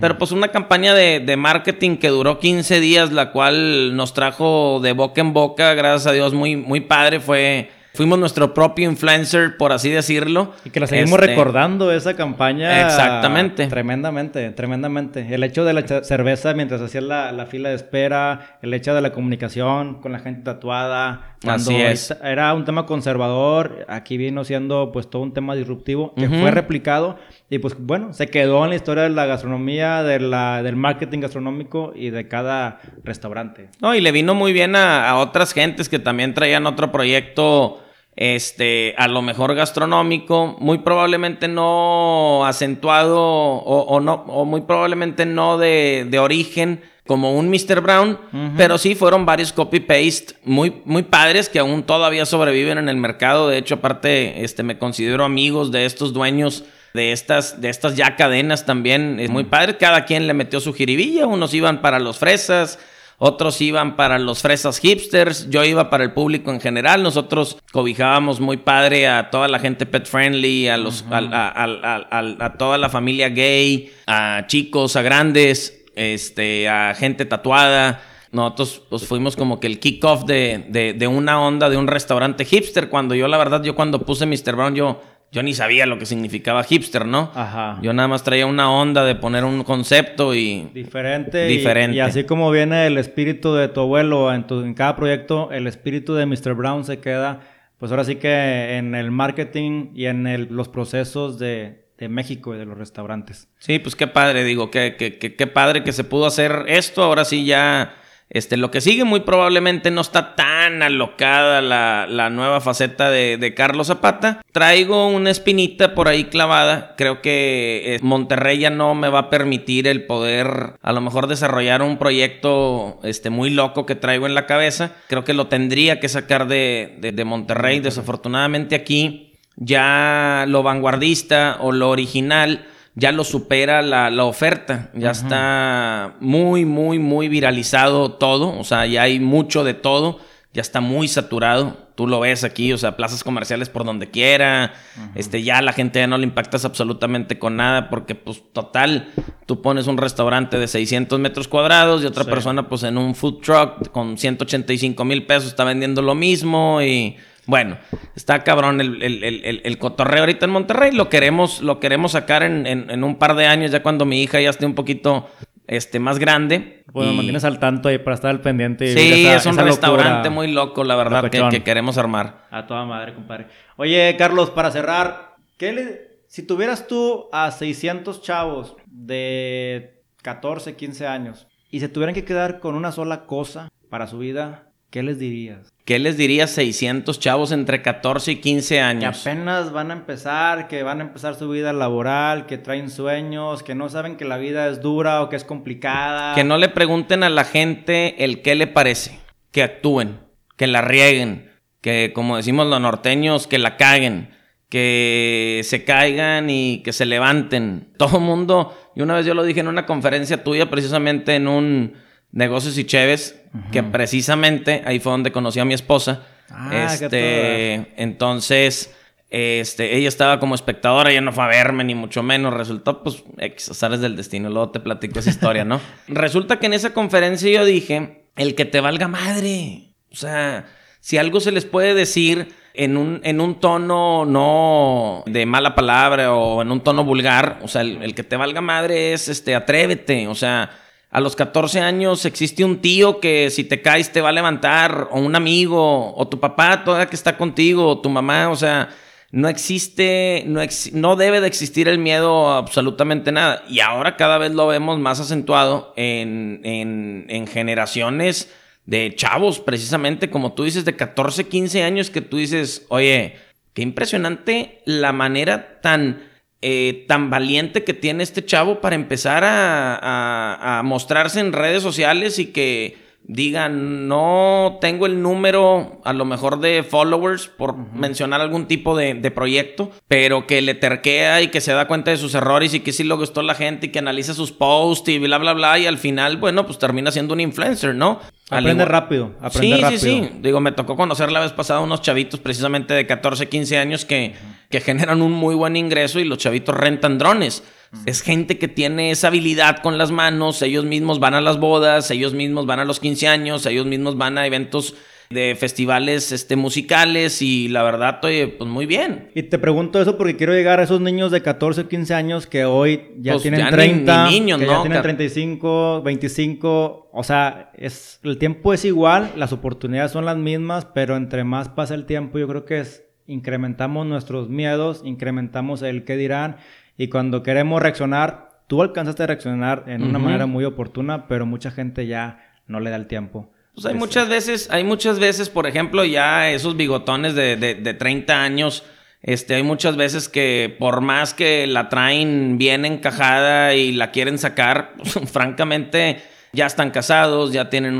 pero 0.00 0.18
pues 0.18 0.30
una 0.30 0.48
campaña 0.48 0.94
de, 0.94 1.20
de, 1.20 1.36
marketing 1.36 1.96
que 1.96 2.08
duró 2.08 2.38
15 2.38 2.80
días, 2.80 3.12
la 3.12 3.32
cual 3.32 3.96
nos 3.96 4.14
trajo 4.14 4.80
de 4.82 4.92
boca 4.92 5.20
en 5.20 5.32
boca, 5.32 5.74
gracias 5.74 6.06
a 6.06 6.12
Dios, 6.12 6.32
muy, 6.32 6.56
muy 6.56 6.80
padre, 6.80 7.20
fue 7.20 7.70
fuimos 7.94 8.18
nuestro 8.18 8.52
propio 8.52 8.90
influencer, 8.90 9.56
por 9.56 9.72
así 9.72 9.88
decirlo. 9.88 10.52
Y 10.64 10.70
que 10.70 10.80
la 10.80 10.86
seguimos 10.86 11.12
este, 11.20 11.28
recordando 11.28 11.92
esa 11.92 12.14
campaña. 12.14 12.82
Exactamente. 12.82 13.68
Tremendamente, 13.68 14.50
tremendamente. 14.50 15.26
El 15.32 15.44
hecho 15.44 15.64
de 15.64 15.72
la 15.72 16.02
cerveza 16.02 16.52
mientras 16.54 16.80
hacía 16.80 17.00
la, 17.00 17.32
la, 17.32 17.46
fila 17.46 17.68
de 17.68 17.76
espera, 17.76 18.58
el 18.62 18.74
hecho 18.74 18.94
de 18.94 19.00
la 19.00 19.12
comunicación 19.12 20.00
con 20.00 20.12
la 20.12 20.18
gente 20.18 20.42
tatuada. 20.42 21.36
Así 21.46 21.76
es. 21.76 22.14
Era 22.22 22.52
un 22.54 22.64
tema 22.64 22.84
conservador, 22.86 23.84
aquí 23.88 24.16
vino 24.16 24.44
siendo 24.44 24.90
pues 24.92 25.08
todo 25.08 25.22
un 25.22 25.32
tema 25.32 25.54
disruptivo 25.54 26.14
que 26.14 26.28
fue 26.28 26.50
replicado 26.50 27.18
y 27.50 27.58
pues 27.58 27.76
bueno, 27.78 28.12
se 28.14 28.28
quedó 28.28 28.64
en 28.64 28.70
la 28.70 28.76
historia 28.76 29.04
de 29.04 29.10
la 29.10 29.26
gastronomía, 29.26 30.02
de 30.02 30.20
la, 30.20 30.62
del 30.62 30.74
marketing 30.74 31.20
gastronómico 31.20 31.92
y 31.94 32.10
de 32.10 32.26
cada 32.28 32.80
restaurante. 33.04 33.68
No, 33.80 33.94
y 33.94 34.00
le 34.00 34.10
vino 34.10 34.34
muy 34.34 34.52
bien 34.52 34.74
a, 34.74 35.08
a 35.10 35.18
otras 35.18 35.52
gentes 35.52 35.88
que 35.88 35.98
también 35.98 36.34
traían 36.34 36.66
otro 36.66 36.90
proyecto 36.90 37.83
este, 38.16 38.94
a 38.96 39.08
lo 39.08 39.22
mejor 39.22 39.54
gastronómico, 39.54 40.56
muy 40.60 40.78
probablemente 40.78 41.48
no 41.48 42.44
acentuado 42.46 43.20
o, 43.20 44.00
no, 44.00 44.24
o 44.28 44.44
muy 44.44 44.62
probablemente 44.62 45.26
no 45.26 45.58
de, 45.58 46.06
de, 46.08 46.18
origen 46.18 46.82
como 47.06 47.36
un 47.36 47.50
Mr. 47.50 47.80
Brown, 47.82 48.18
pero 48.56 48.78
sí 48.78 48.94
fueron 48.94 49.26
varios 49.26 49.52
copy-paste 49.52 50.36
muy, 50.44 50.80
muy 50.86 51.02
padres 51.02 51.50
que 51.50 51.58
aún 51.58 51.82
todavía 51.82 52.24
sobreviven 52.24 52.78
en 52.78 52.88
el 52.88 52.96
mercado. 52.96 53.48
De 53.48 53.58
hecho, 53.58 53.74
aparte, 53.74 54.42
este, 54.42 54.62
me 54.62 54.78
considero 54.78 55.24
amigos 55.24 55.70
de 55.70 55.84
estos 55.84 56.14
dueños 56.14 56.64
de 56.94 57.10
estas, 57.12 57.60
de 57.60 57.68
estas 57.68 57.96
ya 57.96 58.16
cadenas 58.16 58.64
también. 58.64 59.20
Es 59.20 59.28
muy 59.28 59.44
padre, 59.44 59.76
cada 59.76 60.06
quien 60.06 60.26
le 60.26 60.32
metió 60.32 60.60
su 60.60 60.72
jiribilla, 60.72 61.26
unos 61.26 61.52
iban 61.52 61.82
para 61.82 61.98
los 61.98 62.18
fresas, 62.18 62.78
otros 63.18 63.60
iban 63.60 63.96
para 63.96 64.18
los 64.18 64.42
fresas 64.42 64.78
hipsters, 64.78 65.48
yo 65.48 65.64
iba 65.64 65.90
para 65.90 66.04
el 66.04 66.12
público 66.12 66.50
en 66.50 66.60
general, 66.60 67.02
nosotros 67.02 67.58
cobijábamos 67.72 68.40
muy 68.40 68.56
padre 68.56 69.08
a 69.08 69.30
toda 69.30 69.48
la 69.48 69.58
gente 69.58 69.86
pet 69.86 70.06
friendly, 70.06 70.68
a, 70.68 70.76
los, 70.76 71.04
a, 71.10 72.54
toda 72.58 72.78
la 72.78 72.88
familia 72.88 73.28
gay, 73.28 73.92
a 74.06 74.44
chicos, 74.46 74.96
a 74.96 75.02
grandes, 75.02 75.84
este, 75.94 76.68
a 76.68 76.94
gente 76.94 77.24
tatuada. 77.24 78.02
Nosotros 78.32 78.82
pues 78.90 79.06
fuimos 79.06 79.36
como 79.36 79.60
que 79.60 79.68
el 79.68 79.78
kickoff 79.78 80.24
de, 80.24 80.64
de, 80.68 80.92
de 80.92 81.06
una 81.06 81.40
onda 81.40 81.70
de 81.70 81.76
un 81.76 81.86
restaurante 81.86 82.44
hipster, 82.44 82.88
cuando 82.88 83.14
yo 83.14 83.28
la 83.28 83.38
verdad, 83.38 83.62
yo 83.62 83.76
cuando 83.76 84.04
puse 84.04 84.26
Mr. 84.26 84.56
Brown, 84.56 84.74
yo 84.74 85.00
yo 85.34 85.42
ni 85.42 85.52
sabía 85.52 85.84
lo 85.84 85.98
que 85.98 86.06
significaba 86.06 86.62
hipster, 86.62 87.06
¿no? 87.06 87.32
Ajá. 87.34 87.80
Yo 87.82 87.92
nada 87.92 88.06
más 88.06 88.22
traía 88.22 88.46
una 88.46 88.70
onda 88.70 89.04
de 89.04 89.16
poner 89.16 89.42
un 89.42 89.64
concepto 89.64 90.32
y... 90.32 90.70
Diferente. 90.72 91.46
Diferente. 91.46 91.96
Y, 91.96 92.00
así 92.00 92.22
como 92.22 92.52
viene 92.52 92.86
el 92.86 92.98
espíritu 92.98 93.52
de 93.52 93.66
tu 93.66 93.80
abuelo 93.80 94.32
en, 94.32 94.46
tu, 94.46 94.60
en 94.60 94.74
cada 94.74 94.94
proyecto, 94.94 95.50
el 95.50 95.66
espíritu 95.66 96.14
de 96.14 96.26
Mr. 96.26 96.54
Brown 96.54 96.84
se 96.84 97.00
queda, 97.00 97.40
pues 97.78 97.90
ahora 97.90 98.04
sí 98.04 98.14
que 98.14 98.76
en 98.76 98.94
el 98.94 99.10
marketing 99.10 99.88
y 99.92 100.06
en 100.06 100.28
el, 100.28 100.46
los 100.52 100.68
procesos 100.68 101.36
de, 101.40 101.88
de, 101.98 102.08
México 102.08 102.54
y 102.54 102.58
de 102.58 102.66
los 102.66 102.78
restaurantes. 102.78 103.48
Sí, 103.58 103.80
pues 103.80 103.96
qué 103.96 104.06
padre, 104.06 104.44
digo, 104.44 104.70
qué, 104.70 104.94
qué, 104.96 105.18
qué, 105.18 105.34
qué 105.34 105.46
padre 105.48 105.82
que 105.82 105.90
se 105.90 106.04
pudo 106.04 106.26
hacer 106.26 106.62
esto. 106.68 107.02
Ahora 107.02 107.24
sí 107.24 107.44
ya 107.44 107.96
este, 108.34 108.56
lo 108.56 108.72
que 108.72 108.80
sigue 108.80 109.04
muy 109.04 109.20
probablemente 109.20 109.92
no 109.92 110.00
está 110.00 110.34
tan 110.34 110.82
alocada 110.82 111.62
la, 111.62 112.30
nueva 112.30 112.60
faceta 112.60 113.08
de, 113.08 113.54
Carlos 113.54 113.86
Zapata. 113.86 114.42
Traigo 114.50 115.06
una 115.06 115.30
espinita 115.30 115.94
por 115.94 116.08
ahí 116.08 116.24
clavada. 116.24 116.96
Creo 116.96 117.22
que 117.22 117.94
eh, 117.94 117.98
Monterrey 118.02 118.58
ya 118.58 118.70
no 118.70 118.96
me 118.96 119.08
va 119.08 119.20
a 119.20 119.30
permitir 119.30 119.86
el 119.86 120.04
poder 120.04 120.74
a 120.82 120.92
lo 120.92 121.00
mejor 121.00 121.28
desarrollar 121.28 121.80
un 121.82 121.96
proyecto 121.96 122.98
este, 123.04 123.30
muy 123.30 123.50
loco 123.50 123.86
que 123.86 123.94
traigo 123.94 124.26
en 124.26 124.34
la 124.34 124.46
cabeza. 124.46 124.96
Creo 125.06 125.22
que 125.22 125.32
lo 125.32 125.46
tendría 125.46 126.00
que 126.00 126.08
sacar 126.08 126.48
de, 126.48 126.98
de 127.00 127.24
Monterrey. 127.24 127.78
Desafortunadamente 127.78 128.74
aquí 128.74 129.38
ya 129.54 130.44
lo 130.48 130.64
vanguardista 130.64 131.58
o 131.60 131.70
lo 131.70 131.88
original 131.90 132.66
ya 132.94 133.12
lo 133.12 133.24
supera 133.24 133.82
la, 133.82 134.24
oferta. 134.24 134.90
Ya 134.94 135.10
está 135.10 136.14
muy, 136.20 136.64
muy, 136.64 136.98
muy 136.98 137.28
viralizado 137.28 138.12
todo. 138.12 138.56
O 138.58 138.64
sea, 138.64 138.86
ya 138.86 139.02
hay 139.02 139.20
mucho 139.20 139.64
de 139.64 139.74
todo. 139.74 140.20
Ya 140.52 140.60
está 140.60 140.80
muy 140.80 141.08
saturado. 141.08 141.84
Tú 141.96 142.06
lo 142.06 142.20
ves 142.20 142.42
aquí, 142.44 142.72
o 142.72 142.78
sea, 142.78 142.96
plazas 142.96 143.22
comerciales 143.24 143.68
por 143.68 143.84
donde 143.84 144.10
quiera. 144.10 144.74
Este, 145.16 145.42
ya 145.42 145.62
la 145.62 145.72
gente 145.72 145.98
ya 146.00 146.06
no 146.06 146.18
le 146.18 146.24
impactas 146.24 146.64
absolutamente 146.64 147.38
con 147.38 147.56
nada 147.56 147.88
porque, 147.88 148.14
pues, 148.14 148.42
total, 148.52 149.12
tú 149.46 149.62
pones 149.62 149.86
un 149.88 149.96
restaurante 149.96 150.58
de 150.58 150.66
600 150.68 151.18
metros 151.18 151.48
cuadrados 151.48 152.02
y 152.02 152.06
otra 152.06 152.24
persona, 152.24 152.68
pues, 152.68 152.84
en 152.84 152.98
un 152.98 153.14
food 153.14 153.40
truck 153.40 153.90
con 153.90 154.18
185 154.18 155.04
mil 155.04 155.26
pesos 155.26 155.48
está 155.48 155.64
vendiendo 155.64 156.02
lo 156.02 156.14
mismo 156.14 156.82
y 156.82 157.16
bueno, 157.46 157.76
está 158.16 158.42
cabrón 158.42 158.80
el, 158.80 159.02
el, 159.02 159.78
cotorreo 159.78 160.20
ahorita 160.20 160.46
en 160.46 160.52
Monterrey. 160.52 160.92
Lo 160.92 161.08
queremos, 161.08 161.60
lo 161.60 161.78
queremos 161.80 162.12
sacar 162.12 162.42
en, 162.42 163.04
un 163.04 163.16
par 163.16 163.34
de 163.34 163.46
años, 163.46 163.70
ya 163.70 163.82
cuando 163.82 164.04
mi 164.04 164.22
hija 164.22 164.40
ya 164.40 164.50
esté 164.50 164.64
un 164.66 164.74
poquito 164.74 165.28
este, 165.66 165.98
más 165.98 166.18
grande. 166.18 166.84
Bueno, 166.92 167.12
y... 167.12 167.16
mantienes 167.16 167.44
al 167.44 167.58
tanto 167.58 167.88
ahí 167.88 167.98
para 167.98 168.14
estar 168.14 168.30
al 168.30 168.40
pendiente. 168.40 168.94
sí, 168.94 169.26
es 169.26 169.44
un 169.46 169.58
restaurante 169.58 170.30
muy 170.30 170.50
loco, 170.50 170.84
la 170.84 170.96
verdad, 170.96 171.30
que, 171.30 171.62
queremos 171.62 171.98
armar. 171.98 172.46
A 172.50 172.66
toda 172.66 172.84
madre, 172.84 173.14
compadre. 173.14 173.46
Oye, 173.76 174.14
Carlos, 174.18 174.50
para 174.50 174.70
cerrar, 174.70 175.34
¿qué 175.58 175.72
le... 175.72 176.00
si 176.28 176.46
tuvieras 176.46 176.86
tú 176.86 177.28
a 177.32 177.50
600 177.50 178.22
chavos 178.22 178.76
de 178.86 180.02
14, 180.22 180.76
15 180.76 181.06
años 181.06 181.46
y 181.70 181.80
se 181.80 181.88
tuvieran 181.88 182.14
que 182.14 182.24
quedar 182.24 182.60
con 182.60 182.74
una 182.74 182.92
sola 182.92 183.26
cosa 183.26 183.68
para 183.90 184.06
su 184.06 184.18
vida, 184.18 184.68
¿qué 184.94 185.02
les 185.02 185.18
dirías? 185.18 185.74
¿Qué 185.84 185.98
les 185.98 186.16
diría 186.16 186.46
600 186.46 187.18
chavos 187.18 187.50
entre 187.50 187.82
14 187.82 188.30
y 188.30 188.36
15 188.36 188.80
años? 188.80 189.24
Que 189.24 189.28
apenas 189.28 189.72
van 189.72 189.90
a 189.90 189.94
empezar, 189.94 190.68
que 190.68 190.84
van 190.84 191.00
a 191.00 191.02
empezar 191.02 191.34
su 191.34 191.48
vida 191.48 191.72
laboral, 191.72 192.46
que 192.46 192.58
traen 192.58 192.88
sueños, 192.88 193.64
que 193.64 193.74
no 193.74 193.88
saben 193.88 194.16
que 194.16 194.24
la 194.24 194.38
vida 194.38 194.68
es 194.68 194.82
dura 194.82 195.20
o 195.22 195.28
que 195.28 195.34
es 195.34 195.42
complicada. 195.42 196.36
Que 196.36 196.44
no 196.44 196.58
le 196.58 196.68
pregunten 196.68 197.24
a 197.24 197.28
la 197.28 197.42
gente 197.42 198.22
el 198.22 198.40
qué 198.40 198.54
le 198.54 198.68
parece. 198.68 199.18
Que 199.50 199.64
actúen, 199.64 200.20
que 200.56 200.68
la 200.68 200.80
rieguen, 200.80 201.50
que 201.80 202.12
como 202.14 202.36
decimos 202.36 202.68
los 202.68 202.80
norteños, 202.80 203.48
que 203.48 203.58
la 203.58 203.76
caguen, 203.76 204.30
que 204.68 205.62
se 205.64 205.82
caigan 205.82 206.50
y 206.50 206.84
que 206.84 206.92
se 206.92 207.04
levanten. 207.04 207.88
Todo 207.98 208.20
mundo, 208.20 208.72
y 208.94 209.02
una 209.02 209.16
vez 209.16 209.26
yo 209.26 209.34
lo 209.34 209.42
dije 209.42 209.58
en 209.58 209.66
una 209.66 209.86
conferencia 209.86 210.44
tuya, 210.44 210.70
precisamente 210.70 211.34
en 211.34 211.48
un 211.48 211.94
Negocios 212.34 212.76
y 212.78 212.84
Cheves, 212.84 213.40
que 213.70 213.84
precisamente 213.84 214.82
ahí 214.84 214.98
fue 214.98 215.12
donde 215.12 215.30
conocí 215.30 215.60
a 215.60 215.64
mi 215.64 215.72
esposa. 215.72 216.26
Ah, 216.50 216.92
este, 216.92 217.92
entonces, 217.96 218.92
este, 219.30 219.96
ella 219.96 220.08
estaba 220.08 220.40
como 220.40 220.56
espectadora, 220.56 221.12
ella 221.12 221.20
no 221.20 221.32
fue 221.32 221.44
a 221.44 221.46
verme 221.46 221.84
ni 221.84 221.94
mucho 221.94 222.24
menos. 222.24 222.52
Resultó, 222.52 223.04
pues, 223.04 223.22
X, 223.38 223.70
del 224.00 224.16
destino. 224.16 224.50
Luego 224.50 224.70
te 224.70 224.80
platico 224.80 225.20
esa 225.20 225.30
historia, 225.30 225.64
¿no? 225.64 225.80
Resulta 226.08 226.58
que 226.58 226.66
en 226.66 226.74
esa 226.74 226.92
conferencia 226.92 227.48
yo 227.48 227.64
dije, 227.64 228.24
el 228.34 228.56
que 228.56 228.64
te 228.64 228.80
valga 228.80 229.06
madre. 229.06 229.94
O 230.10 230.16
sea, 230.16 230.66
si 230.98 231.18
algo 231.18 231.38
se 231.38 231.52
les 231.52 231.64
puede 231.64 231.94
decir 231.94 232.52
en 232.74 232.96
un, 232.96 233.20
en 233.22 233.40
un 233.40 233.60
tono 233.60 234.24
no 234.24 235.22
de 235.26 235.46
mala 235.46 235.76
palabra 235.76 236.34
o 236.34 236.62
en 236.62 236.72
un 236.72 236.80
tono 236.80 237.04
vulgar. 237.04 237.60
O 237.62 237.68
sea, 237.68 237.82
el, 237.82 238.12
que 238.16 238.24
te 238.24 238.36
valga 238.36 238.60
madre 238.60 239.12
es 239.12 239.28
este, 239.28 239.54
atrévete. 239.54 240.26
O 240.26 240.34
sea, 240.34 240.70
a 241.14 241.20
los 241.20 241.36
14 241.36 241.78
años 241.78 242.24
existe 242.24 242.64
un 242.64 242.80
tío 242.80 243.20
que 243.20 243.48
si 243.50 243.62
te 243.62 243.80
caes 243.80 244.10
te 244.10 244.20
va 244.20 244.30
a 244.30 244.32
levantar, 244.32 245.06
o 245.12 245.20
un 245.20 245.36
amigo, 245.36 246.12
o 246.12 246.26
tu 246.26 246.40
papá 246.40 246.82
todavía 246.82 247.06
que 247.06 247.14
está 247.14 247.36
contigo, 247.36 247.86
o 247.86 248.00
tu 248.00 248.10
mamá. 248.10 248.50
O 248.50 248.56
sea, 248.56 248.88
no 249.30 249.48
existe, 249.48 250.42
no, 250.48 250.60
no 250.92 251.14
debe 251.14 251.40
de 251.40 251.46
existir 251.46 251.86
el 251.86 251.98
miedo 251.98 252.50
a 252.50 252.58
absolutamente 252.58 253.30
nada. 253.30 253.62
Y 253.68 253.78
ahora 253.78 254.16
cada 254.16 254.38
vez 254.38 254.54
lo 254.54 254.66
vemos 254.66 254.98
más 254.98 255.20
acentuado 255.20 255.92
en, 255.96 256.60
en, 256.64 257.26
en 257.28 257.46
generaciones 257.46 258.52
de 258.84 259.14
chavos, 259.14 259.60
precisamente, 259.60 260.30
como 260.30 260.54
tú 260.54 260.64
dices, 260.64 260.84
de 260.84 260.96
14, 260.96 261.46
15 261.46 261.84
años, 261.84 262.10
que 262.10 262.22
tú 262.22 262.38
dices, 262.38 262.86
oye, 262.88 263.36
qué 263.72 263.82
impresionante 263.82 264.82
la 264.84 265.12
manera 265.12 265.80
tan, 265.80 266.24
eh, 266.66 267.04
tan 267.06 267.28
valiente 267.28 267.84
que 267.84 267.92
tiene 267.92 268.22
este 268.22 268.42
chavo 268.42 268.80
para 268.80 268.94
empezar 268.94 269.44
a, 269.44 270.78
a 270.78 270.82
mostrarse 270.82 271.40
en 271.40 271.52
redes 271.52 271.82
sociales 271.82 272.38
y 272.38 272.46
que 272.46 273.04
digan, 273.26 274.06
no 274.06 274.78
tengo 274.80 275.06
el 275.06 275.22
número 275.22 276.00
a 276.04 276.12
lo 276.12 276.24
mejor 276.24 276.60
de 276.60 276.82
followers 276.82 277.48
por 277.48 277.76
mencionar 277.76 278.40
algún 278.40 278.66
tipo 278.66 278.96
de, 278.96 279.14
proyecto, 279.30 279.90
pero 280.08 280.46
que 280.46 280.60
le 280.62 280.74
terquea 280.74 281.40
y 281.42 281.48
que 281.48 281.60
se 281.60 281.72
da 281.72 281.88
cuenta 281.88 282.10
de 282.10 282.18
sus 282.18 282.34
errores 282.34 282.74
y 282.74 282.80
que 282.80 282.92
sí 282.92 283.02
lo 283.02 283.16
gustó 283.16 283.42
la 283.42 283.54
gente 283.54 283.86
y 283.86 283.88
que 283.88 283.98
analiza 283.98 284.34
sus 284.34 284.52
posts 284.52 285.08
y 285.08 285.18
bla, 285.18 285.38
bla, 285.38 285.54
bla, 285.54 285.78
y 285.78 285.86
al 285.86 285.98
final, 285.98 286.36
bueno, 286.36 286.66
pues 286.66 286.78
termina 286.78 287.10
siendo 287.10 287.34
un 287.34 287.40
influencer, 287.40 287.94
¿no? 287.94 288.20
Aprende 288.50 288.84
rápido, 288.84 289.32
aprende 289.40 289.78
rápido. 289.78 290.00
Sí, 290.00 290.06
sí, 290.06 290.28
sí. 290.28 290.30
Digo, 290.40 290.60
me 290.60 290.72
tocó 290.72 290.96
conocer 290.96 291.32
la 291.32 291.40
vez 291.40 291.52
pasada 291.52 291.80
unos 291.80 292.02
chavitos 292.02 292.40
precisamente 292.40 292.92
de 292.92 293.06
14, 293.06 293.48
15 293.48 293.78
años 293.78 294.04
que, 294.04 294.34
que 294.74 294.80
generan 294.80 295.22
un 295.22 295.30
muy 295.30 295.54
buen 295.54 295.76
ingreso 295.76 296.18
y 296.18 296.24
los 296.24 296.38
chavitos 296.38 296.74
rentan 296.74 297.16
drones. 297.16 297.62
Es 298.06 298.22
gente 298.22 298.58
que 298.58 298.66
tiene 298.66 299.12
esa 299.12 299.28
habilidad 299.28 299.78
con 299.82 299.98
las 299.98 300.10
manos, 300.10 300.62
ellos 300.62 300.84
mismos 300.84 301.20
van 301.20 301.34
a 301.34 301.40
las 301.40 301.60
bodas, 301.60 302.10
ellos 302.10 302.34
mismos 302.34 302.66
van 302.66 302.80
a 302.80 302.84
los 302.84 302.98
15 302.98 303.28
años, 303.28 303.66
ellos 303.66 303.86
mismos 303.86 304.18
van 304.18 304.36
a 304.36 304.48
eventos 304.48 304.96
de 305.30 305.54
festivales 305.54 306.32
este, 306.32 306.56
musicales 306.56 307.40
y 307.40 307.68
la 307.68 307.84
verdad, 307.84 308.18
oye, 308.24 308.48
pues 308.48 308.68
muy 308.68 308.86
bien. 308.86 309.30
Y 309.36 309.44
te 309.44 309.60
pregunto 309.60 310.02
eso 310.02 310.18
porque 310.18 310.34
quiero 310.34 310.54
llegar 310.54 310.80
a 310.80 310.82
esos 310.82 311.00
niños 311.00 311.30
de 311.30 311.40
14, 311.40 311.86
15 311.86 312.14
años 312.14 312.46
que 312.48 312.64
hoy 312.64 313.12
ya 313.18 313.34
pues 313.34 313.42
tienen 313.42 313.68
30, 313.68 314.28
niños, 314.28 314.58
que 314.58 314.66
ya 314.66 314.82
tienen 314.82 315.00
35, 315.00 316.02
25, 316.02 317.10
o 317.12 317.22
sea, 317.22 317.70
es, 317.76 318.18
el 318.24 318.38
tiempo 318.38 318.74
es 318.74 318.84
igual, 318.84 319.30
las 319.36 319.52
oportunidades 319.52 320.10
son 320.10 320.24
las 320.24 320.36
mismas, 320.36 320.84
pero 320.84 321.16
entre 321.16 321.44
más 321.44 321.68
pasa 321.68 321.94
el 321.94 322.06
tiempo 322.06 322.40
yo 322.40 322.48
creo 322.48 322.64
que 322.64 322.80
es 322.80 323.03
incrementamos 323.26 324.06
nuestros 324.06 324.48
miedos, 324.48 325.02
incrementamos 325.04 325.82
el 325.82 326.04
qué 326.04 326.16
dirán 326.16 326.56
y 326.96 327.08
cuando 327.08 327.42
queremos 327.42 327.82
reaccionar, 327.82 328.50
tú 328.66 328.82
alcanzaste 328.82 329.22
a 329.22 329.26
reaccionar 329.26 329.84
en 329.86 330.02
una 330.02 330.18
manera 330.18 330.46
muy 330.46 330.64
oportuna, 330.64 331.26
pero 331.26 331.46
mucha 331.46 331.70
gente 331.70 332.06
ya 332.06 332.54
no 332.66 332.80
le 332.80 332.90
da 332.90 332.96
el 332.96 333.06
tiempo. 333.06 333.50
Pues 333.74 333.86
hay 333.86 333.94
muchas 333.94 334.28
veces, 334.28 334.70
hay 334.70 334.84
muchas 334.84 335.18
veces, 335.18 335.48
por 335.48 335.66
ejemplo, 335.66 336.04
ya 336.04 336.50
esos 336.50 336.76
bigotones 336.76 337.34
de, 337.34 337.56
de, 337.56 337.74
de 337.74 337.94
30 337.94 338.42
años, 338.42 338.84
este, 339.20 339.54
hay 339.54 339.62
muchas 339.62 339.96
veces 339.96 340.28
que 340.28 340.76
por 340.78 341.00
más 341.00 341.32
que 341.32 341.66
la 341.66 341.88
traen 341.88 342.58
bien 342.58 342.84
encajada 342.84 343.74
y 343.74 343.92
la 343.92 344.10
quieren 344.10 344.38
sacar, 344.38 344.94
francamente 345.32 346.22
ya 346.52 346.66
están 346.66 346.90
casados, 346.90 347.52
ya 347.52 347.70
tienen 347.70 347.96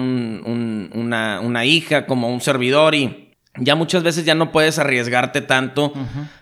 una, 0.95 1.41
una, 1.41 1.65
hija 1.65 2.07
como 2.07 2.33
un 2.33 2.41
servidor 2.41 2.95
y 2.95 3.24
ya 3.59 3.75
muchas 3.75 4.03
veces 4.03 4.25
ya 4.25 4.35
no 4.35 4.53
puedes 4.53 4.79
arriesgarte 4.79 5.41
tanto, 5.41 5.93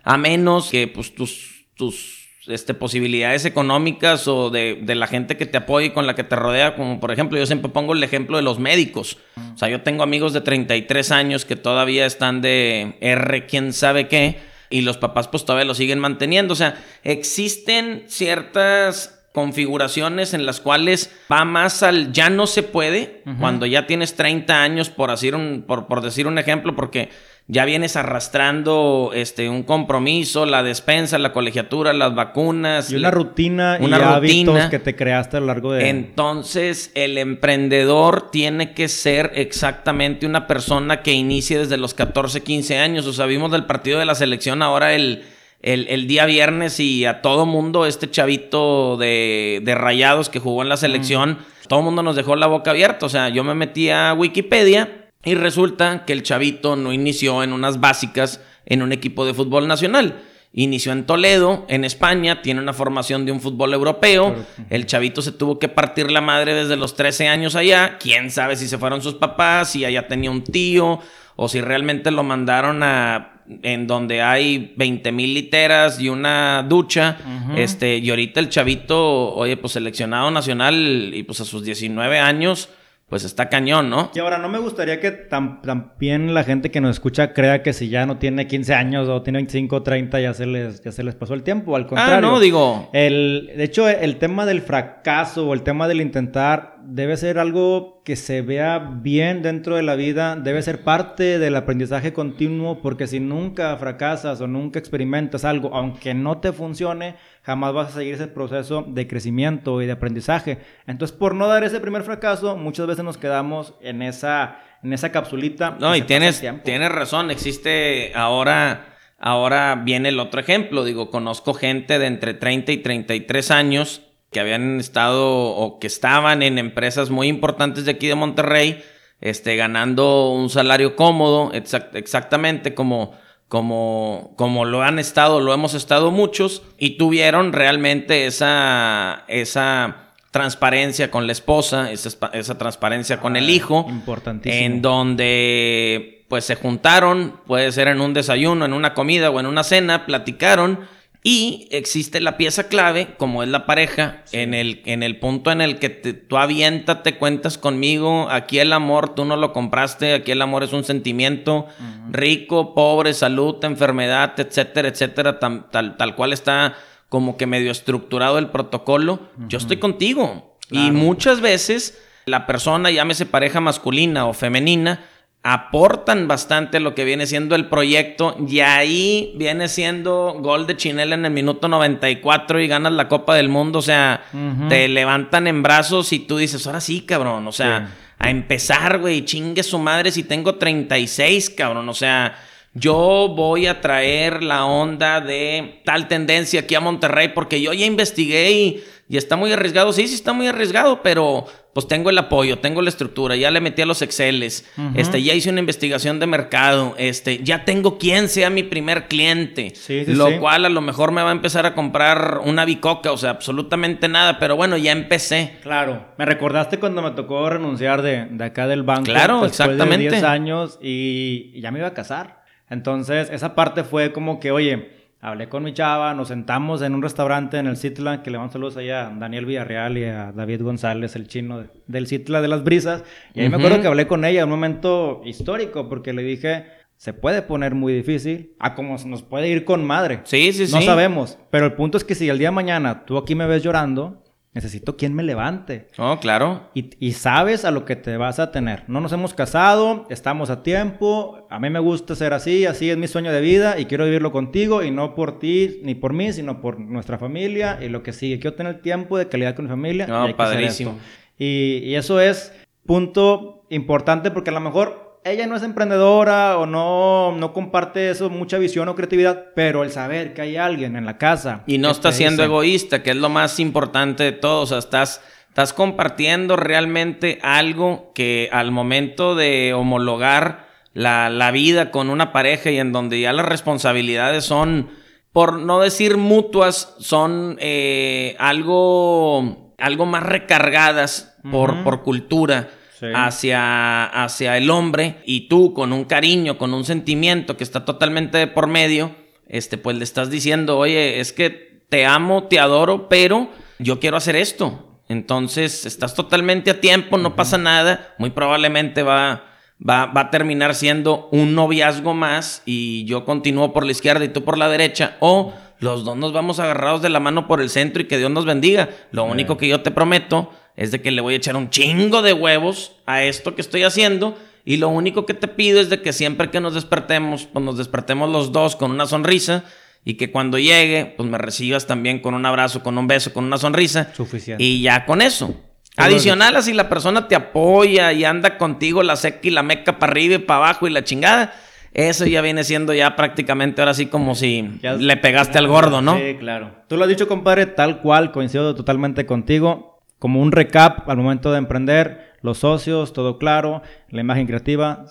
a 0.03 0.17
menos 0.17 0.71
que 0.71 0.89
pues 0.89 1.15
tus, 1.15 1.67
tus 1.77 2.29
este, 2.47 2.75
posibilidades 2.75 3.45
económicas 3.45 4.27
o 4.29 4.51
de, 4.51 4.79
de, 4.83 4.95
la 4.95 5.07
gente 5.07 5.37
que 5.37 5.47
te 5.47 5.59
apoya 5.59 5.87
y 5.87 5.91
con 5.91 6.07
la 6.07 6.15
que 6.15 6.25
te 6.25 6.37
rodea, 6.37 6.75
como 6.75 7.01
por 7.01 7.13
ejemplo, 7.13 7.39
yo 7.39 7.47
siempre 7.47 7.71
pongo 7.71 7.93
el 7.93 8.03
ejemplo 8.03 8.37
de 8.37 8.43
los 8.43 8.59
médicos. 8.59 9.19
O 9.55 9.59
sea, 9.59 9.69
yo 9.69 9.83
tengo 9.83 10.03
amigos 10.03 10.33
de 10.33 10.41
33 10.41 11.13
años 11.13 11.45
que 11.45 11.57
todavía 11.57 12.07
están 12.07 12.41
de 12.41 12.97
R, 13.01 13.47
quién 13.47 13.73
sabe 13.73 14.09
qué, 14.09 14.39
y 14.71 14.81
los 14.81 14.97
papás 14.97 15.29
pues 15.29 15.45
todavía 15.45 15.67
lo 15.67 15.75
siguen 15.75 15.99
manteniendo. 15.99 16.53
O 16.53 16.57
sea, 16.57 16.83
existen 17.05 18.05
ciertas 18.09 19.22
configuraciones 19.33 20.35
en 20.35 20.45
las 20.45 20.61
cuales 20.61 21.11
va 21.31 21.45
más 21.45 21.83
al 21.83 22.13
ya 22.13 22.31
no 22.31 22.47
se 22.47 22.63
puede, 22.63 23.23
cuando 23.41 23.67
ya 23.67 23.87
tienes 23.87 24.15
30 24.15 24.63
años, 24.63 24.91
por, 24.91 25.11
decir 25.11 25.35
un, 25.35 25.65
por, 25.67 25.87
por 25.87 26.03
decir 26.03 26.27
un 26.27 26.39
ejemplo, 26.39 26.77
porque 26.77 27.09
ya 27.49 27.65
vienes 27.65 27.97
arrastrando 27.97 29.11
este, 29.15 29.49
un 29.49 29.65
compromiso, 29.65 30.47
la 30.47 30.63
despensa, 30.63 31.19
la 31.19 31.33
colegiatura, 31.33 31.93
las 31.93 32.15
vacunas. 32.15 32.91
Y 32.91 32.97
una 32.97 33.11
rutina 33.11 33.79
una 33.81 33.99
y 33.99 34.03
hábitos 34.03 34.67
que 34.67 34.79
te 34.79 34.95
creaste 34.95 35.39
a 35.39 35.41
lo 35.41 35.47
largo 35.47 35.73
de... 35.73 35.89
Entonces, 35.89 36.93
el 36.95 37.19
emprendedor 37.19 38.31
tiene 38.31 38.75
que 38.75 38.89
ser 38.89 39.33
exactamente 39.35 40.25
una 40.25 40.47
persona 40.47 41.03
que 41.03 41.13
inicie 41.13 41.59
desde 41.59 41.79
los 41.79 41.95
14, 41.95 42.43
15 42.43 42.79
años. 42.79 43.07
O 43.07 43.13
sea, 43.13 43.27
vimos 43.27 43.51
del 43.51 43.65
partido 43.65 43.99
de 43.99 44.05
la 44.05 44.15
selección 44.15 44.63
ahora 44.63 44.95
el, 44.95 45.25
el, 45.63 46.07
día 46.07 46.27
viernes 46.27 46.81
y 46.81 47.05
a 47.05 47.23
todo 47.23 47.47
mundo, 47.47 47.87
este 47.87 48.11
chavito 48.11 48.97
de, 48.97 49.61
de 49.65 49.75
rayados 49.75 50.29
que 50.29 50.41
jugó 50.41 50.63
en 50.63 50.69
la 50.69 50.77
selección, 50.77 51.39
todo 51.69 51.83
mundo 51.83 52.03
nos 52.03 52.17
dejó 52.17 52.37
la 52.37 52.49
boca 52.49 52.73
abierta. 52.73 53.07
O 53.07 53.09
sea, 53.09 53.29
yo 53.29 53.45
me 53.45 53.55
metí 53.55 53.89
a 53.89 54.13
Wikipedia 54.15 55.11
y 55.25 55.35
resulta 55.35 56.05
que 56.05 56.13
el 56.13 56.23
chavito 56.23 56.77
no 56.77 56.93
inició 56.93 57.43
en 57.43 57.53
unas 57.53 57.81
básicas 57.81 58.41
en 58.67 58.83
un 58.83 58.93
equipo 58.93 59.25
de 59.25 59.35
fútbol 59.35 59.69
nacional. 59.69 60.21
Inició 60.55 60.93
en 60.93 61.07
Toledo, 61.07 61.65
en 61.69 61.85
España, 61.85 62.43
tiene 62.43 62.61
una 62.61 62.75
formación 62.75 63.25
de 63.25 63.33
un 63.33 63.41
fútbol 63.41 63.73
europeo. 63.73 64.35
El 64.69 64.85
chavito 64.85 65.23
se 65.23 65.33
tuvo 65.33 65.59
que 65.59 65.69
partir 65.69 66.11
la 66.11 66.21
madre 66.21 66.55
desde 66.55 66.77
los 66.77 66.95
13 66.95 67.29
años 67.29 67.55
allá. 67.57 67.97
Quién 67.99 68.31
sabe 68.31 68.57
si 68.57 68.69
se 68.69 68.77
fueron 68.77 69.01
sus 69.01 69.15
papás, 69.15 69.71
si 69.71 69.87
allá 69.87 70.09
tenía 70.09 70.31
un 70.31 70.45
tío, 70.45 71.01
o 71.37 71.49
si 71.49 71.63
realmente 71.63 72.11
lo 72.11 72.23
mandaron 72.23 72.83
a 72.83 73.32
en 73.63 73.87
donde 73.87 74.23
hay 74.23 74.73
20 74.77 75.13
mil 75.13 75.35
literas 75.35 76.01
y 76.01 76.09
una 76.09 76.65
ducha. 76.69 77.17
Este, 77.57 77.99
y 77.99 78.11
ahorita 78.11 78.41
el 78.41 78.49
chavito, 78.49 79.35
oye, 79.35 79.57
pues 79.57 79.75
seleccionado 79.75 80.31
nacional 80.31 81.11
y 81.13 81.23
pues 81.23 81.41
a 81.41 81.45
sus 81.45 81.65
19 81.65 82.19
años 82.19 82.69
pues 83.13 83.25
está 83.25 83.51
cañón, 83.51 83.91
¿no? 83.91 84.11
Y 84.15 84.21
ahora, 84.21 84.39
no 84.39 84.49
me 84.49 84.59
gustaría 84.59 84.99
que 84.99 85.11
también 85.11 86.33
la 86.33 86.45
gente 86.45 86.71
que 86.71 86.81
nos 86.81 86.93
escucha 86.93 87.35
crea 87.35 87.63
que 87.63 87.75
si 87.75 87.91
ya 87.91 88.07
no 88.07 88.17
tiene 88.17 88.47
15 88.47 88.73
años 88.73 89.07
o 89.07 89.21
tiene 89.21 89.41
25 89.41 89.77
o 89.77 89.83
30 89.83 90.19
ya 90.19 90.33
se 90.33 90.47
les, 90.47 90.83
ya 90.83 90.93
se 90.93 91.05
les 91.05 91.15
pasó 91.15 91.35
el 91.35 91.43
tiempo. 91.43 91.77
Al 91.77 91.87
contrario. 91.87 92.17
Ah, 92.17 92.21
no, 92.23 92.41
digo. 92.41 92.89
El, 92.95 93.53
de 93.55 93.65
hecho, 93.65 93.87
el 93.87 94.17
tema 94.17 94.47
del 94.47 94.63
fracaso 94.63 95.47
o 95.47 95.53
el 95.53 95.61
tema 95.61 95.89
del 95.89 96.01
intentar 96.01 96.72
debe 96.85 97.17
ser 97.17 97.39
algo 97.39 98.03
que 98.05 98.17
se 98.17 98.43
vea 98.43 98.79
bien 98.79 99.43
dentro 99.43 99.77
de 99.77 99.83
la 99.83 99.95
vida, 99.95 100.37
debe 100.37 100.63
ser 100.63 100.85
parte 100.85 101.39
del 101.39 101.57
aprendizaje 101.57 102.13
continuo, 102.13 102.83
porque 102.83 103.07
si 103.07 103.21
nunca 103.21 103.77
fracasas 103.77 104.41
o 104.41 104.47
nunca 104.47 104.79
experimentas 104.79 105.45
algo, 105.45 105.75
aunque 105.75 106.15
no 106.15 106.39
te 106.39 106.53
funcione, 106.53 107.17
jamás 107.43 107.73
vas 107.73 107.89
a 107.89 107.99
seguir 107.99 108.15
ese 108.15 108.27
proceso 108.27 108.85
de 108.87 109.07
crecimiento 109.07 109.81
y 109.83 109.87
de 109.87 109.93
aprendizaje. 109.93 110.59
Entonces, 110.87 111.17
por 111.17 111.35
no 111.35 111.49
dar 111.49 111.65
ese 111.65 111.81
primer 111.81 112.03
fracaso, 112.03 112.57
muchas 112.57 112.87
veces 112.87 113.05
nos 113.05 113.19
quedamos 113.19 113.75
en 113.81 114.03
esa, 114.03 114.59
en 114.83 114.93
esa 114.93 115.13
capsulita. 115.13 115.77
No, 115.81 115.95
y, 115.97 116.03
tienes, 116.03 116.43
tienes 116.65 116.93
razón, 116.93 117.31
existe 117.31 118.13
ahora... 118.15 118.89
Ahora 119.25 119.77
viene 119.77 120.09
el 120.09 120.19
otro 120.19 120.41
ejemplo, 120.41 120.83
digo, 120.83 121.09
conozco 121.09 121.55
gente 121.55 122.01
de 122.01 122.07
entre 122.07 122.35
30 122.35 122.73
y 122.73 122.79
33 122.79 123.53
años 123.53 124.12
que 124.33 124.41
habían 124.41 124.81
estado 124.81 125.31
o 125.31 125.79
que 125.79 125.87
estaban 125.87 126.43
en 126.43 126.59
empresas 126.59 127.11
muy 127.11 127.29
importantes 127.29 127.85
de 127.85 127.93
aquí 127.93 128.09
de 128.09 128.15
Monterrey, 128.15 128.83
este, 129.21 129.55
ganando 129.57 130.31
un 130.31 130.51
salario 130.51 130.97
cómodo, 130.97 131.53
exactamente 131.53 132.75
como 132.75 133.15
como, 133.53 134.33
como 134.37 134.65
lo 134.65 134.81
han 134.81 134.99
estado, 134.99 135.39
lo 135.39 135.53
hemos 135.53 135.75
estado 135.75 136.11
muchos, 136.11 136.63
y 136.79 136.97
tuvieron 136.97 137.53
realmente 137.53 138.25
esa, 138.25 139.25
esa 139.29 140.15
transparencia 140.31 141.11
con 141.11 141.27
la 141.27 141.33
esposa, 141.33 141.93
esa, 141.93 142.31
esa 142.33 142.57
transparencia 142.57 143.21
con 143.21 143.37
el 143.37 143.49
ah, 143.49 143.51
hijo. 143.51 143.85
Importantísimo. 143.91 144.65
En 144.65 144.81
donde 144.81 146.25
pues 146.29 146.47
se 146.47 146.55
juntaron, 146.55 147.41
puede 147.47 147.71
ser 147.73 147.89
en 147.89 148.01
un 148.01 148.15
desayuno, 148.15 148.65
en 148.65 148.73
una 148.73 148.95
comida 148.95 149.31
o 149.31 149.39
en 149.39 149.45
una 149.45 149.65
cena, 149.65 150.07
platicaron 150.07 150.81
y 151.25 151.69
existe 151.71 152.21
la 152.21 152.37
pieza 152.37 152.67
clave, 152.67 153.15
como 153.17 153.45
es 153.45 153.49
la 153.49 153.65
pareja, 153.65 154.25
en, 154.33 154.55
el, 154.55 154.83
en 154.87 155.05
el 155.05 155.21
punto 155.21 155.53
en 155.53 155.61
el 155.61 155.79
que 155.79 155.89
tú 155.89 156.37
avienta, 156.37 157.05
te 157.05 157.17
cuentas 157.17 157.59
conmigo, 157.59 158.29
aquí 158.29 158.59
el 158.59 158.73
amor 158.73 159.15
tú 159.15 159.25
no 159.25 159.37
lo 159.37 159.53
compraste, 159.53 160.15
aquí 160.15 160.33
el 160.33 160.43
amor 160.43 160.65
es 160.65 160.73
un 160.73 160.83
sentimiento 160.83 161.67
rico, 162.11 162.75
pobre, 162.75 163.15
salud, 163.15 163.65
enfermedad, 163.65 164.33
etcétera, 164.37 164.89
etcétera, 164.89 165.39
tal, 165.39 165.71
tal, 165.71 166.17
cual 166.17 166.33
está 166.33 166.75
como 167.09 167.37
que 167.37 167.47
medio 167.47 167.71
estructurado 167.71 168.39
el 168.39 168.49
protocolo. 168.49 169.21
Yo 169.47 169.59
estoy 169.59 169.77
contigo. 169.77 170.57
Y 170.71 170.91
muchas 170.91 171.41
veces 171.41 172.03
la 172.25 172.47
persona, 172.47 172.91
llámese 172.91 173.27
pareja 173.27 173.61
masculina 173.61 174.27
o 174.27 174.33
femenina, 174.33 175.05
aportan 175.45 176.29
bastante 176.29 176.79
lo 176.79 176.95
que 176.95 177.05
viene 177.05 177.27
siendo 177.27 177.55
el 177.57 177.69
proyecto. 177.69 178.37
Y 178.47 178.61
ahí 178.61 179.33
viene 179.37 179.69
siendo 179.69 180.37
gol 180.39 180.67
de 180.67 180.77
Chinela 180.77 181.15
en 181.15 181.25
el 181.25 181.33
minuto 181.33 181.69
94 181.69 182.61
y 182.61 182.69
ganas 182.69 182.93
la 182.93 183.09
Copa 183.09 183.35
del 183.35 183.49
Mundo, 183.49 183.81
o 183.81 183.83
sea, 183.83 184.25
te 184.69 184.89
levantan 184.89 185.47
en 185.47 185.63
brazos 185.63 186.13
y 186.13 186.21
tú 186.21 186.37
dices, 186.37 186.67
ahora 186.67 186.81
sí, 186.81 187.03
cabrón, 187.03 187.47
o 187.49 187.53
sea, 187.53 187.91
a 188.19 188.31
empezar, 188.31 188.99
güey, 188.99 189.25
chingue 189.25 189.63
su 189.63 189.79
madre 189.79 190.13
si 190.13 190.23
tengo 190.23 190.55
36, 190.55 191.51
cabrón, 191.51 191.89
o 191.89 191.95
sea, 191.95 192.37
yo 192.75 193.33
voy 193.37 193.67
a 193.67 193.81
traer 193.81 194.43
la 194.43 194.65
onda 194.65 195.21
de 195.21 195.83
tal 195.85 196.09
tendencia 196.09 196.61
aquí 196.61 196.75
a 196.75 196.81
Monterrey 196.81 197.29
porque 197.35 197.61
yo 197.61 197.73
ya 197.73 197.85
investigué 197.85 198.51
y, 198.53 198.85
está 199.09 199.37
muy 199.37 199.53
arriesgado. 199.53 199.93
Sí, 199.93 200.09
sí 200.09 200.15
está 200.15 200.33
muy 200.33 200.47
arriesgado, 200.47 201.03
pero 201.03 201.47
pues 201.75 201.89
tengo 201.89 202.11
el 202.11 202.19
apoyo, 202.19 202.59
tengo 202.59 202.83
la 202.83 202.91
estructura, 202.91 203.35
ya 203.37 203.51
le 203.51 203.61
metí 203.61 203.81
a 203.83 203.87
los 203.87 204.03
Exceles, 204.03 204.71
este, 204.95 205.23
ya 205.23 205.33
hice 205.33 205.49
una 205.49 205.61
investigación 205.61 206.21
de 206.21 206.27
mercado, 206.27 206.95
este, 206.99 207.43
ya 207.43 207.65
tengo 207.65 207.97
quien 207.97 208.29
sea 208.29 208.51
mi 208.51 208.63
primer 208.63 209.09
cliente, 209.09 209.73
lo 210.07 210.39
cual 210.39 210.67
a 210.67 210.69
lo 210.69 210.83
mejor 210.83 211.13
me 211.13 211.23
va 211.23 211.31
a 211.31 211.33
empezar 211.33 211.65
a 211.65 211.75
comprar 211.75 212.41
una 212.45 212.67
bicoca, 212.67 213.11
o 213.11 213.17
sea, 213.17 213.31
absolutamente 213.31 214.07
nada, 214.09 214.39
pero 214.39 214.55
bueno, 214.55 214.77
ya 214.77 214.93
empecé. 214.93 215.57
Claro, 215.63 216.09
me 216.19 216.27
recordaste 216.27 216.79
cuando 216.79 217.01
me 217.01 217.13
tocó 217.13 217.49
renunciar 217.49 218.03
de, 218.03 218.27
de 218.27 218.45
acá 218.45 218.67
del 218.67 218.83
banco. 218.83 219.05
Claro, 219.05 219.47
exactamente. 219.47 220.05
De 220.05 220.11
10 220.11 220.25
años 220.25 220.79
y 220.83 221.59
ya 221.61 221.71
me 221.71 221.79
iba 221.79 221.89
a 221.89 221.95
casar. 221.95 222.43
Entonces, 222.69 223.29
esa 223.31 223.55
parte 223.55 223.85
fue 223.85 224.13
como 224.13 224.41
que, 224.41 224.51
oye, 224.51 225.02
hablé 225.23 225.49
con 225.49 225.63
mi 225.63 225.73
chava, 225.73 226.15
nos 226.15 226.29
sentamos 226.29 226.83
en 226.83 226.95
un 226.95 227.03
restaurante 227.03 227.57
en 227.57 227.69
el 227.69 227.77
Citla, 227.77 228.25
que 228.25 228.31
le 228.31 228.39
mando 228.39 228.53
saludos 228.53 228.77
allá 228.77 229.07
a 229.07 229.11
Daniel 229.11 229.47
Villarreal 229.47 229.97
y 229.97 230.05
a 230.05 230.33
David 230.33 230.63
González, 230.63 231.15
el 231.15 231.29
chino 231.29 231.65
del 231.87 232.09
Citla 232.09 232.43
de 232.43 232.49
las 232.49 232.65
Brisas. 232.65 233.05
Y 233.33 233.41
ahí 233.41 233.49
me 233.49 233.57
acuerdo 233.57 233.81
que 233.81 233.87
hablé 233.87 234.09
con 234.09 234.25
ella, 234.25 234.45
un 234.45 234.51
momento 234.51 235.23
histórico, 235.25 235.89
porque 235.89 236.13
le 236.13 236.25
dije, 236.25 236.67
se 236.97 237.15
puede 237.15 237.43
poner 237.43 237.77
muy 237.77 237.93
difícil, 237.93 238.55
a 238.59 238.75
como 238.75 238.97
nos 239.07 239.23
puede 239.23 239.49
ir 239.49 239.65
con 239.65 239.85
madre. 239.85 240.23
Sí, 240.25 240.53
sí, 240.53 240.67
sí. 240.67 240.75
No 240.75 240.83
sabemos, 240.83 241.39
pero 241.51 241.67
el 241.67 241.75
punto 241.75 241.99
es 241.99 242.05
que 242.05 242.17
si 242.17 242.29
el 242.29 242.39
día 242.39 242.49
de 242.49 242.57
mañana 242.57 243.05
tú 243.07 243.17
aquí 243.17 243.37
me 243.37 243.47
ves 243.47 243.63
llorando, 243.63 244.25
Necesito 244.55 244.99
quien 244.99 245.15
me 245.15 245.23
levante. 245.23 245.89
Oh, 245.97 246.19
claro. 246.21 246.69
Y, 246.75 247.13
sabes 247.13 247.65
a 247.65 247.71
lo 247.71 247.87
que 247.87 247.97
te 247.97 248.19
vas 248.19 248.39
a 248.39 248.51
tener. 248.51 248.85
No 248.87 249.01
nos 249.01 249.13
hemos 249.13 249.33
casado, 249.33 250.07
estamos 250.11 250.51
a 250.51 250.63
tiempo. 250.63 251.47
A 251.49 251.59
mí 251.59 251.71
me 251.71 251.79
gusta 251.79 252.15
ser 252.15 252.35
así, 252.35 252.67
así 252.67 252.91
es 252.91 252.99
mi 252.99 253.09
sueño 253.09 253.33
de 253.33 253.41
vida 253.41 253.79
y 253.79 253.87
quiero 253.87 254.05
vivirlo 254.05 254.31
contigo 254.31 254.83
y 254.83 254.91
no 254.91 255.15
por 255.15 255.39
ti 255.39 255.81
ni 255.85 255.95
por 255.95 256.13
mí, 256.13 256.35
sino 256.35 256.61
por 256.61 256.79
nuestra 256.79 257.17
familia 257.17 257.79
y 257.81 257.89
lo 257.89 258.03
que 258.03 258.13
sigue. 258.13 258.41
Quiero 258.41 258.55
tener 258.55 258.83
tiempo 258.83 259.17
de 259.17 259.29
calidad 259.29 259.57
con 259.57 259.65
mi 259.65 259.71
familia. 259.71 260.07
No, 260.07 260.37
padrísimo. 260.37 260.99
Y, 261.39 261.79
y 261.85 261.95
eso 261.95 262.21
es 262.21 262.53
punto 262.85 263.65
importante 263.71 264.31
porque 264.31 264.51
a 264.51 264.55
lo 264.55 264.61
mejor 264.61 265.12
ella 265.25 265.47
no 265.47 265.57
es 265.57 265.63
emprendedora 265.63 266.59
o 266.59 266.67
no, 266.67 267.33
no 267.33 267.53
comparte 267.53 268.11
eso, 268.11 268.29
mucha 268.29 268.59
visión 268.59 268.89
o 268.89 268.95
creatividad, 268.95 269.47
pero 269.55 269.85
el 269.85 269.91
saber 269.91 270.35
que 270.35 270.43
hay 270.43 270.57
alguien 270.57 270.97
en 270.97 271.05
la 271.05 271.19
casa. 271.19 271.63
Y 271.67 271.79
no 271.79 271.91
está 271.91 272.13
siendo 272.13 272.43
egoísta, 272.43 273.03
que 273.03 273.11
es 273.11 273.17
lo 273.17 273.29
más 273.29 273.61
importante 273.61 274.25
de 274.25 274.33
todo. 274.33 274.63
O 274.63 274.67
sea, 274.67 274.79
estás, 274.79 275.23
estás 275.49 275.73
compartiendo 275.73 276.57
realmente 276.57 277.39
algo 277.43 278.13
que 278.15 278.49
al 278.53 278.73
momento 278.73 279.35
de 279.37 279.75
homologar 279.75 280.67
la, 280.93 281.51
vida 281.53 281.91
con 281.91 282.11
una 282.11 282.33
pareja 282.33 282.71
y 282.71 282.79
en 282.79 282.93
donde 282.93 283.21
ya 283.21 283.33
las 283.33 283.47
responsabilidades 283.47 284.45
son, 284.45 284.91
por 285.33 285.55
no 285.59 285.81
decir 285.81 286.17
mutuas, 286.17 286.97
son 286.99 287.57
eh, 287.61 288.35
algo, 288.41 289.73
algo 289.79 290.07
más 290.07 290.25
recargadas 290.25 291.39
por, 291.51 291.85
por 291.85 292.03
cultura 292.03 292.71
hacia, 293.15 294.05
hacia 294.05 294.57
el 294.57 294.71
hombre 294.71 295.17
y 295.27 295.49
tú 295.49 295.75
con 295.75 295.93
un 295.93 296.05
cariño, 296.05 296.59
con 296.59 296.75
un 296.75 296.85
sentimiento 296.85 297.57
que 297.57 297.65
está 297.65 297.85
totalmente 297.85 298.47
por 298.47 298.67
medio, 298.67 299.15
este, 299.49 299.79
pues 299.79 299.97
le 299.97 300.05
estás 300.05 300.31
diciendo, 300.31 300.79
oye, 300.79 301.21
es 301.21 301.33
que 301.33 301.83
te 301.89 302.07
amo, 302.07 302.45
te 302.45 302.59
adoro, 302.59 303.09
pero 303.09 303.51
yo 303.79 304.01
quiero 304.01 304.17
hacer 304.17 304.37
esto. 304.37 305.01
Entonces, 305.09 305.85
estás 305.85 306.15
totalmente 306.15 306.71
a 306.71 306.81
tiempo, 306.81 307.19
no 307.19 307.37
pasa 307.37 307.59
nada, 307.59 308.15
muy 308.19 308.31
probablemente 308.31 309.03
va, 309.03 309.45
va, 309.79 310.07
va 310.07 310.21
a 310.23 310.31
terminar 310.31 310.75
siendo 310.75 311.29
un 311.33 311.55
noviazgo 311.55 312.15
más 312.15 312.63
y 312.65 313.05
yo 313.05 313.25
continúo 313.25 313.73
por 313.75 313.85
la 313.85 313.93
izquierda 313.93 314.25
y 314.25 314.29
tú 314.29 314.43
por 314.43 314.57
la 314.57 314.71
derecha, 314.71 315.17
o 315.21 315.53
los 315.83 316.05
dos 316.05 316.17
nos 316.17 316.33
vamos 316.33 316.61
agarrados 316.61 317.03
de 317.03 317.11
la 317.11 317.19
mano 317.19 317.49
por 317.49 317.61
el 317.61 317.69
centro 317.69 318.01
y 318.01 318.07
que 318.07 318.17
Dios 318.17 318.31
nos 318.31 318.47
bendiga. 318.47 318.89
Lo 319.11 319.25
único 319.25 319.57
que 319.57 319.67
yo 319.67 319.83
te 319.83 319.91
prometo 319.91 320.51
es 320.77 320.91
de 320.91 321.03
que 321.03 321.11
le 321.11 321.21
voy 321.21 321.35
a 321.35 321.37
echar 321.37 321.57
un 321.57 321.71
chingo 321.71 322.23
de 322.23 322.33
huevos 322.33 322.97
a 323.07 323.23
esto 323.25 323.55
que 323.55 323.61
estoy 323.61 323.83
haciendo. 323.83 324.39
Y 324.65 324.77
lo 324.77 324.89
único 324.89 325.27
que 325.27 325.35
te 325.35 325.49
pido 325.49 325.81
es 325.81 325.91
de 325.91 326.01
que 326.01 326.13
siempre 326.13 326.51
que 326.51 326.61
nos 326.61 326.75
despertemos, 326.75 327.47
pues 327.53 327.65
nos 327.65 327.77
despertemos 327.77 328.31
los 328.31 328.53
dos 328.53 328.77
con 328.77 328.91
una 328.91 329.07
sonrisa. 329.07 329.65
Y 330.05 330.15
que 330.15 330.33
cuando 330.33 330.59
llegue, 330.59 331.15
pues 331.17 331.29
me 331.29 331.39
recibas 331.39 331.87
también 331.87 332.21
con 332.21 332.35
un 332.35 332.45
abrazo, 332.45 332.83
con 332.83 332.99
un 332.99 333.07
beso, 333.07 333.33
con 333.33 333.45
una 333.45 333.59
sonrisa. 333.59 334.13
Suficiente. 334.15 334.63
Y 334.63 334.83
ya 334.83 335.05
con 335.05 335.23
eso. 335.23 335.55
Adicional, 335.97 336.57
así 336.57 336.73
la 336.73 336.89
persona 336.89 337.29
te 337.29 337.35
apoya 337.35 338.13
y 338.13 338.25
anda 338.25 338.57
contigo 338.57 339.03
la 339.03 339.15
seca 339.17 339.41
y 339.43 339.51
la 339.51 339.63
meca 339.63 339.99
para 339.99 340.13
arriba 340.13 340.37
y 340.37 340.39
para 340.39 340.59
abajo 340.59 340.87
y 340.87 340.91
la 340.91 341.05
chingada. 341.05 341.55
Eso 341.93 342.25
ya 342.25 342.41
viene 342.41 342.65
siendo 342.65 342.95
ya 342.95 343.15
prácticamente 343.15 343.83
ahora 343.83 343.93
sí 343.93 344.07
como 344.07 344.35
si 344.35 344.81
le 344.83 345.17
pegaste 345.19 345.59
al 345.59 345.69
gordo, 345.69 346.01
¿no? 346.01 346.17
Sí, 346.17 346.37
claro. 346.39 346.75
Tú 346.89 346.97
lo 346.97 347.05
has 347.05 347.11
dicho, 347.11 347.29
compadre, 347.29 347.67
tal 347.67 348.01
cual, 348.01 348.33
coincido 348.33 348.75
totalmente 348.75 349.27
contigo 349.27 349.92
como 350.23 350.41
un 350.41 350.53
recap 350.53 351.11
al 351.11 351.17
momento 351.17 351.51
de 351.51 351.59
emprender, 351.59 352.35
los 352.43 352.59
socios, 352.59 353.13
todo 353.13 353.39
claro, 353.39 353.83
la 354.09 354.21
imagen 354.21 354.47
creativa, 354.47 355.07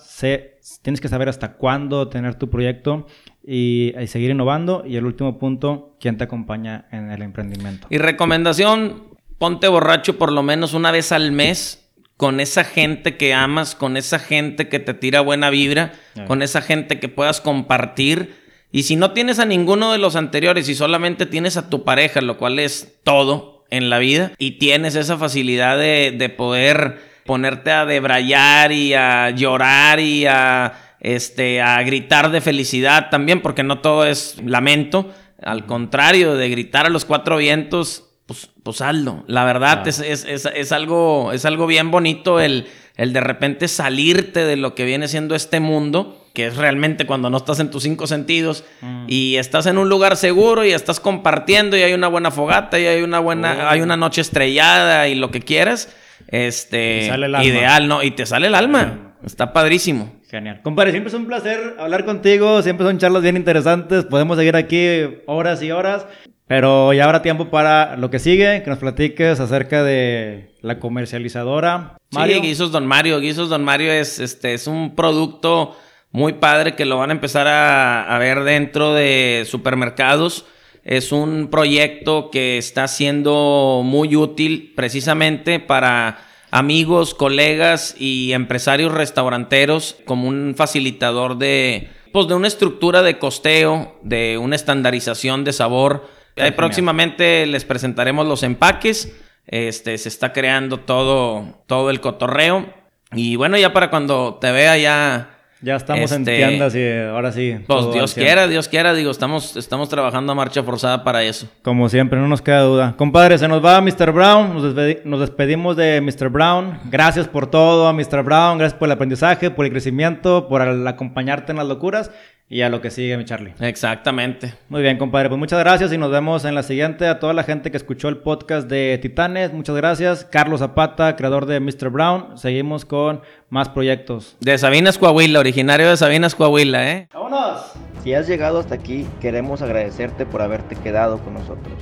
tienes 0.80 1.02
que 1.02 1.08
saber 1.08 1.28
hasta 1.28 1.52
cuándo 1.52 2.08
tener 2.08 2.36
tu 2.36 2.48
proyecto 2.48 3.06
y, 3.46 3.92
seguir 4.06 4.30
innovando. 4.30 4.84
Y 4.86 4.96
el 4.96 5.04
último 5.04 5.38
punto, 5.38 5.98
quién 6.00 6.16
te 6.16 6.24
acompaña 6.24 6.86
en 6.92 7.10
el 7.10 7.20
emprendimiento. 7.20 7.88
Y 7.90 7.98
recomendación, 7.98 9.02
ponte 9.36 9.68
borracho 9.68 10.16
por 10.16 10.32
lo 10.32 10.42
menos 10.42 10.72
una 10.72 10.90
vez 10.90 11.12
al 11.12 11.30
mes 11.30 11.92
con 12.16 12.40
esa 12.40 12.64
gente 12.64 13.18
que 13.18 13.34
amas, 13.34 13.74
con 13.74 13.98
esa 13.98 14.18
gente 14.18 14.70
que 14.70 14.78
te 14.78 14.94
tira 14.94 15.20
buena 15.20 15.50
vibra, 15.50 15.92
con 16.26 16.40
esa 16.40 16.62
gente 16.62 17.00
que 17.00 17.10
puedas 17.10 17.42
compartir. 17.42 18.34
Y 18.70 18.84
si 18.84 18.96
no 18.96 19.10
tienes 19.10 19.40
a 19.40 19.44
ninguno 19.44 19.92
de 19.92 19.98
los 19.98 20.16
anteriores 20.16 20.70
y 20.70 20.74
solamente 20.74 21.26
tienes 21.26 21.58
a 21.58 21.68
tu 21.68 21.84
pareja, 21.84 22.22
lo 22.22 22.38
cual 22.38 22.58
es 22.58 22.98
todo, 23.04 23.51
en 23.72 23.88
la 23.88 23.98
vida 23.98 24.32
y 24.38 24.52
tienes 24.52 24.94
esa 24.96 25.16
facilidad 25.16 25.78
de, 25.78 26.34
poder 26.36 27.00
ponerte 27.24 27.70
a 27.70 27.86
debrayar 27.86 28.70
y 28.70 28.92
a 28.92 29.30
llorar 29.30 29.98
y 29.98 30.26
a, 30.26 30.74
este, 31.00 31.62
a 31.62 31.82
gritar 31.82 32.30
de 32.30 32.42
felicidad 32.42 33.08
también, 33.10 33.40
porque 33.40 33.62
no 33.62 33.80
todo 33.80 34.04
es 34.04 34.36
lamento. 34.44 35.10
Al 35.42 35.64
contrario, 35.64 36.34
de 36.34 36.50
gritar 36.50 36.84
a 36.84 36.90
los 36.90 37.06
cuatro 37.06 37.38
vientos, 37.38 38.10
pues, 38.26 38.50
pues 38.62 38.82
hazlo. 38.82 39.24
La 39.26 39.44
verdad 39.44 39.88
es, 39.88 40.00
es, 40.00 40.72
algo, 40.72 41.32
es 41.32 41.46
algo 41.46 41.66
bien 41.66 41.90
bonito 41.90 42.40
el, 42.40 42.66
el 42.96 43.14
de 43.14 43.20
repente 43.20 43.68
salirte 43.68 44.44
de 44.44 44.56
lo 44.56 44.74
que 44.74 44.84
viene 44.84 45.08
siendo 45.08 45.34
este 45.34 45.60
mundo 45.60 46.21
que 46.32 46.46
es 46.46 46.56
realmente 46.56 47.06
cuando 47.06 47.30
no 47.30 47.36
estás 47.36 47.60
en 47.60 47.70
tus 47.70 47.82
cinco 47.82 48.06
sentidos 48.06 48.64
mm. 48.80 49.04
y 49.08 49.36
estás 49.36 49.66
en 49.66 49.78
un 49.78 49.88
lugar 49.88 50.16
seguro 50.16 50.64
y 50.64 50.72
estás 50.72 51.00
compartiendo 51.00 51.76
y 51.76 51.82
hay 51.82 51.92
una 51.92 52.08
buena 52.08 52.30
fogata 52.30 52.78
y 52.78 52.86
hay 52.86 53.02
una 53.02 53.18
buena, 53.18 53.56
oh. 53.64 53.68
hay 53.68 53.80
una 53.80 53.96
noche 53.96 54.20
estrellada 54.20 55.08
y 55.08 55.14
lo 55.14 55.30
que 55.30 55.40
quieras, 55.40 55.94
este, 56.28 57.10
ideal, 57.42 57.88
¿no? 57.88 58.02
Y 58.02 58.12
te 58.12 58.26
sale 58.26 58.46
el 58.46 58.54
alma. 58.54 59.14
Está 59.24 59.52
padrísimo. 59.52 60.20
Genial. 60.28 60.62
Compadre, 60.62 60.90
siempre 60.90 61.10
es 61.10 61.14
un 61.14 61.26
placer 61.26 61.76
hablar 61.78 62.04
contigo, 62.04 62.62
siempre 62.62 62.86
son 62.86 62.98
charlas 62.98 63.22
bien 63.22 63.36
interesantes, 63.36 64.04
podemos 64.04 64.38
seguir 64.38 64.56
aquí 64.56 65.00
horas 65.26 65.62
y 65.62 65.70
horas, 65.70 66.06
pero 66.46 66.92
ya 66.92 67.04
habrá 67.04 67.22
tiempo 67.22 67.50
para 67.50 67.96
lo 67.96 68.10
que 68.10 68.18
sigue, 68.18 68.62
que 68.62 68.70
nos 68.70 68.78
platiques 68.78 69.38
acerca 69.40 69.82
de 69.82 70.54
la 70.62 70.78
comercializadora. 70.80 71.98
Mario. 72.12 72.36
Sí, 72.36 72.42
Guisos 72.42 72.72
Don 72.72 72.86
Mario, 72.86 73.20
Guisos 73.20 73.48
Don 73.50 73.62
Mario 73.62 73.92
es, 73.92 74.18
este, 74.18 74.54
es 74.54 74.66
un 74.66 74.94
producto 74.94 75.76
muy 76.12 76.34
padre 76.34 76.74
que 76.74 76.84
lo 76.84 76.98
van 76.98 77.10
a 77.10 77.14
empezar 77.14 77.48
a, 77.48 78.16
ver 78.18 78.44
dentro 78.44 78.92
de 78.92 79.44
supermercados. 79.46 80.44
Es 80.84 81.10
un 81.10 81.48
proyecto 81.48 82.30
que 82.30 82.58
está 82.58 82.86
siendo 82.86 83.80
muy 83.82 84.14
útil 84.14 84.72
precisamente 84.76 85.58
para 85.58 86.18
amigos, 86.50 87.14
colegas 87.14 87.96
y 87.98 88.32
empresarios 88.32 88.92
restauranteros 88.92 89.96
como 90.04 90.28
un 90.28 90.54
facilitador 90.54 91.38
de, 91.38 91.88
pues, 92.12 92.28
de 92.28 92.34
una 92.34 92.48
estructura 92.48 93.02
de 93.02 93.18
costeo, 93.18 93.98
de 94.02 94.36
una 94.36 94.56
estandarización 94.56 95.44
de 95.44 95.54
sabor. 95.54 96.08
próximamente 96.56 97.46
les 97.46 97.64
presentaremos 97.64 98.26
los 98.26 98.42
empaques. 98.42 99.16
Este, 99.46 99.96
se 99.96 100.08
está 100.08 100.32
creando 100.32 100.80
todo, 100.80 101.62
todo 101.66 101.88
el 101.88 102.00
cotorreo. 102.00 102.66
Y 103.12 103.36
bueno, 103.36 103.56
ya 103.56 103.72
para 103.72 103.88
cuando 103.88 104.38
te 104.40 104.52
vea 104.52 104.76
ya 104.76 105.41
Ya 105.62 105.76
estamos 105.76 106.10
en 106.10 106.22
Este, 106.22 106.36
tiendas 106.36 106.74
y 106.74 106.90
ahora 106.90 107.30
sí. 107.30 107.56
Pues 107.68 107.92
Dios 107.92 108.12
100. 108.14 108.26
quiera, 108.26 108.48
Dios 108.48 108.66
quiera, 108.68 108.94
digo, 108.94 109.12
estamos, 109.12 109.56
estamos 109.56 109.88
trabajando 109.88 110.32
a 110.32 110.34
marcha 110.34 110.62
forzada 110.64 111.04
para 111.04 111.22
eso. 111.22 111.46
Como 111.62 111.88
siempre, 111.88 112.18
no 112.18 112.26
nos 112.26 112.42
queda 112.42 112.62
duda. 112.62 112.94
Compadre, 112.96 113.38
se 113.38 113.46
nos 113.46 113.64
va 113.64 113.80
Mr. 113.80 114.10
Brown. 114.12 114.54
Nos, 114.54 114.64
despedi- 114.74 115.04
nos 115.04 115.20
despedimos 115.20 115.76
de 115.76 116.00
Mr. 116.00 116.28
Brown. 116.30 116.80
Gracias 116.90 117.28
por 117.28 117.46
todo 117.48 117.86
a 117.86 117.92
Mr. 117.92 118.22
Brown. 118.24 118.58
Gracias 118.58 118.76
por 118.78 118.88
el 118.88 118.92
aprendizaje, 118.92 119.50
por 119.52 119.64
el 119.64 119.70
crecimiento, 119.70 120.48
por 120.48 120.62
al- 120.62 120.86
acompañarte 120.88 121.52
en 121.52 121.58
las 121.58 121.66
locuras 121.68 122.10
y 122.48 122.60
a 122.60 122.68
lo 122.68 122.82
que 122.82 122.90
sigue, 122.90 123.16
mi 123.16 123.24
Charlie. 123.24 123.54
Exactamente. 123.60 124.54
Muy 124.68 124.82
bien, 124.82 124.98
compadre. 124.98 125.30
Pues 125.30 125.38
muchas 125.38 125.58
gracias 125.58 125.90
y 125.92 125.96
nos 125.96 126.10
vemos 126.10 126.44
en 126.44 126.54
la 126.54 126.62
siguiente. 126.62 127.06
A 127.06 127.18
toda 127.18 127.32
la 127.32 127.44
gente 127.44 127.70
que 127.70 127.78
escuchó 127.78 128.08
el 128.08 128.18
podcast 128.18 128.68
de 128.68 128.98
Titanes, 129.00 129.54
muchas 129.54 129.74
gracias. 129.76 130.26
Carlos 130.26 130.60
Zapata, 130.60 131.16
creador 131.16 131.46
de 131.46 131.60
Mr. 131.60 131.88
Brown. 131.88 132.36
Seguimos 132.36 132.84
con 132.84 133.22
más 133.48 133.70
proyectos. 133.70 134.36
De 134.40 134.58
Sabinas 134.58 134.98
Coahuila, 134.98 135.40
originario 135.40 135.88
de 135.88 135.96
Sabinas 135.96 136.34
Coahuila, 136.34 136.90
¿eh? 136.90 137.08
¡Vámonos! 137.14 137.72
Si 138.02 138.12
has 138.12 138.28
llegado 138.28 138.58
hasta 138.58 138.74
aquí, 138.74 139.06
queremos 139.20 139.62
agradecerte 139.62 140.26
por 140.26 140.42
haberte 140.42 140.76
quedado 140.76 141.18
con 141.20 141.34
nosotros. 141.34 141.74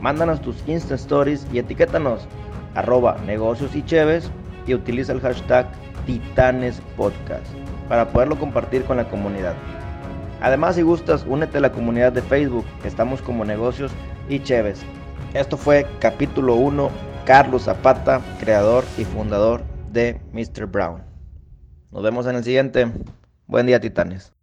Mándanos 0.00 0.40
tus 0.40 0.56
Insta 0.66 0.94
Stories 0.94 1.46
y 1.52 1.58
etiquétanos 1.58 2.26
arroba 2.74 3.18
negocios 3.26 3.74
y 3.76 3.84
cheves 3.84 4.30
y 4.66 4.74
utiliza 4.74 5.12
el 5.12 5.20
hashtag 5.20 5.66
Titanes 6.06 6.80
Podcast 6.96 7.46
para 7.88 8.08
poderlo 8.08 8.38
compartir 8.38 8.84
con 8.84 8.96
la 8.96 9.08
comunidad. 9.08 9.54
Además, 10.40 10.76
si 10.76 10.82
gustas, 10.82 11.24
únete 11.26 11.58
a 11.58 11.60
la 11.60 11.72
comunidad 11.72 12.12
de 12.12 12.22
Facebook, 12.22 12.64
estamos 12.84 13.22
como 13.22 13.44
negocios 13.44 13.92
y 14.28 14.40
cheves. 14.40 14.82
Esto 15.32 15.56
fue 15.56 15.86
capítulo 16.00 16.54
1, 16.56 16.90
Carlos 17.24 17.62
Zapata, 17.62 18.20
creador 18.40 18.84
y 18.98 19.04
fundador 19.04 19.62
de 19.90 20.20
Mr. 20.32 20.66
Brown. 20.66 21.02
Nos 21.90 22.02
vemos 22.02 22.26
en 22.26 22.36
el 22.36 22.44
siguiente. 22.44 22.88
Buen 23.46 23.66
día, 23.66 23.80
Titanes. 23.80 24.33